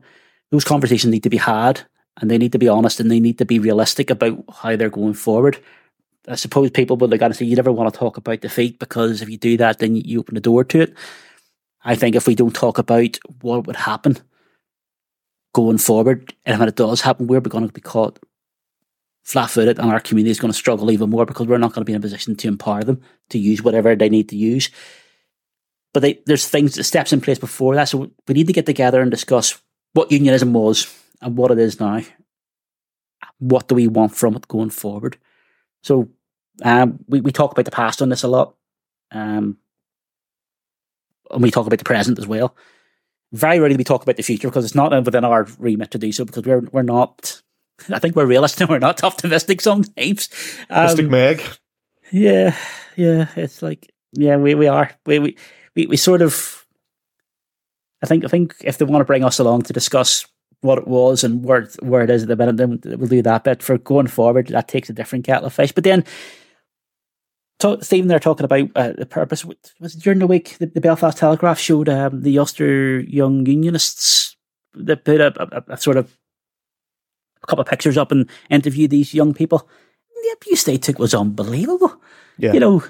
those 0.51 0.65
conversations 0.65 1.11
need 1.11 1.23
to 1.23 1.31
be 1.31 1.37
had 1.37 1.83
and 2.19 2.31
they 2.31 2.39
need 2.39 2.53
to 2.53 2.59
be 2.59 2.69
honest 2.69 3.01
and 3.01 3.11
they 3.11 3.21
need 3.21 3.39
to 3.39 3.45
be 3.45 3.59
realistic 3.59 4.11
about 4.11 4.43
how 4.53 4.77
they're 4.77 4.91
going 4.91 5.15
forward. 5.15 5.59
I 6.29 6.35
suppose 6.35 6.71
people 6.71 6.97
would 6.97 7.11
look 7.11 7.23
at 7.23 7.27
and 7.27 7.37
say, 7.37 7.45
you 7.45 7.57
never 7.57 7.73
want 7.73 7.93
to 7.93 7.99
talk 7.99 8.17
about 8.17 8.41
defeat 8.41 8.79
because 8.79 9.23
if 9.23 9.29
you 9.29 9.37
do 9.37 9.57
that, 9.59 9.79
then 9.79 9.97
you 9.97 10.21
open 10.21 10.35
the 10.35 10.41
door 10.41 10.65
to 10.65 10.81
it. 10.81 10.95
I 11.85 11.95
think 11.95 12.17
if 12.17 12.27
we 12.27 12.35
don't 12.35 12.55
talk 12.55 12.79
about 12.79 13.19
what 13.43 13.67
would 13.67 13.77
happen 13.77 14.19
going 15.55 15.79
forward, 15.79 16.35
and 16.45 16.59
when 16.59 16.69
it 16.69 16.77
does 16.77 17.01
happen, 17.01 17.29
we're 17.29 17.41
going 17.41 17.67
to 17.67 17.73
be 17.73 17.81
caught 17.81 18.19
flat 19.27 19.51
footed 19.51 19.79
and 19.79 19.91
our 19.91 19.99
community 19.99 20.31
is 20.31 20.39
going 20.39 20.53
to 20.53 20.57
struggle 20.57 20.91
even 20.91 21.11
more 21.11 21.27
because 21.27 21.49
we're 21.49 21.59
not 21.59 21.73
going 21.73 21.81
to 21.83 21.85
be 21.85 21.93
in 21.93 21.99
a 21.99 22.01
position 22.01 22.37
to 22.37 22.47
empower 22.47 22.85
them 22.85 23.01
to 23.29 23.39
use 23.39 23.61
whatever 23.61 23.97
they 23.97 24.09
need 24.09 24.29
to 24.29 24.37
use. 24.37 24.71
But 25.97 26.03
they, 26.03 26.21
there's 26.27 26.47
things, 26.47 26.87
steps 26.87 27.15
in 27.15 27.23
place 27.23 27.39
before 27.39 27.75
that. 27.75 27.89
So 27.89 28.11
we 28.29 28.35
need 28.35 28.49
to 28.49 28.53
get 28.53 28.67
together 28.67 29.01
and 29.01 29.11
discuss 29.11 29.59
what 29.95 30.13
unionism 30.13 30.53
was 30.53 30.95
and 31.23 31.39
what 31.39 31.51
it 31.51 31.59
is 31.59 31.81
now. 31.81 32.03
What 33.39 33.67
do 33.67 33.77
we 33.77 33.89
want 33.89 34.15
from 34.15 34.37
it 34.37 34.47
going 34.47 34.69
forward? 34.69 35.17
So 35.83 36.11
um, 36.63 37.03
we, 37.09 37.23
we 37.23 37.33
talk 37.33 37.53
about 37.53 37.65
the 37.65 37.71
past 37.71 38.03
on 38.03 38.11
this 38.11 38.25
a 38.25 38.29
lot. 38.29 38.57
Um, 39.11 39.57
and 41.31 41.43
we 41.43 41.51
talk 41.51 41.67
about 41.67 41.79
the 41.79 41.85
present 41.87 42.19
as 42.19 42.27
well. 42.27 42.55
Very 43.33 43.59
rarely 43.59 43.79
we 43.79 43.83
talk 43.83 44.03
about 44.03 44.19
the 44.19 44.23
future 44.23 44.49
because 44.49 44.67
it's 44.67 44.75
not 44.75 44.93
within 45.03 45.25
our 45.25 45.47
remit 45.59 45.93
to 45.93 45.99
do 45.99 46.13
so 46.13 46.27
because 46.27 46.45
we're 46.45 46.61
we're 46.73 46.83
not 46.83 47.41
I 47.89 48.01
think 48.01 48.17
we're 48.17 48.27
realistic 48.27 48.61
and 48.61 48.69
we're 48.69 48.81
not 48.81 49.03
optimistic 49.03 49.63
sometimes. 49.63 50.29
Um, 50.69 51.09
Meg. 51.09 51.41
Yeah, 52.13 52.55
yeah. 52.97 53.29
It's 53.35 53.63
like 53.63 53.91
yeah, 54.13 54.37
we, 54.37 54.55
we 54.55 54.67
are. 54.67 54.91
We, 55.07 55.19
we 55.21 55.37
we 55.77 55.87
we 55.87 55.97
sort 55.97 56.23
of 56.23 56.67
I 58.03 58.07
think 58.07 58.25
I 58.25 58.29
think 58.29 58.57
if 58.65 58.79
they 58.79 58.85
want 58.85 59.03
to 59.03 59.07
bring 59.07 59.25
us 59.25 59.39
along 59.39 59.63
to 59.63 59.73
discuss 59.73 60.27
what 60.63 60.79
it 60.79 60.89
was 60.89 61.23
and 61.23 61.45
where 61.45 61.69
where 61.81 62.03
it 62.03 62.11
is 62.11 62.23
at 62.23 62.29
the 62.29 62.37
minute, 62.37 62.57
then 62.57 62.81
we'll 62.99 63.09
do 63.09 63.23
that. 63.23 63.45
But 63.45 63.63
for 63.63 63.79
going 63.79 64.09
forward, 64.09 64.49
that 64.49 64.69
takes 64.69 64.91
a 64.91 64.95
different 64.95 65.25
kettle 65.25 65.47
of 65.47 65.53
fish. 65.53 65.73
But 65.73 65.85
then 65.85 66.05
talk, 67.59 67.85
Stephen, 67.85 68.09
they're 68.09 68.19
talking 68.19 68.45
about 68.45 68.71
uh, 68.75 68.93
the 68.93 69.07
purpose. 69.07 69.45
Was 69.81 69.95
during 69.95 70.19
the 70.19 70.27
week 70.27 70.57
the, 70.59 70.67
the 70.67 70.81
Belfast 70.81 71.19
Telegraph 71.19 71.59
showed 71.59 71.89
um, 71.89 72.23
the 72.23 72.39
Ulster 72.39 73.01
Young 73.01 73.47
Unionists 73.47 74.37
that 74.75 75.05
put 75.05 75.21
a, 75.21 75.33
a, 75.41 75.75
a, 75.75 75.77
sort 75.77 75.97
of 75.97 76.17
a 77.43 77.47
couple 77.47 77.63
of 77.63 77.69
pictures 77.69 77.97
up 77.97 78.13
and 78.13 78.29
interviewed 78.51 78.91
these 78.91 79.15
young 79.15 79.33
people. 79.33 79.69
The 80.23 80.37
abuse 80.41 80.65
they 80.65 80.77
took 80.77 80.99
was 80.99 81.15
unbelievable. 81.15 82.01
Yeah. 82.39 82.53
You 82.53 82.61
know, 82.61 82.85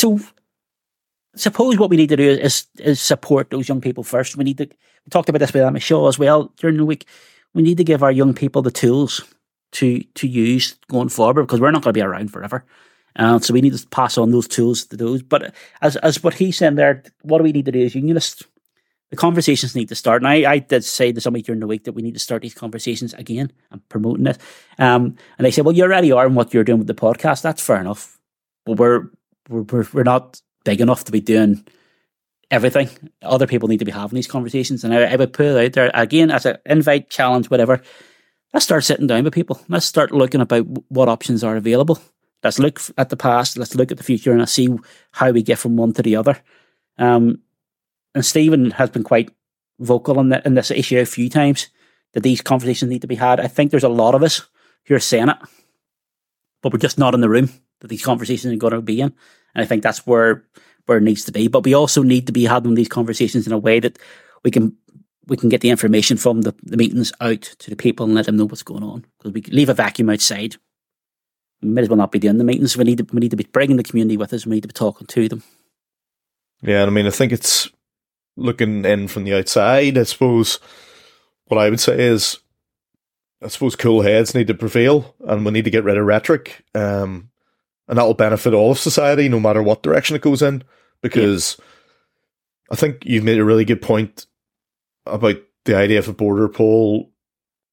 so 0.00 0.18
suppose 1.36 1.78
what 1.78 1.90
we 1.90 1.96
need 1.96 2.08
to 2.08 2.16
do 2.16 2.28
is, 2.28 2.66
is 2.78 3.00
support 3.00 3.50
those 3.50 3.68
young 3.68 3.80
people 3.80 4.02
first. 4.02 4.36
We 4.36 4.44
need 4.44 4.58
to 4.58 4.66
we 4.66 5.10
talked 5.10 5.28
about 5.28 5.38
this 5.38 5.52
with 5.52 5.62
Emma 5.62 5.80
Shaw 5.80 6.08
as 6.08 6.18
well 6.18 6.52
during 6.56 6.76
the 6.76 6.86
week. 6.86 7.06
We 7.54 7.62
need 7.62 7.76
to 7.78 7.84
give 7.84 8.02
our 8.02 8.12
young 8.12 8.34
people 8.34 8.62
the 8.62 8.70
tools 8.70 9.22
to 9.72 10.02
to 10.02 10.26
use 10.26 10.76
going 10.88 11.10
forward 11.10 11.42
because 11.42 11.60
we're 11.60 11.70
not 11.70 11.82
going 11.82 11.92
to 11.92 11.98
be 11.98 12.02
around 12.02 12.32
forever. 12.32 12.64
Uh, 13.16 13.38
so 13.40 13.52
we 13.52 13.60
need 13.60 13.76
to 13.76 13.86
pass 13.88 14.16
on 14.16 14.30
those 14.30 14.48
tools 14.48 14.86
to 14.86 14.96
those. 14.96 15.22
But 15.22 15.54
as 15.82 15.96
as 15.96 16.22
what 16.22 16.34
he's 16.34 16.56
saying 16.56 16.76
there, 16.76 17.02
what 17.22 17.38
do 17.38 17.44
we 17.44 17.52
need 17.52 17.66
to 17.66 17.72
do 17.72 17.84
as 17.84 17.94
unionists? 17.94 18.44
The 19.10 19.16
conversations 19.16 19.74
need 19.74 19.88
to 19.88 19.96
start. 19.96 20.22
And 20.22 20.28
I, 20.28 20.50
I 20.50 20.58
did 20.60 20.84
say 20.84 21.12
to 21.12 21.20
somebody 21.20 21.42
during 21.42 21.60
the 21.60 21.66
week 21.66 21.84
that 21.84 21.92
we 21.92 22.02
need 22.02 22.14
to 22.14 22.20
start 22.20 22.42
these 22.42 22.54
conversations 22.54 23.12
again 23.14 23.50
and 23.72 23.86
promoting 23.88 24.28
it. 24.28 24.38
Um, 24.78 25.16
and 25.36 25.44
they 25.44 25.50
said, 25.50 25.64
well, 25.64 25.74
you 25.74 25.82
already 25.82 26.12
are 26.12 26.26
in 26.26 26.36
what 26.36 26.54
you're 26.54 26.62
doing 26.62 26.78
with 26.78 26.86
the 26.86 26.94
podcast. 26.94 27.42
That's 27.42 27.60
fair 27.60 27.80
enough. 27.80 28.20
But 28.64 28.78
we're, 28.78 29.10
we're, 29.50 29.86
we're 29.92 30.02
not 30.02 30.40
big 30.64 30.80
enough 30.80 31.04
to 31.04 31.12
be 31.12 31.20
doing 31.20 31.64
everything. 32.50 32.88
Other 33.22 33.46
people 33.46 33.68
need 33.68 33.78
to 33.78 33.84
be 33.84 33.92
having 33.92 34.16
these 34.16 34.26
conversations. 34.26 34.84
And 34.84 34.94
I, 34.94 35.12
I 35.12 35.16
would 35.16 35.32
put 35.32 35.46
it 35.46 35.56
out 35.56 35.72
there 35.72 35.90
again 35.94 36.30
as 36.30 36.46
an 36.46 36.58
invite, 36.66 37.10
challenge, 37.10 37.50
whatever 37.50 37.82
let's 38.52 38.64
start 38.64 38.84
sitting 38.84 39.06
down 39.06 39.24
with 39.24 39.34
people. 39.34 39.60
Let's 39.68 39.86
start 39.86 40.12
looking 40.12 40.40
about 40.40 40.66
what 40.88 41.08
options 41.08 41.44
are 41.44 41.56
available. 41.56 42.00
Let's 42.42 42.58
look 42.58 42.80
at 42.96 43.10
the 43.10 43.16
past. 43.16 43.56
Let's 43.56 43.74
look 43.74 43.90
at 43.90 43.98
the 43.98 44.04
future, 44.04 44.32
and 44.32 44.48
see 44.48 44.68
how 45.12 45.30
we 45.30 45.42
get 45.42 45.58
from 45.58 45.76
one 45.76 45.92
to 45.94 46.02
the 46.02 46.16
other. 46.16 46.38
Um, 46.98 47.40
and 48.14 48.24
Stephen 48.24 48.72
has 48.72 48.90
been 48.90 49.04
quite 49.04 49.30
vocal 49.78 50.18
on 50.18 50.32
in 50.32 50.54
this 50.54 50.70
issue 50.70 50.98
a 50.98 51.06
few 51.06 51.28
times 51.28 51.68
that 52.12 52.22
these 52.22 52.40
conversations 52.40 52.90
need 52.90 53.02
to 53.02 53.06
be 53.06 53.14
had. 53.14 53.40
I 53.40 53.46
think 53.46 53.70
there's 53.70 53.84
a 53.84 53.88
lot 53.88 54.14
of 54.14 54.22
us 54.22 54.48
who 54.86 54.94
are 54.94 55.00
saying 55.00 55.28
it, 55.28 55.36
but 56.62 56.72
we're 56.72 56.78
just 56.78 56.98
not 56.98 57.14
in 57.14 57.20
the 57.20 57.28
room 57.28 57.50
that 57.80 57.88
these 57.88 58.04
conversations 58.04 58.52
are 58.52 58.56
going 58.56 58.72
to 58.72 58.82
be 58.82 59.00
in. 59.00 59.14
And 59.54 59.62
I 59.62 59.66
think 59.66 59.82
that's 59.82 60.06
where 60.06 60.44
where 60.86 60.98
it 60.98 61.02
needs 61.02 61.24
to 61.24 61.32
be. 61.32 61.48
But 61.48 61.64
we 61.64 61.74
also 61.74 62.02
need 62.02 62.26
to 62.26 62.32
be 62.32 62.44
having 62.44 62.74
these 62.74 62.88
conversations 62.88 63.46
in 63.46 63.52
a 63.52 63.58
way 63.58 63.80
that 63.80 63.98
we 64.44 64.50
can 64.50 64.76
we 65.26 65.36
can 65.36 65.48
get 65.48 65.60
the 65.60 65.70
information 65.70 66.16
from 66.16 66.42
the, 66.42 66.54
the 66.62 66.76
meetings 66.76 67.12
out 67.20 67.42
to 67.42 67.70
the 67.70 67.76
people 67.76 68.04
and 68.04 68.14
let 68.14 68.26
them 68.26 68.36
know 68.36 68.46
what's 68.46 68.64
going 68.64 68.82
on. 68.82 69.04
Because 69.18 69.32
we 69.32 69.42
leave 69.42 69.68
a 69.68 69.74
vacuum 69.74 70.10
outside. 70.10 70.56
We 71.62 71.68
may 71.68 71.82
as 71.82 71.88
well 71.88 71.98
not 71.98 72.10
be 72.10 72.18
doing 72.18 72.38
the 72.38 72.44
meetings. 72.44 72.76
We 72.76 72.84
need 72.84 72.98
to, 72.98 73.06
we 73.12 73.20
need 73.20 73.30
to 73.30 73.36
be 73.36 73.46
bringing 73.52 73.76
the 73.76 73.84
community 73.84 74.16
with 74.16 74.32
us. 74.32 74.44
We 74.44 74.56
need 74.56 74.62
to 74.62 74.68
be 74.68 74.72
talking 74.72 75.06
to 75.06 75.28
them. 75.28 75.42
Yeah, 76.62 76.84
I 76.84 76.90
mean, 76.90 77.06
I 77.06 77.10
think 77.10 77.32
it's 77.32 77.70
looking 78.36 78.84
in 78.84 79.08
from 79.08 79.24
the 79.24 79.34
outside. 79.34 79.96
I 79.96 80.02
suppose 80.02 80.58
what 81.44 81.58
I 81.58 81.70
would 81.70 81.80
say 81.80 82.02
is, 82.02 82.38
I 83.42 83.48
suppose 83.48 83.76
cool 83.76 84.02
heads 84.02 84.34
need 84.34 84.48
to 84.48 84.54
prevail, 84.54 85.14
and 85.26 85.44
we 85.44 85.52
need 85.52 85.64
to 85.64 85.70
get 85.70 85.84
rid 85.84 85.96
of 85.96 86.04
rhetoric. 86.04 86.64
Um, 86.74 87.29
and 87.90 87.98
that 87.98 88.04
will 88.04 88.14
benefit 88.14 88.54
all 88.54 88.70
of 88.70 88.78
society, 88.78 89.28
no 89.28 89.40
matter 89.40 89.62
what 89.62 89.82
direction 89.82 90.14
it 90.14 90.22
goes 90.22 90.42
in. 90.42 90.62
Because 91.02 91.56
yeah. 91.58 91.64
I 92.70 92.76
think 92.76 93.04
you've 93.04 93.24
made 93.24 93.40
a 93.40 93.44
really 93.44 93.64
good 93.64 93.82
point 93.82 94.26
about 95.04 95.36
the 95.64 95.76
idea 95.76 95.98
of 95.98 96.08
a 96.08 96.12
border 96.12 96.48
poll 96.48 97.10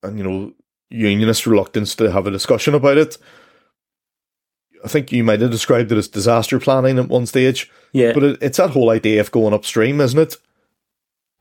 and, 0.02 0.18
you 0.18 0.24
know, 0.24 0.54
unionist 0.90 1.46
reluctance 1.46 1.94
to 1.96 2.12
have 2.12 2.26
a 2.26 2.32
discussion 2.32 2.74
about 2.74 2.98
it. 2.98 3.18
I 4.84 4.88
think 4.88 5.12
you 5.12 5.24
might 5.24 5.42
have 5.42 5.52
described 5.52 5.92
it 5.92 5.98
as 6.00 6.08
disaster 6.08 6.60
planning 6.60 6.98
at 6.98 7.10
one 7.10 7.28
stage. 7.28 7.70
Yeah. 7.94 8.14
But 8.14 8.24
it, 8.24 8.38
it's 8.42 8.58
that 8.58 8.72
whole 8.72 8.90
idea 8.90 9.22
of 9.22 9.32
going 9.32 9.54
upstream, 9.54 10.02
isn't 10.02 10.20
it? 10.20 10.36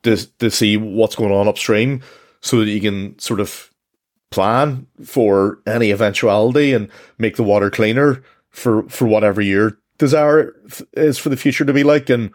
To, 0.02 0.38
to 0.38 0.50
see 0.50 0.76
what's 0.76 1.16
going 1.16 1.32
on 1.32 1.48
upstream 1.48 2.02
so 2.42 2.58
that 2.58 2.68
you 2.68 2.82
can 2.82 3.18
sort 3.18 3.40
of 3.40 3.72
plan 4.30 4.86
for 5.02 5.60
any 5.66 5.90
eventuality 5.90 6.74
and 6.74 6.90
make 7.16 7.36
the 7.36 7.42
water 7.42 7.70
cleaner 7.70 8.22
for, 8.56 8.88
for 8.88 9.06
whatever 9.06 9.42
your 9.42 9.78
desire 9.98 10.54
is 10.94 11.18
for 11.18 11.28
the 11.28 11.36
future 11.36 11.64
to 11.64 11.74
be 11.74 11.84
like. 11.84 12.08
And, 12.08 12.30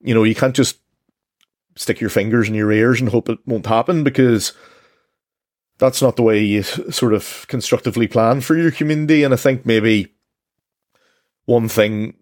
you 0.00 0.14
know, 0.14 0.22
you 0.22 0.34
can't 0.34 0.54
just 0.54 0.78
stick 1.76 1.98
your 1.98 2.10
fingers 2.10 2.48
in 2.48 2.54
your 2.54 2.70
ears 2.70 3.00
and 3.00 3.08
hope 3.08 3.30
it 3.30 3.38
won't 3.46 3.66
happen 3.66 4.04
because 4.04 4.52
that's 5.78 6.02
not 6.02 6.16
the 6.16 6.22
way 6.22 6.42
you 6.42 6.62
sort 6.62 7.14
of 7.14 7.46
constructively 7.48 8.06
plan 8.06 8.42
for 8.42 8.54
your 8.54 8.70
community. 8.70 9.24
And 9.24 9.32
I 9.32 9.38
think 9.38 9.64
maybe 9.64 10.14
one 11.46 11.68
thing 11.68 12.14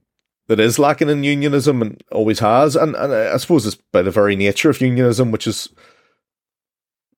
that 0.47 0.61
is 0.61 0.79
lacking 0.79 1.09
in 1.09 1.25
unionism 1.25 1.83
and 1.83 2.05
always 2.13 2.39
has. 2.39 2.77
And, 2.77 2.95
and 2.95 3.13
I 3.13 3.37
suppose 3.39 3.67
it's 3.67 3.77
by 3.77 4.03
the 4.03 4.13
very 4.13 4.37
nature 4.37 4.71
of 4.71 4.81
unionism, 4.81 5.33
which 5.33 5.49
is 5.49 5.69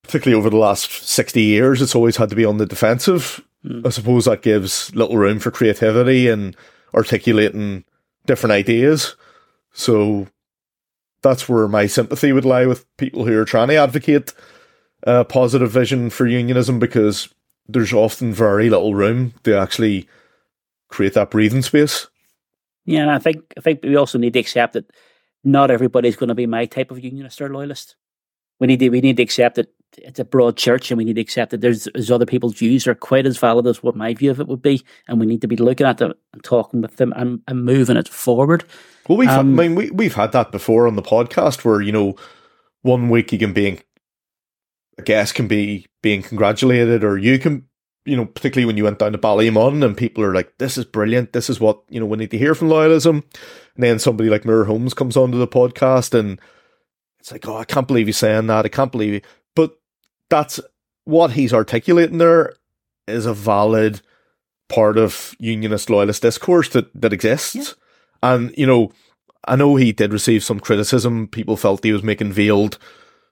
particularly 0.06 0.38
over 0.38 0.50
the 0.50 0.56
last 0.56 0.90
60 0.90 1.40
years, 1.40 1.82
it's 1.82 1.94
always 1.94 2.16
had 2.16 2.30
to 2.30 2.36
be 2.36 2.44
on 2.44 2.58
the 2.58 2.66
defensive. 2.66 3.42
Mm. 3.64 3.86
I 3.86 3.90
suppose 3.90 4.24
that 4.24 4.42
gives 4.42 4.94
little 4.94 5.16
room 5.16 5.38
for 5.38 5.50
creativity 5.50 6.28
and 6.28 6.56
articulating 6.94 7.84
different 8.26 8.52
ideas. 8.52 9.16
So 9.72 10.28
that's 11.22 11.48
where 11.48 11.68
my 11.68 11.86
sympathy 11.86 12.32
would 12.32 12.44
lie 12.44 12.66
with 12.66 12.86
people 12.96 13.26
who 13.26 13.38
are 13.38 13.44
trying 13.44 13.68
to 13.68 13.76
advocate 13.76 14.32
a 15.02 15.24
positive 15.24 15.70
vision 15.70 16.10
for 16.10 16.26
unionism 16.26 16.78
because 16.78 17.28
there's 17.68 17.92
often 17.92 18.32
very 18.32 18.70
little 18.70 18.94
room 18.94 19.34
to 19.42 19.56
actually 19.56 20.08
create 20.88 21.14
that 21.14 21.30
breathing 21.30 21.62
space. 21.62 22.06
Yeah, 22.84 23.02
and 23.02 23.10
I 23.10 23.18
think 23.18 23.42
I 23.56 23.60
think 23.60 23.80
we 23.82 23.96
also 23.96 24.18
need 24.18 24.32
to 24.34 24.38
accept 24.38 24.74
that 24.74 24.90
not 25.42 25.70
everybody's 25.70 26.16
going 26.16 26.28
to 26.28 26.34
be 26.34 26.46
my 26.46 26.66
type 26.66 26.90
of 26.90 27.02
unionist 27.02 27.40
or 27.40 27.48
loyalist. 27.48 27.96
We 28.60 28.68
need 28.68 28.80
to 28.80 28.88
we 28.90 29.00
need 29.00 29.16
to 29.16 29.22
accept 29.22 29.56
that 29.56 29.72
it's 29.98 30.18
a 30.18 30.24
broad 30.24 30.56
church, 30.56 30.90
and 30.90 30.98
we 30.98 31.04
need 31.04 31.14
to 31.14 31.20
accept 31.20 31.50
that 31.50 31.60
there's, 31.60 31.88
there's 31.94 32.10
other 32.10 32.26
people's 32.26 32.54
views 32.54 32.86
are 32.86 32.94
quite 32.94 33.26
as 33.26 33.38
valid 33.38 33.66
as 33.66 33.82
what 33.82 33.96
my 33.96 34.14
view 34.14 34.30
of 34.30 34.40
it 34.40 34.48
would 34.48 34.62
be, 34.62 34.84
and 35.08 35.20
we 35.20 35.26
need 35.26 35.40
to 35.40 35.48
be 35.48 35.56
looking 35.56 35.86
at 35.86 35.98
them 35.98 36.14
and 36.32 36.44
talking 36.44 36.82
with 36.82 36.96
them 36.96 37.12
and, 37.16 37.40
and 37.48 37.64
moving 37.64 37.96
it 37.96 38.08
forward. 38.08 38.64
Well, 39.08 39.18
we've 39.18 39.28
um, 39.28 39.58
I 39.58 39.68
mean 39.68 39.74
we 39.74 39.90
we've 39.90 40.14
had 40.14 40.32
that 40.32 40.52
before 40.52 40.86
on 40.86 40.96
the 40.96 41.02
podcast 41.02 41.64
where 41.64 41.80
you 41.80 41.92
know 41.92 42.16
one 42.82 43.08
week 43.08 43.32
you 43.32 43.38
can 43.38 43.52
be 43.52 43.80
a 44.98 45.02
guest 45.02 45.34
can 45.34 45.48
be 45.48 45.86
being 46.02 46.22
congratulated, 46.22 47.04
or 47.04 47.16
you 47.16 47.38
can 47.38 47.66
you 48.06 48.16
know, 48.16 48.24
particularly 48.24 48.64
when 48.64 48.76
you 48.76 48.84
went 48.84 49.00
down 49.00 49.12
to 49.12 49.18
Ballymun 49.18 49.84
and 49.84 49.96
people 49.96 50.22
are 50.22 50.32
like, 50.32 50.56
this 50.58 50.78
is 50.78 50.84
brilliant. 50.84 51.32
This 51.32 51.50
is 51.50 51.58
what, 51.58 51.82
you 51.90 51.98
know, 51.98 52.06
we 52.06 52.16
need 52.16 52.30
to 52.30 52.38
hear 52.38 52.54
from 52.54 52.68
loyalism. 52.68 53.24
And 53.74 53.84
then 53.84 53.98
somebody 53.98 54.30
like 54.30 54.44
Muir 54.44 54.64
Holmes 54.64 54.94
comes 54.94 55.16
onto 55.16 55.38
the 55.38 55.48
podcast 55.48 56.16
and 56.16 56.40
it's 57.18 57.32
like, 57.32 57.46
oh, 57.48 57.56
I 57.56 57.64
can't 57.64 57.88
believe 57.88 58.06
he's 58.06 58.16
saying 58.16 58.46
that. 58.46 58.64
I 58.64 58.68
can't 58.68 58.92
believe 58.92 59.14
it. 59.14 59.24
That's 60.28 60.60
what 61.04 61.32
he's 61.32 61.52
articulating 61.52 62.18
there 62.18 62.54
is 63.06 63.26
a 63.26 63.34
valid 63.34 64.00
part 64.68 64.98
of 64.98 65.34
unionist 65.38 65.88
loyalist 65.88 66.22
discourse 66.22 66.68
that, 66.70 66.88
that 67.00 67.12
exists. 67.12 67.54
Yeah. 67.54 67.62
And, 68.22 68.54
you 68.56 68.66
know, 68.66 68.92
I 69.46 69.56
know 69.56 69.76
he 69.76 69.92
did 69.92 70.12
receive 70.12 70.42
some 70.42 70.58
criticism. 70.58 71.28
People 71.28 71.56
felt 71.56 71.84
he 71.84 71.92
was 71.92 72.02
making 72.02 72.32
veiled 72.32 72.78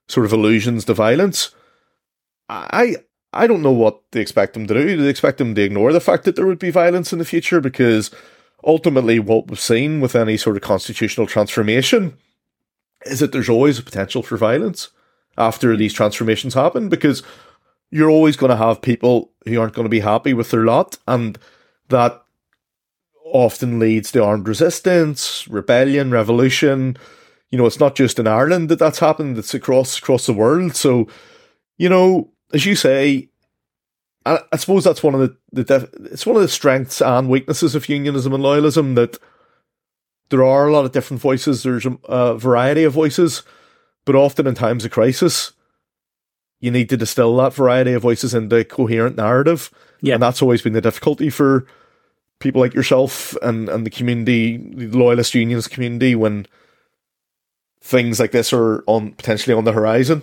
sort 0.09 0.26
of 0.26 0.32
allusions 0.32 0.84
to 0.84 0.95
violence. 0.95 1.51
I 2.49 2.97
I 3.32 3.49
don't 3.49 3.62
know 3.62 3.72
what 3.72 4.01
they 4.12 4.20
expect 4.20 4.57
him 4.57 4.66
to 4.68 4.74
do. 4.74 4.97
Do 4.97 5.03
they 5.03 5.09
expect 5.09 5.40
him 5.40 5.55
to 5.55 5.62
ignore 5.62 5.92
the 5.92 6.01
fact 6.01 6.24
that 6.24 6.36
there 6.36 6.47
would 6.47 6.59
be 6.61 6.70
violence 6.70 7.12
in 7.12 7.18
the 7.18 7.24
future? 7.24 7.61
Because 7.61 8.11
ultimately, 8.62 9.18
what 9.18 9.49
we've 9.49 9.59
seen 9.59 10.01
with 10.01 10.14
any 10.14 10.36
sort 10.36 10.57
of 10.57 10.62
constitutional 10.62 11.26
transformation 11.26 12.16
is 13.07 13.18
that 13.20 13.32
there's 13.32 13.49
always 13.49 13.78
a 13.78 13.82
potential 13.82 14.22
for 14.22 14.36
violence 14.36 14.90
after 15.37 15.76
these 15.76 15.93
transformations 15.93 16.55
happen 16.55 16.89
because 16.89 17.22
you're 17.91 18.11
always 18.11 18.37
going 18.37 18.51
to 18.51 18.57
have 18.57 18.82
people 18.82 19.32
who 19.47 19.61
aren't 19.61 19.74
going 19.74 19.85
to 19.85 19.91
be 19.91 20.01
happy 20.01 20.35
with 20.35 20.51
their 20.51 20.64
lot 20.64 20.99
and 21.07 21.39
that 21.89 22.22
often 23.26 23.78
leads 23.78 24.12
to 24.12 24.24
armed 24.24 24.49
resistance, 24.49 25.47
rebellion, 25.49 26.11
revolution. 26.11 26.97
You 27.51 27.59
know, 27.59 27.66
it's 27.66 27.80
not 27.80 27.97
just 27.97 28.18
in 28.18 28.26
Ireland 28.26 28.68
that 28.68 28.78
that's 28.78 28.99
happened, 28.99 29.39
it's 29.39 29.55
across 29.55 29.99
across 29.99 30.26
the 30.26 30.32
world. 30.32 30.76
So, 30.76 31.09
you 31.76 31.89
know, 31.89 32.30
as 32.53 32.66
you 32.66 32.76
say, 32.76 33.28
I, 34.26 34.41
I 34.53 34.57
suppose 34.57 34.85
that's 34.85 35.03
one 35.03 35.14
of 35.14 35.20
the, 35.20 35.37
the 35.53 35.64
def- 35.64 35.91
it's 36.12 36.26
one 36.26 36.37
of 36.37 36.43
the 36.43 36.49
strengths 36.49 37.01
and 37.01 37.28
weaknesses 37.28 37.74
of 37.74 37.89
unionism 37.89 38.32
and 38.32 38.43
loyalism 38.43 38.95
that 38.95 39.18
there 40.30 40.45
are 40.45 40.68
a 40.68 40.72
lot 40.72 40.85
of 40.85 40.93
different 40.93 41.20
voices. 41.20 41.62
There's 41.62 41.87
a, 41.87 41.97
a 42.05 42.39
variety 42.39 42.85
of 42.85 42.93
voices, 42.93 43.43
but 44.05 44.14
often 44.14 44.46
in 44.46 44.55
times 44.55 44.84
of 44.84 44.90
crisis, 44.90 45.52
you 46.61 46.70
need 46.70 46.88
to 46.88 46.96
distill 46.96 47.36
that 47.36 47.55
variety 47.55 47.92
of 47.92 48.02
voices 48.02 48.34
into 48.34 48.57
a 48.57 48.64
coherent 48.64 49.16
narrative. 49.16 49.70
Yeah. 50.00 50.14
And 50.14 50.22
that's 50.22 50.42
always 50.42 50.62
been 50.62 50.72
the 50.72 50.80
difficulty 50.80 51.30
for 51.30 51.66
people 52.38 52.61
like 52.61 52.74
yourself 52.74 53.36
and, 53.42 53.68
and 53.68 53.86
the 53.86 53.90
community, 53.90 54.57
the 54.57 54.98
loyalist 54.98 55.34
unions 55.34 55.68
community, 55.68 56.14
when 56.14 56.46
things 57.80 58.18
like 58.18 58.32
this 58.32 58.52
are 58.52 58.82
on 58.86 59.12
potentially 59.12 59.55
on 59.55 59.64
the 59.64 59.72
horizon. 59.72 60.22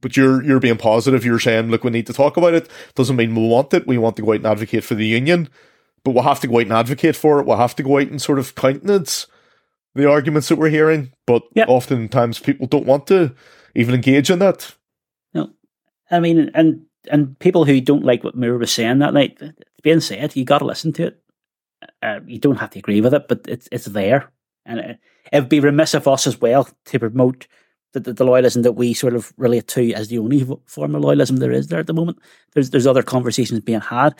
But 0.00 0.16
you're 0.16 0.42
you're 0.42 0.60
being 0.60 0.76
positive. 0.76 1.24
You're 1.24 1.40
saying, 1.40 1.70
look, 1.70 1.82
we 1.82 1.90
need 1.90 2.06
to 2.06 2.12
talk 2.12 2.36
about 2.36 2.54
it. 2.54 2.68
Doesn't 2.94 3.16
mean 3.16 3.34
we 3.34 3.48
want 3.48 3.74
it. 3.74 3.86
We 3.86 3.98
want 3.98 4.16
to 4.16 4.22
go 4.22 4.32
out 4.32 4.36
and 4.36 4.46
advocate 4.46 4.84
for 4.84 4.94
the 4.94 5.06
union, 5.06 5.48
but 6.04 6.12
we'll 6.12 6.22
have 6.22 6.40
to 6.40 6.46
go 6.46 6.56
out 6.56 6.62
and 6.62 6.72
advocate 6.72 7.16
for 7.16 7.40
it. 7.40 7.46
We'll 7.46 7.56
have 7.56 7.74
to 7.76 7.82
go 7.82 7.98
out 7.98 8.08
and 8.08 8.20
sort 8.20 8.38
of 8.38 8.54
countenance 8.54 9.26
the 9.96 10.08
arguments 10.08 10.48
that 10.48 10.56
we're 10.56 10.68
hearing. 10.68 11.12
But 11.26 11.42
yep. 11.54 11.68
oftentimes 11.68 12.38
people 12.38 12.66
don't 12.66 12.86
want 12.86 13.06
to 13.08 13.34
even 13.74 13.94
engage 13.94 14.30
in 14.30 14.38
that. 14.38 14.74
No, 15.34 15.50
I 16.10 16.20
mean, 16.20 16.50
and 16.54 16.82
and 17.10 17.38
people 17.38 17.64
who 17.64 17.80
don't 17.80 18.04
like 18.04 18.24
what 18.24 18.36
Muir 18.36 18.58
was 18.58 18.72
saying 18.72 18.98
that 18.98 19.14
night, 19.14 19.40
being 19.82 20.00
said, 20.00 20.36
you 20.36 20.44
got 20.44 20.58
to 20.58 20.64
listen 20.64 20.92
to 20.94 21.06
it. 21.08 21.22
Uh, 22.02 22.20
you 22.26 22.38
don't 22.38 22.56
have 22.56 22.70
to 22.70 22.78
agree 22.78 23.00
with 23.00 23.14
it, 23.14 23.28
but 23.28 23.40
it's 23.48 23.68
it's 23.70 23.86
there, 23.86 24.30
and 24.64 24.80
it, 24.80 24.98
it'd 25.32 25.48
be 25.48 25.60
remiss 25.60 25.94
of 25.94 26.08
us 26.08 26.26
as 26.26 26.40
well 26.40 26.68
to 26.86 26.98
promote 26.98 27.46
the, 27.92 28.00
the, 28.00 28.12
the, 28.12 28.24
loyalism 28.24 28.62
that 28.62 28.72
we 28.72 28.94
sort 28.94 29.14
of 29.14 29.32
relate 29.36 29.68
to 29.68 29.92
as 29.92 30.08
the 30.08 30.18
only 30.18 30.44
form 30.66 30.94
of 30.94 31.02
loyalism 31.02 31.38
there 31.38 31.52
is 31.52 31.68
there 31.68 31.80
at 31.80 31.86
the 31.86 31.94
moment. 31.94 32.18
There's 32.54 32.70
there's 32.70 32.86
other 32.86 33.02
conversations 33.02 33.60
being 33.60 33.80
had, 33.80 34.14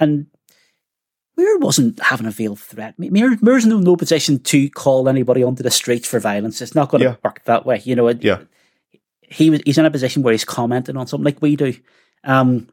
and 0.00 0.26
Muir 1.42 1.58
wasn't 1.58 2.00
having 2.00 2.26
a 2.26 2.30
veiled 2.30 2.60
threat. 2.60 2.98
Muir, 2.98 3.36
Muir's 3.40 3.64
in 3.64 3.80
no 3.80 3.96
position 3.96 4.38
to 4.40 4.70
call 4.70 5.08
anybody 5.08 5.42
onto 5.42 5.62
the 5.62 5.70
streets 5.70 6.06
for 6.06 6.20
violence. 6.20 6.60
It's 6.60 6.74
not 6.74 6.88
going 6.88 7.00
to 7.02 7.10
yeah. 7.10 7.16
work 7.24 7.42
that 7.44 7.66
way. 7.66 7.82
You 7.84 7.96
know, 7.96 8.08
it, 8.08 8.22
yeah. 8.22 8.38
he 9.22 9.50
was 9.50 9.60
he's 9.64 9.78
in 9.78 9.84
a 9.84 9.90
position 9.90 10.22
where 10.22 10.32
he's 10.32 10.44
commenting 10.44 10.96
on 10.96 11.06
something 11.06 11.24
like 11.24 11.42
we 11.42 11.56
do. 11.56 11.74
Um, 12.24 12.68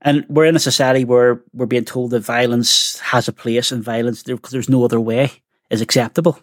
and 0.00 0.24
we're 0.28 0.44
in 0.44 0.54
a 0.54 0.60
society 0.60 1.04
where 1.04 1.42
we're 1.52 1.66
being 1.66 1.84
told 1.84 2.10
that 2.10 2.20
violence 2.20 2.98
has 3.00 3.26
a 3.26 3.32
place 3.32 3.72
and 3.72 3.82
violence 3.82 4.22
because 4.22 4.52
there's 4.52 4.68
no 4.68 4.84
other 4.84 5.00
way 5.00 5.32
is 5.70 5.80
acceptable. 5.80 6.38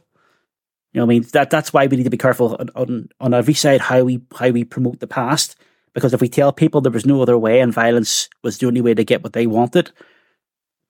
You 0.91 0.99
know, 0.99 1.03
I 1.03 1.07
mean 1.07 1.23
that 1.31 1.49
that's 1.49 1.71
why 1.71 1.87
we 1.87 1.95
need 1.95 2.03
to 2.03 2.09
be 2.09 2.17
careful 2.17 2.57
on, 2.59 2.69
on, 2.75 3.09
on 3.21 3.33
every 3.33 3.53
side 3.53 3.79
how 3.79 4.03
we 4.03 4.21
how 4.37 4.49
we 4.49 4.65
promote 4.65 4.99
the 4.99 5.07
past. 5.07 5.55
Because 5.93 6.13
if 6.13 6.21
we 6.21 6.29
tell 6.29 6.51
people 6.53 6.81
there 6.81 6.91
was 6.91 7.05
no 7.05 7.21
other 7.21 7.37
way 7.37 7.59
and 7.59 7.73
violence 7.73 8.29
was 8.43 8.57
the 8.57 8.67
only 8.67 8.81
way 8.81 8.93
to 8.93 9.03
get 9.03 9.23
what 9.23 9.33
they 9.33 9.45
wanted, 9.45 9.91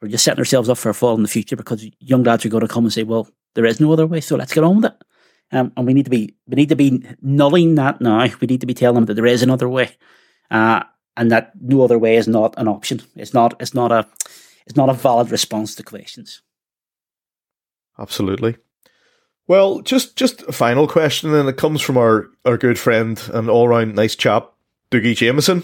we're 0.02 0.10
just 0.10 0.24
setting 0.24 0.40
ourselves 0.40 0.70
up 0.70 0.78
for 0.78 0.90
a 0.90 0.94
fall 0.94 1.16
in 1.16 1.22
the 1.22 1.28
future. 1.28 1.56
Because 1.56 1.86
young 2.00 2.24
lads 2.24 2.46
are 2.46 2.50
going 2.50 2.62
to 2.62 2.68
come 2.68 2.86
and 2.86 2.94
say, 2.94 3.04
"Well, 3.04 3.28
there 3.56 3.66
is 3.66 3.80
no 3.80 3.92
other 3.94 4.08
way, 4.08 4.22
so 4.22 4.36
let's 4.36 4.54
get 4.54 4.64
on 4.64 4.78
with 4.78 4.86
it." 4.86 5.04
Um, 5.52 5.72
and 5.76 5.86
we 5.86 5.94
need 5.94 6.06
to 6.06 6.12
be 6.12 6.36
we 6.48 6.56
need 6.56 6.70
to 6.70 6.76
be 6.76 7.04
nulling 7.24 7.76
that 7.76 8.02
now. 8.02 8.28
We 8.40 8.48
need 8.48 8.62
to 8.62 8.68
be 8.68 8.74
telling 8.74 8.96
them 8.96 9.06
that 9.06 9.16
there 9.16 9.26
is 9.26 9.44
another 9.44 9.70
way, 9.70 9.96
uh, 10.50 10.84
and 11.18 11.32
that 11.32 11.52
no 11.60 11.84
other 11.84 12.00
way 12.00 12.16
is 12.16 12.28
not 12.28 12.54
an 12.58 12.68
option. 12.68 13.02
It's 13.16 13.34
not. 13.34 13.56
It's 13.60 13.74
not 13.74 13.92
a. 13.92 14.08
It's 14.66 14.78
not 14.78 14.90
a 14.90 14.94
valid 14.94 15.32
response 15.32 15.76
to 15.76 15.84
questions. 15.84 16.42
Absolutely. 18.00 18.58
Well, 19.48 19.82
just 19.82 20.16
just 20.16 20.44
a 20.44 20.54
final 20.54 20.88
question, 20.88 21.34
and 21.34 21.50
it 21.50 21.58
comes 21.58 21.82
from 21.82 21.98
our, 21.98 22.28
our 22.46 22.58
good 22.58 22.80
friend 22.80 23.22
and 23.34 23.50
all 23.50 23.68
round 23.68 23.96
nice 23.96 24.16
chap, 24.16 24.52
Dougie 24.92 25.16
Jameson. 25.16 25.64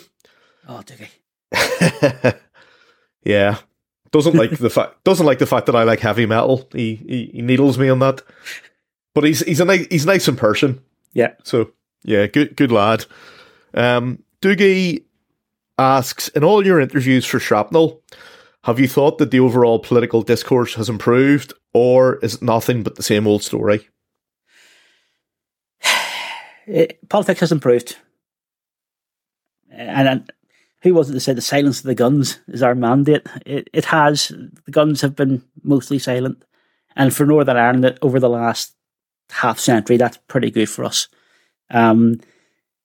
Oh, 0.68 0.84
Dougie. 0.86 2.36
yeah, 3.24 3.60
doesn't 4.12 4.36
like 4.36 4.58
the 4.58 4.70
fact 4.70 4.96
doesn't 5.04 5.26
like 5.26 5.40
the 5.40 5.46
fact 5.46 5.66
that 5.66 5.76
I 5.76 5.84
like 5.84 6.00
heavy 6.00 6.26
metal. 6.26 6.68
He, 6.74 6.96
he 6.96 7.32
he 7.34 7.42
needles 7.42 7.78
me 7.78 7.90
on 7.90 8.00
that, 8.00 8.22
but 9.14 9.24
he's 9.24 9.42
he's 9.42 9.60
a 9.60 9.66
nice 9.66 9.88
he's 9.90 10.06
nice 10.06 10.28
in 10.28 10.36
person. 10.36 10.82
Yeah. 11.14 11.34
So 11.44 11.72
yeah, 12.04 12.28
good 12.28 12.56
good 12.56 12.72
lad. 12.72 13.06
Um, 13.74 14.24
Dougie 14.42 15.04
asks 15.78 16.28
in 16.30 16.44
all 16.44 16.66
your 16.66 16.80
interviews 16.80 17.26
for 17.26 17.40
Shrapnel, 17.40 18.02
have 18.64 18.80
you 18.80 18.88
thought 18.88 19.18
that 19.20 19.32
the 19.32 19.40
overall 19.40 19.80
political 19.80 20.22
discourse 20.22 20.76
has 20.76 20.90
improved, 20.90 21.54
or 21.74 22.18
is 22.18 22.36
it 22.36 22.42
nothing 22.42 22.84
but 22.84 22.96
the 22.96 23.04
same 23.04 23.28
old 23.28 23.44
story? 23.44 23.88
It, 26.70 27.00
politics 27.08 27.40
has 27.40 27.54
improved. 27.54 27.96
And, 29.72 30.08
and 30.10 30.34
who 30.88 30.94
was 30.94 31.10
it 31.10 31.14
that 31.14 31.20
said 31.20 31.38
the 31.38 31.42
silence 31.42 31.80
of 31.80 31.86
the 31.86 31.96
guns 31.96 32.40
is 32.48 32.64
our 32.64 32.76
mandate? 32.76 33.28
It, 33.46 33.70
it 33.74 33.86
has. 33.86 34.30
The 34.66 34.72
guns 34.72 35.02
have 35.02 35.16
been 35.16 35.44
mostly 35.64 36.00
silent. 36.00 36.44
And 36.96 37.14
for 37.14 37.26
Northern 37.26 37.58
Ireland, 37.58 37.98
over 38.02 38.20
the 38.20 38.30
last 38.30 38.74
half 39.30 39.60
century, 39.60 39.98
that's 39.98 40.18
pretty 40.28 40.50
good 40.50 40.70
for 40.70 40.86
us. 40.86 41.10
Um, 41.70 42.22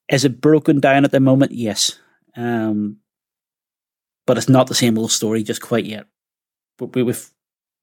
is 0.09 0.25
it 0.25 0.41
broken 0.41 0.81
down 0.81 1.05
at 1.05 1.13
the 1.13 1.21
moment? 1.21 1.53
Yes. 1.53 1.99
Um, 2.37 2.99
but 4.27 4.37
it's 4.37 4.49
not 4.49 4.67
the 4.67 4.75
same 4.75 4.99
old 4.99 5.13
story 5.13 5.43
just 5.43 5.63
quite 5.63 5.87
yet. 5.87 6.07
But 6.79 6.95
we, 6.95 7.05
we've, 7.05 7.31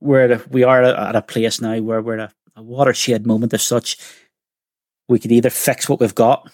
we're 0.01 0.25
at 0.25 0.31
a, 0.31 0.49
we 0.49 0.63
are 0.63 0.83
at 0.83 1.15
a 1.15 1.21
place 1.21 1.61
now 1.61 1.79
where 1.79 2.01
we're 2.01 2.19
at 2.19 2.31
a, 2.31 2.59
a 2.59 2.63
watershed 2.63 3.25
moment 3.25 3.53
as 3.53 3.63
such. 3.63 3.97
We 5.07 5.17
could 5.17 5.31
either 5.31 5.49
fix 5.49 5.87
what 5.87 5.99
we've 5.99 6.13
got, 6.13 6.51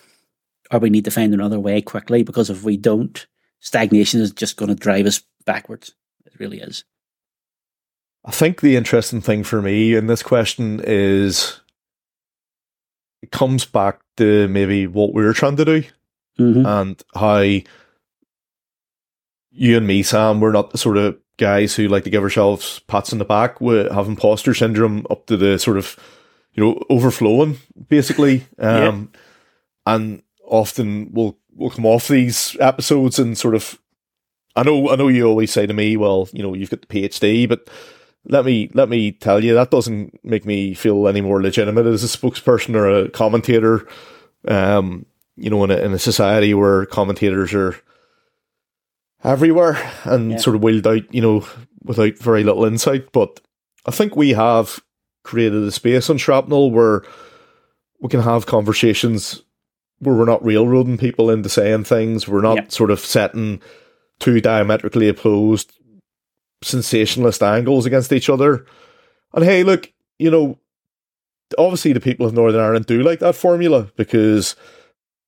or 0.72 0.80
we 0.80 0.89
need 0.89 1.05
to 1.05 1.11
find 1.11 1.34
another 1.34 1.59
way 1.59 1.82
quickly. 1.82 2.24
Because 2.24 2.49
if 2.49 2.63
we 2.63 2.78
don't, 2.78 3.26
stagnation 3.66 4.22
is 4.22 4.32
just 4.32 4.57
going 4.57 4.70
to 4.70 4.76
drive 4.76 5.07
us 5.07 5.22
backwards. 5.45 5.93
It 6.26 6.34
really 6.39 6.59
is. 6.59 6.84
I 8.24 8.32
think 8.32 8.61
the 8.61 8.76
interesting 8.76 9.22
thing 9.22 9.43
for 9.43 9.61
me 9.61 9.95
in 9.95 10.07
this 10.07 10.24
question 10.24 10.82
is 10.84 11.59
it 13.22 13.32
comes 13.32 13.66
back 13.66 14.01
to 14.18 14.47
maybe 14.47 14.88
what 14.88 15.13
we 15.13 15.24
are 15.26 15.34
trying 15.34 15.57
to 15.57 15.66
do 15.66 15.84
Mm-hmm. 16.38 16.66
and 16.66 17.01
how 17.16 17.39
you 17.39 17.63
and 19.78 19.88
me, 19.88 20.03
Sam, 20.03 20.41
we're 20.41 20.51
not 20.51 20.72
the 20.72 20.78
sort 20.78 20.97
of 20.97 21.18
guys 21.38 21.76
who 21.76 21.88
like 21.88 22.03
to 22.03 22.09
give 22.09 22.24
ourselves 22.24 22.82
pats 22.88 23.13
on 23.13 23.20
the 23.20 23.26
back. 23.26 23.61
We 23.61 23.88
have 23.89 24.09
imposter 24.09 24.53
syndrome 24.53 25.07
up 25.09 25.28
to 25.28 25.38
the 25.38 25.57
sort 25.57 25.78
of, 25.78 25.97
you 26.51 26.61
know, 26.61 26.84
overflowing, 26.89 27.57
basically. 27.88 28.47
Um, 28.59 29.13
And 29.86 30.24
often 30.45 31.13
we'll, 31.13 31.38
we'll 31.55 31.69
come 31.69 31.85
off 31.85 32.07
these 32.07 32.55
episodes 32.59 33.17
and 33.17 33.37
sort 33.37 33.55
of, 33.55 33.79
I 34.55 34.63
know, 34.63 34.89
I 34.89 34.95
know 34.95 35.07
you 35.07 35.25
always 35.25 35.51
say 35.51 35.65
to 35.65 35.73
me, 35.73 35.97
well, 35.97 36.27
you 36.33 36.43
know, 36.43 36.53
you've 36.53 36.69
got 36.69 36.81
the 36.81 36.87
PhD, 36.87 37.47
but 37.47 37.69
let 38.25 38.45
me, 38.45 38.69
let 38.73 38.89
me 38.89 39.11
tell 39.11 39.43
you, 39.43 39.53
that 39.53 39.71
doesn't 39.71 40.19
make 40.23 40.45
me 40.45 40.73
feel 40.73 41.07
any 41.07 41.21
more 41.21 41.41
legitimate 41.41 41.85
as 41.85 42.03
a 42.03 42.07
spokesperson 42.17 42.75
or 42.75 42.89
a 42.89 43.09
commentator. 43.09 43.87
Um, 44.47 45.05
you 45.37 45.49
know, 45.49 45.63
in 45.63 45.71
a, 45.71 45.77
in 45.77 45.91
a 45.93 45.99
society 45.99 46.53
where 46.53 46.85
commentators 46.85 47.53
are 47.53 47.75
everywhere 49.23 49.77
and 50.03 50.31
Yeah. 50.31 50.37
sort 50.37 50.55
of 50.55 50.63
wheeled 50.63 50.87
out, 50.87 51.13
you 51.13 51.21
know, 51.21 51.45
without 51.83 52.17
very 52.17 52.43
little 52.43 52.65
insight. 52.65 53.11
But 53.11 53.41
I 53.85 53.91
think 53.91 54.15
we 54.15 54.29
have 54.33 54.79
created 55.23 55.63
a 55.63 55.71
space 55.71 56.09
on 56.09 56.17
Shrapnel 56.17 56.71
where 56.71 57.03
we 57.99 58.09
can 58.09 58.21
have 58.21 58.45
conversations 58.45 59.41
we're 60.13 60.25
not 60.25 60.43
railroading 60.45 60.97
people 60.97 61.29
into 61.29 61.49
saying 61.49 61.85
things. 61.85 62.27
We're 62.27 62.41
not 62.41 62.57
Yeah. 62.57 62.67
sort 62.67 62.91
of 62.91 62.99
setting 62.99 63.61
two 64.19 64.39
diametrically 64.41 65.07
opposed 65.09 65.71
sensationalist 66.63 67.43
angles 67.43 67.85
against 67.85 68.11
each 68.13 68.29
other. 68.29 68.65
And 69.33 69.43
hey, 69.43 69.63
look, 69.63 69.91
you 70.19 70.31
know, 70.31 70.57
obviously 71.57 71.93
the 71.93 71.99
people 71.99 72.25
of 72.25 72.33
Northern 72.33 72.61
Ireland 72.61 72.85
do 72.85 73.03
like 73.03 73.19
that 73.19 73.35
formula 73.35 73.91
because 73.97 74.55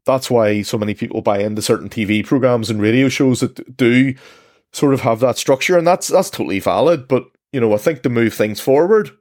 that's 0.05 0.31
why 0.31 0.61
so 0.61 0.77
many 0.77 0.93
people 0.93 1.21
buy 1.21 1.39
into 1.39 1.61
certain 1.61 1.89
TV 1.89 2.23
programs 2.25 2.69
and 2.69 2.81
radio 2.81 3.09
shows 3.09 3.41
that 3.41 3.75
do 3.77 4.13
sort 4.71 4.93
of 4.93 5.01
have 5.01 5.19
that 5.19 5.37
structure, 5.37 5.77
and 5.77 5.85
that's 5.85 6.07
that's 6.07 6.29
totally 6.29 6.59
valid. 6.59 7.07
But 7.07 7.25
you 7.51 7.59
know, 7.59 7.73
I 7.73 7.77
think 7.77 8.03
to 8.03 8.09
move 8.09 8.33
things 8.33 8.59
forward, 8.59 9.11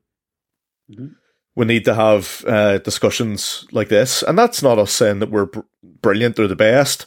Mhm. 0.90 1.14
We 1.56 1.64
need 1.64 1.84
to 1.86 1.94
have 1.94 2.44
uh, 2.46 2.78
discussions 2.78 3.66
like 3.72 3.88
this, 3.88 4.22
and 4.22 4.38
that's 4.38 4.62
not 4.62 4.78
us 4.78 4.92
saying 4.92 5.18
that 5.20 5.30
we're 5.30 5.46
br- 5.46 5.60
brilliant 6.02 6.38
or 6.38 6.46
the 6.46 6.54
best, 6.56 7.06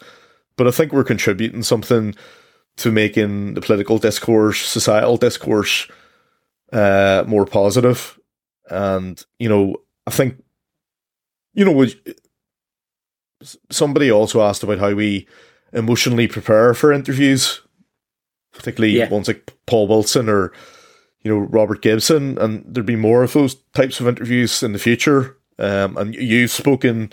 but 0.57 0.67
I 0.67 0.71
think 0.71 0.91
we're 0.91 1.03
contributing 1.05 1.63
something 1.63 2.15
to 2.77 2.91
making 2.91 3.53
the 3.53 3.61
political 3.61 3.97
discourse, 3.99 4.59
societal 4.61 5.17
discourse, 5.17 5.87
uh, 6.73 7.23
more 7.27 7.45
positive. 7.45 8.19
And 8.69 9.23
you 9.39 9.47
know, 9.49 9.75
I 10.07 10.11
think 10.11 10.41
you 11.53 11.65
know, 11.65 11.71
we, 11.71 11.95
somebody 13.69 14.11
also 14.11 14.41
asked 14.41 14.63
about 14.63 14.79
how 14.79 14.93
we 14.93 15.27
emotionally 15.73 16.27
prepare 16.27 16.73
for 16.73 16.91
interviews, 16.91 17.61
particularly 18.53 18.97
Yeah. 18.97 19.09
ones 19.09 19.27
like 19.27 19.51
Paul 19.65 19.87
Wilson 19.87 20.29
or 20.29 20.51
you 21.21 21.31
know 21.31 21.39
Robert 21.39 21.81
Gibson, 21.81 22.37
and 22.37 22.63
there'd 22.65 22.85
be 22.85 22.95
more 22.95 23.23
of 23.23 23.33
those 23.33 23.55
types 23.73 23.99
of 23.99 24.07
interviews 24.07 24.63
in 24.63 24.73
the 24.73 24.79
future. 24.79 25.37
Um, 25.57 25.97
and 25.97 26.15
you've 26.15 26.51
spoken 26.51 27.11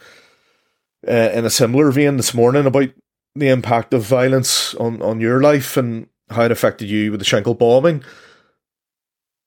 uh, 1.06 1.30
in 1.32 1.44
a 1.44 1.50
similar 1.50 1.90
vein 1.90 2.16
this 2.16 2.32
morning 2.32 2.66
about 2.66 2.90
the 3.34 3.48
impact 3.48 3.92
of 3.92 4.02
violence 4.02 4.74
on, 4.76 5.02
on 5.02 5.20
your 5.20 5.40
life 5.40 5.76
and 5.76 6.08
how 6.30 6.42
it 6.42 6.52
affected 6.52 6.88
you 6.88 7.10
with 7.10 7.20
the 7.20 7.26
Shankill 7.26 7.58
bombing. 7.58 8.02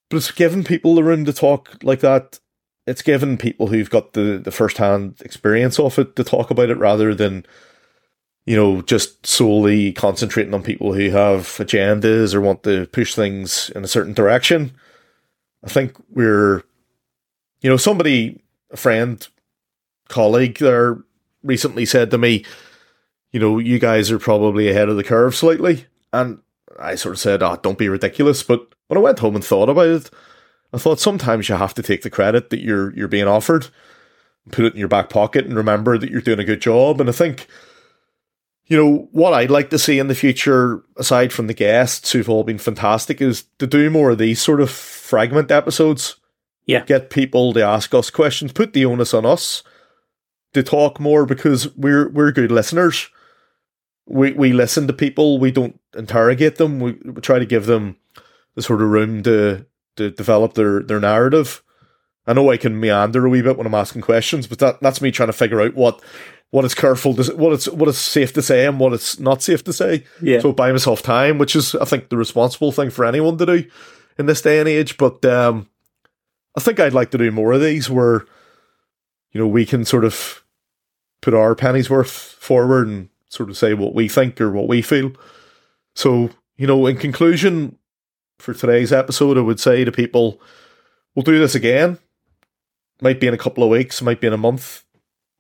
But 0.10 0.18
it's 0.18 0.32
given 0.32 0.64
people 0.64 0.96
the 0.96 1.04
room 1.04 1.26
to 1.26 1.34
talk 1.34 1.78
like 1.84 2.02
that. 2.02 2.40
It's 2.88 3.02
given 3.02 3.38
people 3.38 3.68
who've 3.68 3.90
got 3.90 4.14
the, 4.14 4.42
the 4.44 4.52
first 4.52 4.78
hand 4.78 5.16
experience 5.22 5.80
of 5.80 6.00
it 6.00 6.16
to 6.16 6.24
talk 6.24 6.50
about 6.50 6.70
it 6.70 6.78
rather 6.78 7.14
than, 7.14 7.46
you 8.50 8.56
know, 8.56 8.82
just 8.82 9.24
solely 9.28 9.94
concentrating 9.94 10.56
on 10.56 10.64
people 10.64 10.92
who 10.92 11.12
have 11.12 11.44
agendas 11.60 12.34
or 12.34 12.42
want 12.42 12.64
to 12.64 12.88
push 12.88 13.14
things 13.14 13.70
in 13.76 13.84
a 13.84 13.88
certain 13.88 14.12
direction. 14.12 14.72
I 15.64 15.68
think 15.68 15.96
we're, 16.10 16.64
you 17.62 17.70
know, 17.70 17.78
somebody, 17.78 18.42
a 18.72 18.76
friend, 18.76 19.28
colleague 20.08 20.58
there 20.58 20.98
recently 21.44 21.86
said 21.86 22.10
to 22.10 22.18
me, 22.18 22.44
you 23.32 23.40
know, 23.40 23.60
you 23.60 23.78
guys 23.78 24.10
are 24.10 24.18
probably 24.18 24.68
ahead 24.68 24.90
of 24.90 24.98
the 24.98 25.04
curve 25.04 25.36
slightly. 25.36 25.86
And 26.12 26.40
I 26.80 26.96
sort 26.96 27.14
of 27.14 27.20
said, 27.20 27.44
oh, 27.44 27.60
don't 27.62 27.78
be 27.78 27.88
ridiculous. 27.88 28.42
But 28.42 28.68
when 28.88 28.98
I 28.98 29.02
went 29.02 29.20
home 29.20 29.36
and 29.36 29.46
thought 29.46 29.70
about 29.70 29.86
it, 29.86 30.10
I 30.74 30.80
thought 30.80 31.00
sometimes 31.00 31.50
you 31.50 31.54
have 31.54 31.76
to 31.76 31.84
take 31.84 32.02
the 32.02 32.10
credit 32.10 32.50
that 32.50 32.62
you're 32.62 32.96
you're 32.96 33.08
being 33.08 33.28
offered, 33.28 33.68
put 34.50 34.66
it 34.66 34.74
in 34.74 34.80
your 34.80 34.88
back 34.88 35.12
pocket, 35.12 35.46
and 35.46 35.56
remember 35.56 36.00
that 36.00 36.10
you're 36.10 36.20
doing 36.20 36.40
a 36.40 36.44
good 36.44 36.62
job. 36.64 37.00
And 37.00 37.08
I 37.08 37.14
think, 37.14 37.46
you 38.70 38.78
know, 38.78 39.10
what 39.12 39.34
I'd 39.34 39.50
like 39.50 39.72
to 39.72 39.80
see 39.80 39.98
in 39.98 40.08
the 40.08 40.16
future, 40.16 40.84
aside 40.96 41.34
from 41.34 41.48
the 41.48 41.56
guests 41.56 42.12
who've 42.12 42.30
all 42.30 42.44
been 42.44 42.60
fantastic, 42.60 43.20
is 43.20 43.46
to 43.58 43.66
do 43.66 43.90
more 43.90 44.12
of 44.12 44.20
these 44.20 44.40
sort 44.40 44.62
of 44.62 44.70
fragment 44.70 45.52
episodes. 45.52 46.16
Yeah. 46.68 46.86
Get 46.86 47.10
people 47.10 47.52
to 47.54 47.64
ask 47.64 47.94
us 47.96 48.12
questions, 48.12 48.54
put 48.54 48.74
the 48.74 48.86
onus 48.86 49.14
on 49.16 49.26
us 49.26 49.64
to 50.54 50.62
talk 50.62 51.00
more 51.00 51.26
because 51.26 51.76
we're 51.76 52.10
we're 52.10 52.32
good 52.32 52.52
listeners. 52.52 53.10
We 54.06 54.34
we 54.34 54.54
listen 54.54 54.86
to 54.86 54.94
people. 54.94 55.40
We 55.40 55.52
don't 55.52 55.80
interrogate 55.96 56.58
them. 56.58 56.80
We, 56.80 56.92
we 57.04 57.22
try 57.22 57.40
to 57.40 57.46
give 57.46 57.66
them 57.66 57.98
the 58.54 58.62
sort 58.62 58.84
of 58.84 58.90
room 58.90 59.24
to 59.24 59.66
to 59.96 60.12
develop 60.12 60.54
their 60.54 60.84
their 60.84 61.00
narrative. 61.00 61.64
I 62.30 62.34
know 62.34 62.52
I 62.52 62.58
can 62.58 62.80
meander 62.80 63.26
a 63.26 63.30
wee 63.30 63.42
bit 63.42 63.58
when 63.58 63.66
I'm 63.66 63.74
asking 63.74 64.04
questions, 64.04 64.46
but 64.46 64.60
that 64.60 64.80
that's 64.82 65.02
me 65.02 65.10
trying 65.10 65.30
to 65.30 65.34
figure 65.34 65.62
out 65.62 65.74
what 65.74 66.00
what 66.52 66.64
is 66.64 66.76
careful 66.76 67.16
to 67.16 67.36
what 67.36 67.54
it's 67.54 67.68
what 67.68 67.90
is 67.90 67.98
safe 67.98 68.34
to 68.34 68.44
say 68.44 68.68
and 68.68 68.80
what 68.80 68.94
it's 68.94 69.20
not 69.20 69.42
safe 69.42 69.64
to 69.64 69.74
say. 69.74 70.06
Yeah. 70.22 70.40
So 70.40 70.54
buy 70.54 70.72
myself 70.72 71.02
time, 71.02 71.40
which 71.40 71.56
is 71.56 71.74
I 71.74 71.86
think 71.86 72.10
the 72.10 72.18
responsible 72.18 72.72
thing 72.72 72.92
for 72.92 73.04
anyone 73.04 73.40
to 73.40 73.48
do 73.48 73.66
in 74.20 74.28
this 74.28 74.44
day 74.44 74.60
and 74.60 74.70
age. 74.70 74.98
But 74.98 75.26
um, 75.26 75.70
I 76.56 76.62
think 76.62 76.80
I'd 76.80 76.94
like 76.94 77.10
to 77.12 77.18
do 77.18 77.32
more 77.32 77.54
of 77.54 77.62
these 77.62 77.90
where 77.90 78.28
you 79.32 79.42
know 79.42 79.48
we 79.48 79.66
can 79.66 79.84
sort 79.84 80.06
of 80.06 80.44
put 81.22 81.34
our 81.34 81.56
pennies 81.56 81.90
worth 81.90 82.12
forward 82.12 82.88
and 82.88 83.10
sort 83.30 83.50
of 83.50 83.58
say 83.58 83.74
what 83.74 83.96
we 83.96 84.08
think 84.08 84.40
or 84.40 84.52
what 84.52 84.68
we 84.68 84.84
feel. 84.84 85.14
So 85.96 86.30
you 86.58 86.68
know, 86.68 86.86
in 86.86 86.98
conclusion, 86.98 87.80
for 88.38 88.54
today's 88.54 88.94
episode, 88.94 89.36
I 89.36 89.42
would 89.42 89.60
say 89.60 89.84
to 89.84 89.92
people, 89.92 90.40
we'll 91.16 91.24
do 91.24 91.40
this 91.40 91.56
again. 91.56 91.98
Might 93.02 93.20
be 93.20 93.28
in 93.28 93.34
a 93.34 93.38
couple 93.38 93.64
of 93.64 93.70
weeks, 93.70 94.02
might 94.02 94.22
be 94.22 94.28
in 94.28 94.34
a 94.34 94.38
month, 94.38 94.84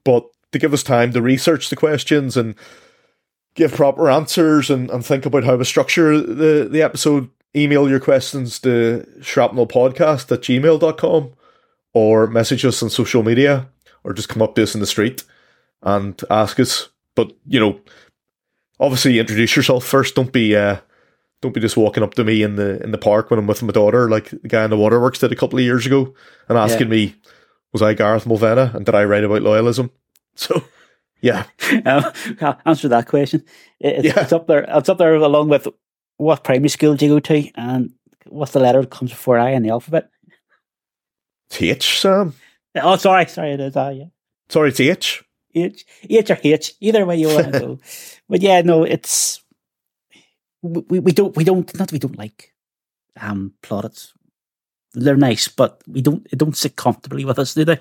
but 0.03 0.25
to 0.51 0.59
give 0.59 0.73
us 0.73 0.83
time 0.83 1.11
to 1.13 1.21
research 1.21 1.69
the 1.69 1.75
questions 1.75 2.37
and 2.37 2.55
give 3.55 3.73
proper 3.73 4.09
answers 4.09 4.69
and, 4.69 4.89
and 4.89 5.05
think 5.05 5.25
about 5.25 5.43
how 5.43 5.57
to 5.57 5.65
structure 5.65 6.19
the, 6.19 6.67
the 6.69 6.81
episode, 6.81 7.29
email 7.55 7.89
your 7.89 7.99
questions 7.99 8.59
to 8.59 9.05
shrapnelpodcast 9.19 10.31
at 10.31 10.41
gmail.com 10.41 11.33
or 11.93 12.27
message 12.27 12.63
us 12.65 12.81
on 12.81 12.89
social 12.89 13.23
media 13.23 13.67
or 14.03 14.13
just 14.13 14.29
come 14.29 14.41
up 14.41 14.55
to 14.55 14.63
us 14.63 14.73
in 14.73 14.81
the 14.81 14.87
street 14.87 15.23
and 15.83 16.21
ask 16.29 16.59
us. 16.59 16.89
But, 17.15 17.33
you 17.45 17.59
know, 17.59 17.81
obviously 18.79 19.19
introduce 19.19 19.55
yourself 19.55 19.83
first. 19.83 20.15
Don't 20.15 20.31
be 20.31 20.55
uh, 20.55 20.77
don't 21.41 21.53
be 21.53 21.61
just 21.61 21.77
walking 21.77 22.03
up 22.03 22.13
to 22.15 22.23
me 22.23 22.43
in 22.43 22.55
the 22.55 22.81
in 22.83 22.91
the 22.91 22.97
park 22.97 23.29
when 23.29 23.39
I'm 23.39 23.47
with 23.47 23.63
my 23.63 23.71
daughter, 23.71 24.09
like 24.09 24.29
the 24.29 24.47
guy 24.47 24.63
in 24.63 24.69
the 24.69 24.77
waterworks 24.77 25.19
did 25.19 25.31
a 25.31 25.35
couple 25.35 25.59
of 25.59 25.65
years 25.65 25.85
ago, 25.85 26.13
and 26.47 26.57
asking 26.57 26.89
me, 26.89 27.15
was 27.73 27.81
I 27.81 27.93
Gareth 27.93 28.25
Mulvenna 28.25 28.71
and 28.73 28.85
did 28.85 28.95
I 28.95 29.03
write 29.05 29.23
about 29.23 29.41
loyalism? 29.41 29.89
So, 30.35 30.63
yeah, 31.21 31.43
Um, 31.85 32.05
answer 32.65 32.87
that 32.89 33.07
question. 33.07 33.43
It- 33.79 33.97
It's, 33.97 34.05
Yeah. 34.15 34.23
it's 34.23 34.33
up 34.33 34.47
there. 34.47 34.65
It's 34.67 34.89
up 34.89 34.97
there 34.97 35.15
along 35.15 35.49
with 35.49 35.67
what 36.17 36.43
primary 36.43 36.69
school 36.69 36.95
do 36.95 37.05
you 37.05 37.11
go 37.15 37.19
to 37.19 37.49
and 37.55 37.91
what's 38.27 38.51
the 38.53 38.59
letter 38.59 38.81
that 38.81 38.89
comes 38.91 39.11
before 39.11 39.37
I 39.39 39.51
in 39.51 39.63
the 39.63 39.69
alphabet. 39.69 40.09
it's 41.49 41.61
H, 41.61 41.99
Sam. 41.99 42.33
Oh, 42.75 42.95
sorry, 42.97 43.25
sorry, 43.27 43.53
it 43.53 43.59
is. 43.59 43.75
Uh, 43.75 43.91
yeah. 43.95 44.05
Sorry, 44.49 44.69
it's 44.69 44.79
H. 44.79 45.23
H, 45.55 45.85
H 46.09 46.29
or 46.31 46.37
H, 46.43 46.73
either 46.79 47.05
way 47.05 47.17
you 47.17 47.27
want 47.27 47.51
to 47.53 47.59
go. 47.59 47.79
But 48.29 48.41
yeah, 48.43 48.61
no, 48.61 48.83
it's 48.83 49.41
we, 50.61 50.99
we 50.99 51.11
don't 51.11 51.35
we 51.35 51.43
don't 51.43 51.65
not 51.79 51.87
that 51.87 51.91
we 51.91 51.97
don't 51.99 52.17
like 52.17 52.53
um 53.19 53.53
plaudits. 53.63 54.13
They're 54.99 55.15
nice, 55.17 55.47
but 55.47 55.81
we 55.87 56.01
don't 56.01 56.23
they 56.29 56.37
don't 56.37 56.57
sit 56.57 56.75
comfortably 56.75 57.25
with 57.25 57.39
us, 57.39 57.53
do 57.53 57.65
they? 57.65 57.79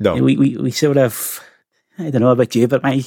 No, 0.00 0.14
We, 0.14 0.36
we 0.36 0.56
we 0.56 0.70
sort 0.70 0.96
of 0.96 1.40
I 1.98 2.10
don't 2.10 2.20
know 2.20 2.30
about 2.30 2.54
you, 2.54 2.68
but 2.68 2.82
my 2.82 3.04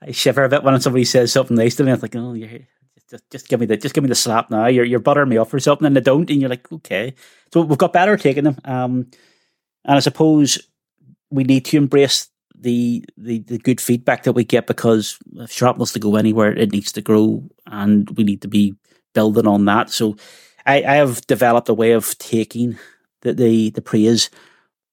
I 0.00 0.12
shiver 0.12 0.44
a 0.44 0.48
bit 0.48 0.62
when 0.64 0.80
somebody 0.80 1.04
says 1.04 1.32
something 1.32 1.56
nice 1.56 1.76
to 1.76 1.84
me. 1.84 1.92
I'm 1.92 2.00
like, 2.00 2.16
oh, 2.16 2.34
you're 2.34 2.66
just 3.12 3.30
just 3.30 3.48
give 3.48 3.60
me 3.60 3.66
the 3.66 3.76
just 3.76 3.94
give 3.94 4.02
me 4.02 4.08
the 4.08 4.14
slap 4.14 4.50
now. 4.50 4.66
You're 4.66 4.84
you're 4.84 4.98
buttering 4.98 5.28
me 5.28 5.38
up 5.38 5.48
for 5.48 5.60
something, 5.60 5.86
and 5.86 5.94
they 5.94 6.00
don't, 6.00 6.28
and 6.30 6.40
you're 6.40 6.50
like, 6.50 6.70
okay. 6.72 7.14
So 7.52 7.60
we've 7.62 7.78
got 7.78 7.92
better 7.92 8.16
taking 8.16 8.44
them, 8.44 8.58
um, 8.64 9.10
and 9.84 9.96
I 9.96 10.00
suppose 10.00 10.58
we 11.30 11.44
need 11.44 11.64
to 11.66 11.76
embrace 11.76 12.28
the, 12.54 13.04
the 13.16 13.40
the 13.40 13.58
good 13.58 13.80
feedback 13.80 14.22
that 14.22 14.32
we 14.32 14.44
get 14.44 14.66
because 14.66 15.18
if 15.36 15.50
shrapnel's 15.50 15.92
to 15.92 15.98
go 15.98 16.16
anywhere, 16.16 16.52
it 16.52 16.72
needs 16.72 16.92
to 16.92 17.00
grow, 17.02 17.44
and 17.66 18.10
we 18.16 18.24
need 18.24 18.42
to 18.42 18.48
be 18.48 18.74
building 19.14 19.46
on 19.46 19.64
that. 19.66 19.90
So 19.90 20.16
I, 20.66 20.82
I 20.82 20.94
have 20.96 21.26
developed 21.26 21.68
a 21.68 21.74
way 21.74 21.92
of 21.92 22.16
taking 22.18 22.78
the 23.22 23.32
the, 23.32 23.70
the 23.70 23.82
praise, 23.82 24.30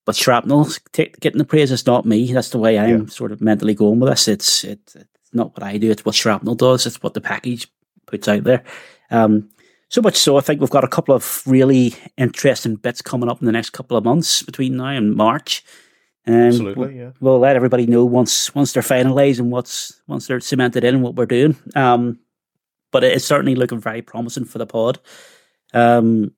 but 0.06 0.16
shrapnel 0.16 0.68
t- 0.94 1.14
getting 1.20 1.40
the 1.40 1.46
praise 1.46 1.72
is 1.72 1.86
not 1.86 2.06
me. 2.06 2.32
That's 2.32 2.50
the 2.50 2.60
way 2.60 2.80
I'm 2.80 3.04
yeah. 3.04 3.08
sort 3.08 3.32
of 3.32 3.42
mentally 3.42 3.74
going 3.74 4.00
with 4.00 4.10
this. 4.10 4.28
It's 4.28 4.64
it, 4.64 4.80
it's 4.96 5.34
not 5.34 5.54
what 5.54 5.64
I 5.64 5.78
do. 5.78 5.92
It's 5.92 6.06
what 6.06 6.16
shrapnel 6.16 6.56
does. 6.56 6.86
It's 6.86 7.02
what 7.02 7.14
the 7.14 7.22
package 7.22 7.68
puts 8.06 8.28
out 8.28 8.44
there. 8.44 8.64
Um, 9.12 9.50
so 9.90 10.02
much 10.02 10.18
so, 10.18 10.38
I 10.38 10.42
think 10.42 10.62
we've 10.62 10.70
got 10.70 10.84
a 10.84 10.88
couple 10.88 11.16
of 11.16 11.42
really 11.48 11.96
interesting 12.16 12.76
bits 12.76 13.02
coming 13.02 13.28
up 13.28 13.40
in 13.40 13.48
the 13.48 13.52
next 13.52 13.72
couple 13.72 13.98
of 13.98 14.04
months 14.04 14.44
between 14.44 14.78
now 14.78 14.90
and 14.90 15.16
March. 15.16 15.64
Um, 16.28 16.36
Absolutely, 16.36 16.98
yeah. 16.98 17.12
We'll, 17.20 17.34
we'll 17.34 17.40
let 17.40 17.56
everybody 17.56 17.88
know 17.88 18.06
once 18.06 18.54
once 18.54 18.74
they're 18.74 18.84
finalised 18.84 19.40
and 19.40 19.52
what's 19.52 20.00
once 20.08 20.28
they're 20.28 20.40
cemented 20.40 20.84
in 20.84 21.02
what 21.02 21.16
we're 21.16 21.26
doing. 21.26 21.56
Um, 21.76 22.20
but 22.92 23.04
it's 23.04 23.26
certainly 23.26 23.56
looking 23.56 23.80
very 23.80 24.04
promising 24.04 24.46
for 24.46 24.60
the 24.60 24.68
pod. 24.68 25.00
Um, 25.74 26.32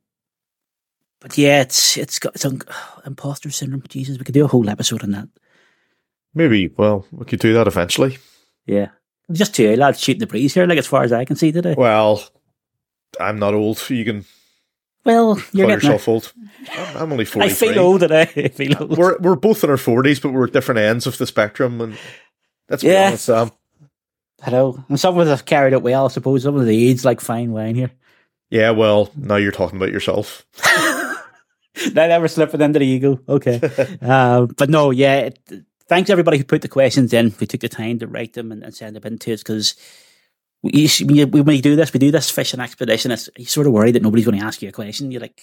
but 1.19 1.37
yeah, 1.37 1.61
it's 1.61 1.97
it's 1.97 2.19
got 2.19 2.35
it's 2.35 2.45
un- 2.45 2.61
imposter 3.05 3.49
syndrome. 3.51 3.83
Jesus, 3.87 4.17
we 4.17 4.25
could 4.25 4.33
do 4.33 4.45
a 4.45 4.49
whole 4.49 4.69
episode 4.69 5.03
on 5.03 5.11
that. 5.11 5.29
Maybe. 6.33 6.69
Well, 6.77 7.05
we 7.11 7.25
could 7.25 7.39
do 7.39 7.53
that 7.53 7.67
eventually. 7.67 8.17
Yeah, 8.65 8.89
just 9.31 9.55
two 9.55 9.75
lads 9.75 9.99
shooting 9.99 10.19
the 10.19 10.27
breeze 10.27 10.53
here. 10.53 10.65
Like 10.65 10.79
as 10.79 10.87
far 10.87 11.03
as 11.03 11.13
I 11.13 11.25
can 11.25 11.35
see 11.35 11.51
today. 11.51 11.75
Well, 11.77 12.23
I'm 13.19 13.39
not 13.39 13.53
old. 13.53 13.89
You 13.89 14.03
can. 14.03 14.25
Well, 15.03 15.41
you're 15.51 15.65
call 15.65 15.75
yourself 15.75 16.07
old. 16.07 16.33
I'm, 16.95 17.11
only 17.11 17.25
forty. 17.25 17.47
I 17.49 17.53
feel 17.53 17.79
old 17.79 18.01
today. 18.01 18.31
I 18.35 18.47
feel 18.49 18.77
old. 18.79 18.97
We're 18.97 19.17
we're 19.19 19.35
both 19.35 19.63
in 19.63 19.69
our 19.69 19.77
forties, 19.77 20.19
but 20.19 20.31
we're 20.31 20.45
at 20.45 20.53
different 20.53 20.79
ends 20.79 21.07
of 21.07 21.17
the 21.17 21.27
spectrum, 21.27 21.81
and 21.81 21.97
that's 22.67 22.83
yeah. 22.83 23.07
honest, 23.07 23.25
Sam. 23.25 23.51
I 24.43 24.49
know. 24.49 24.83
And 24.89 24.99
some 24.99 25.15
of 25.15 25.27
us 25.27 25.29
have 25.29 25.45
carried 25.45 25.73
it 25.73 25.83
well, 25.83 26.05
I 26.05 26.09
suppose. 26.09 26.43
Some 26.43 26.55
of 26.55 26.65
the 26.65 26.89
aids 26.89 27.05
like 27.05 27.21
fine 27.21 27.51
wine 27.51 27.75
here. 27.75 27.91
Yeah, 28.51 28.71
well, 28.71 29.09
now 29.15 29.37
you're 29.37 29.53
talking 29.53 29.77
about 29.77 29.93
yourself. 29.93 30.45
that 31.93 32.07
never 32.07 32.27
slipping 32.27 32.59
into 32.59 32.79
the 32.79 32.85
ego. 32.85 33.19
Okay. 33.27 33.61
uh, 34.01 34.45
but 34.57 34.69
no, 34.69 34.91
yeah. 34.91 35.19
It, 35.19 35.39
thanks 35.87 36.09
everybody 36.09 36.37
who 36.37 36.43
put 36.43 36.61
the 36.61 36.67
questions 36.67 37.13
in. 37.13 37.33
We 37.39 37.47
took 37.47 37.61
the 37.61 37.69
time 37.69 37.99
to 37.99 38.07
write 38.07 38.33
them 38.33 38.51
and, 38.51 38.61
and 38.61 38.75
send 38.75 38.97
them 38.97 39.03
in 39.05 39.17
to 39.19 39.33
us 39.33 39.41
because 39.41 39.75
we, 40.61 40.89
when, 41.05 41.15
you, 41.15 41.27
when 41.27 41.45
we 41.45 41.61
do 41.61 41.77
this, 41.77 41.93
we 41.93 41.99
do 41.99 42.11
this 42.11 42.29
fishing 42.29 42.59
expedition. 42.59 43.11
It's, 43.11 43.29
you're 43.37 43.47
sort 43.47 43.67
of 43.67 43.73
worried 43.73 43.95
that 43.95 44.03
nobody's 44.03 44.25
going 44.25 44.37
to 44.37 44.45
ask 44.45 44.61
you 44.61 44.67
a 44.67 44.73
question. 44.73 45.11
You're 45.11 45.21
like, 45.21 45.41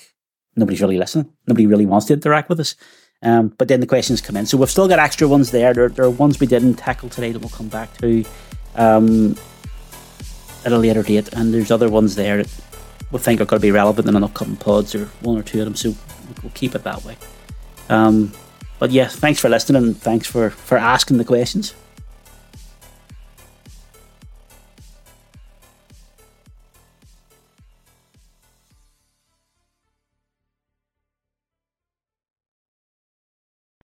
nobody's 0.55 0.83
really 0.83 0.99
listening. 0.99 1.33
Nobody 1.47 1.67
really 1.67 1.87
wants 1.87 2.07
to 2.07 2.13
interact 2.13 2.51
with 2.51 2.61
us. 2.61 2.77
Um, 3.23 3.49
but 3.57 3.69
then 3.69 3.81
the 3.81 3.87
questions 3.87 4.21
come 4.21 4.37
in. 4.37 4.45
So 4.45 4.59
we've 4.59 4.71
still 4.71 4.87
got 4.87 4.99
extra 4.99 5.27
ones 5.27 5.51
there. 5.51 5.73
There, 5.73 5.89
there 5.89 6.05
are 6.05 6.11
ones 6.11 6.39
we 6.39 6.47
didn't 6.47 6.75
tackle 6.75 7.09
today 7.09 7.33
that 7.33 7.39
we'll 7.39 7.49
come 7.49 7.69
back 7.69 7.97
to 7.99 8.23
um, 8.75 9.35
at 10.67 10.73
a 10.73 10.79
later 10.79 11.03
date. 11.03 11.33
And 11.33 11.55
there's 11.55 11.71
other 11.71 11.89
ones 11.89 12.15
there 12.15 12.43
that 12.43 12.68
we 13.11 13.19
think 13.19 13.41
are 13.41 13.45
going 13.45 13.61
to 13.61 13.67
be 13.67 13.71
relevant 13.71 14.09
in 14.09 14.17
an 14.17 14.25
upcoming 14.25 14.57
pods 14.57 14.95
or 14.95 15.07
one 15.21 15.39
or 15.39 15.43
two 15.43 15.61
of 15.61 15.65
them. 15.65 15.75
So 15.75 15.95
we'll 16.43 16.53
keep 16.55 16.75
it 16.75 16.85
that 16.85 17.05
way. 17.05 17.17
Um, 17.89 18.33
but 18.79 18.91
yeah, 18.91 19.09
thanks 19.09 19.41
for 19.41 19.49
listening 19.49 19.83
and 19.83 19.97
thanks 19.97 20.27
for, 20.27 20.51
for 20.51 20.79
asking 20.79 21.19
the 21.19 21.25
questions. 21.25 21.75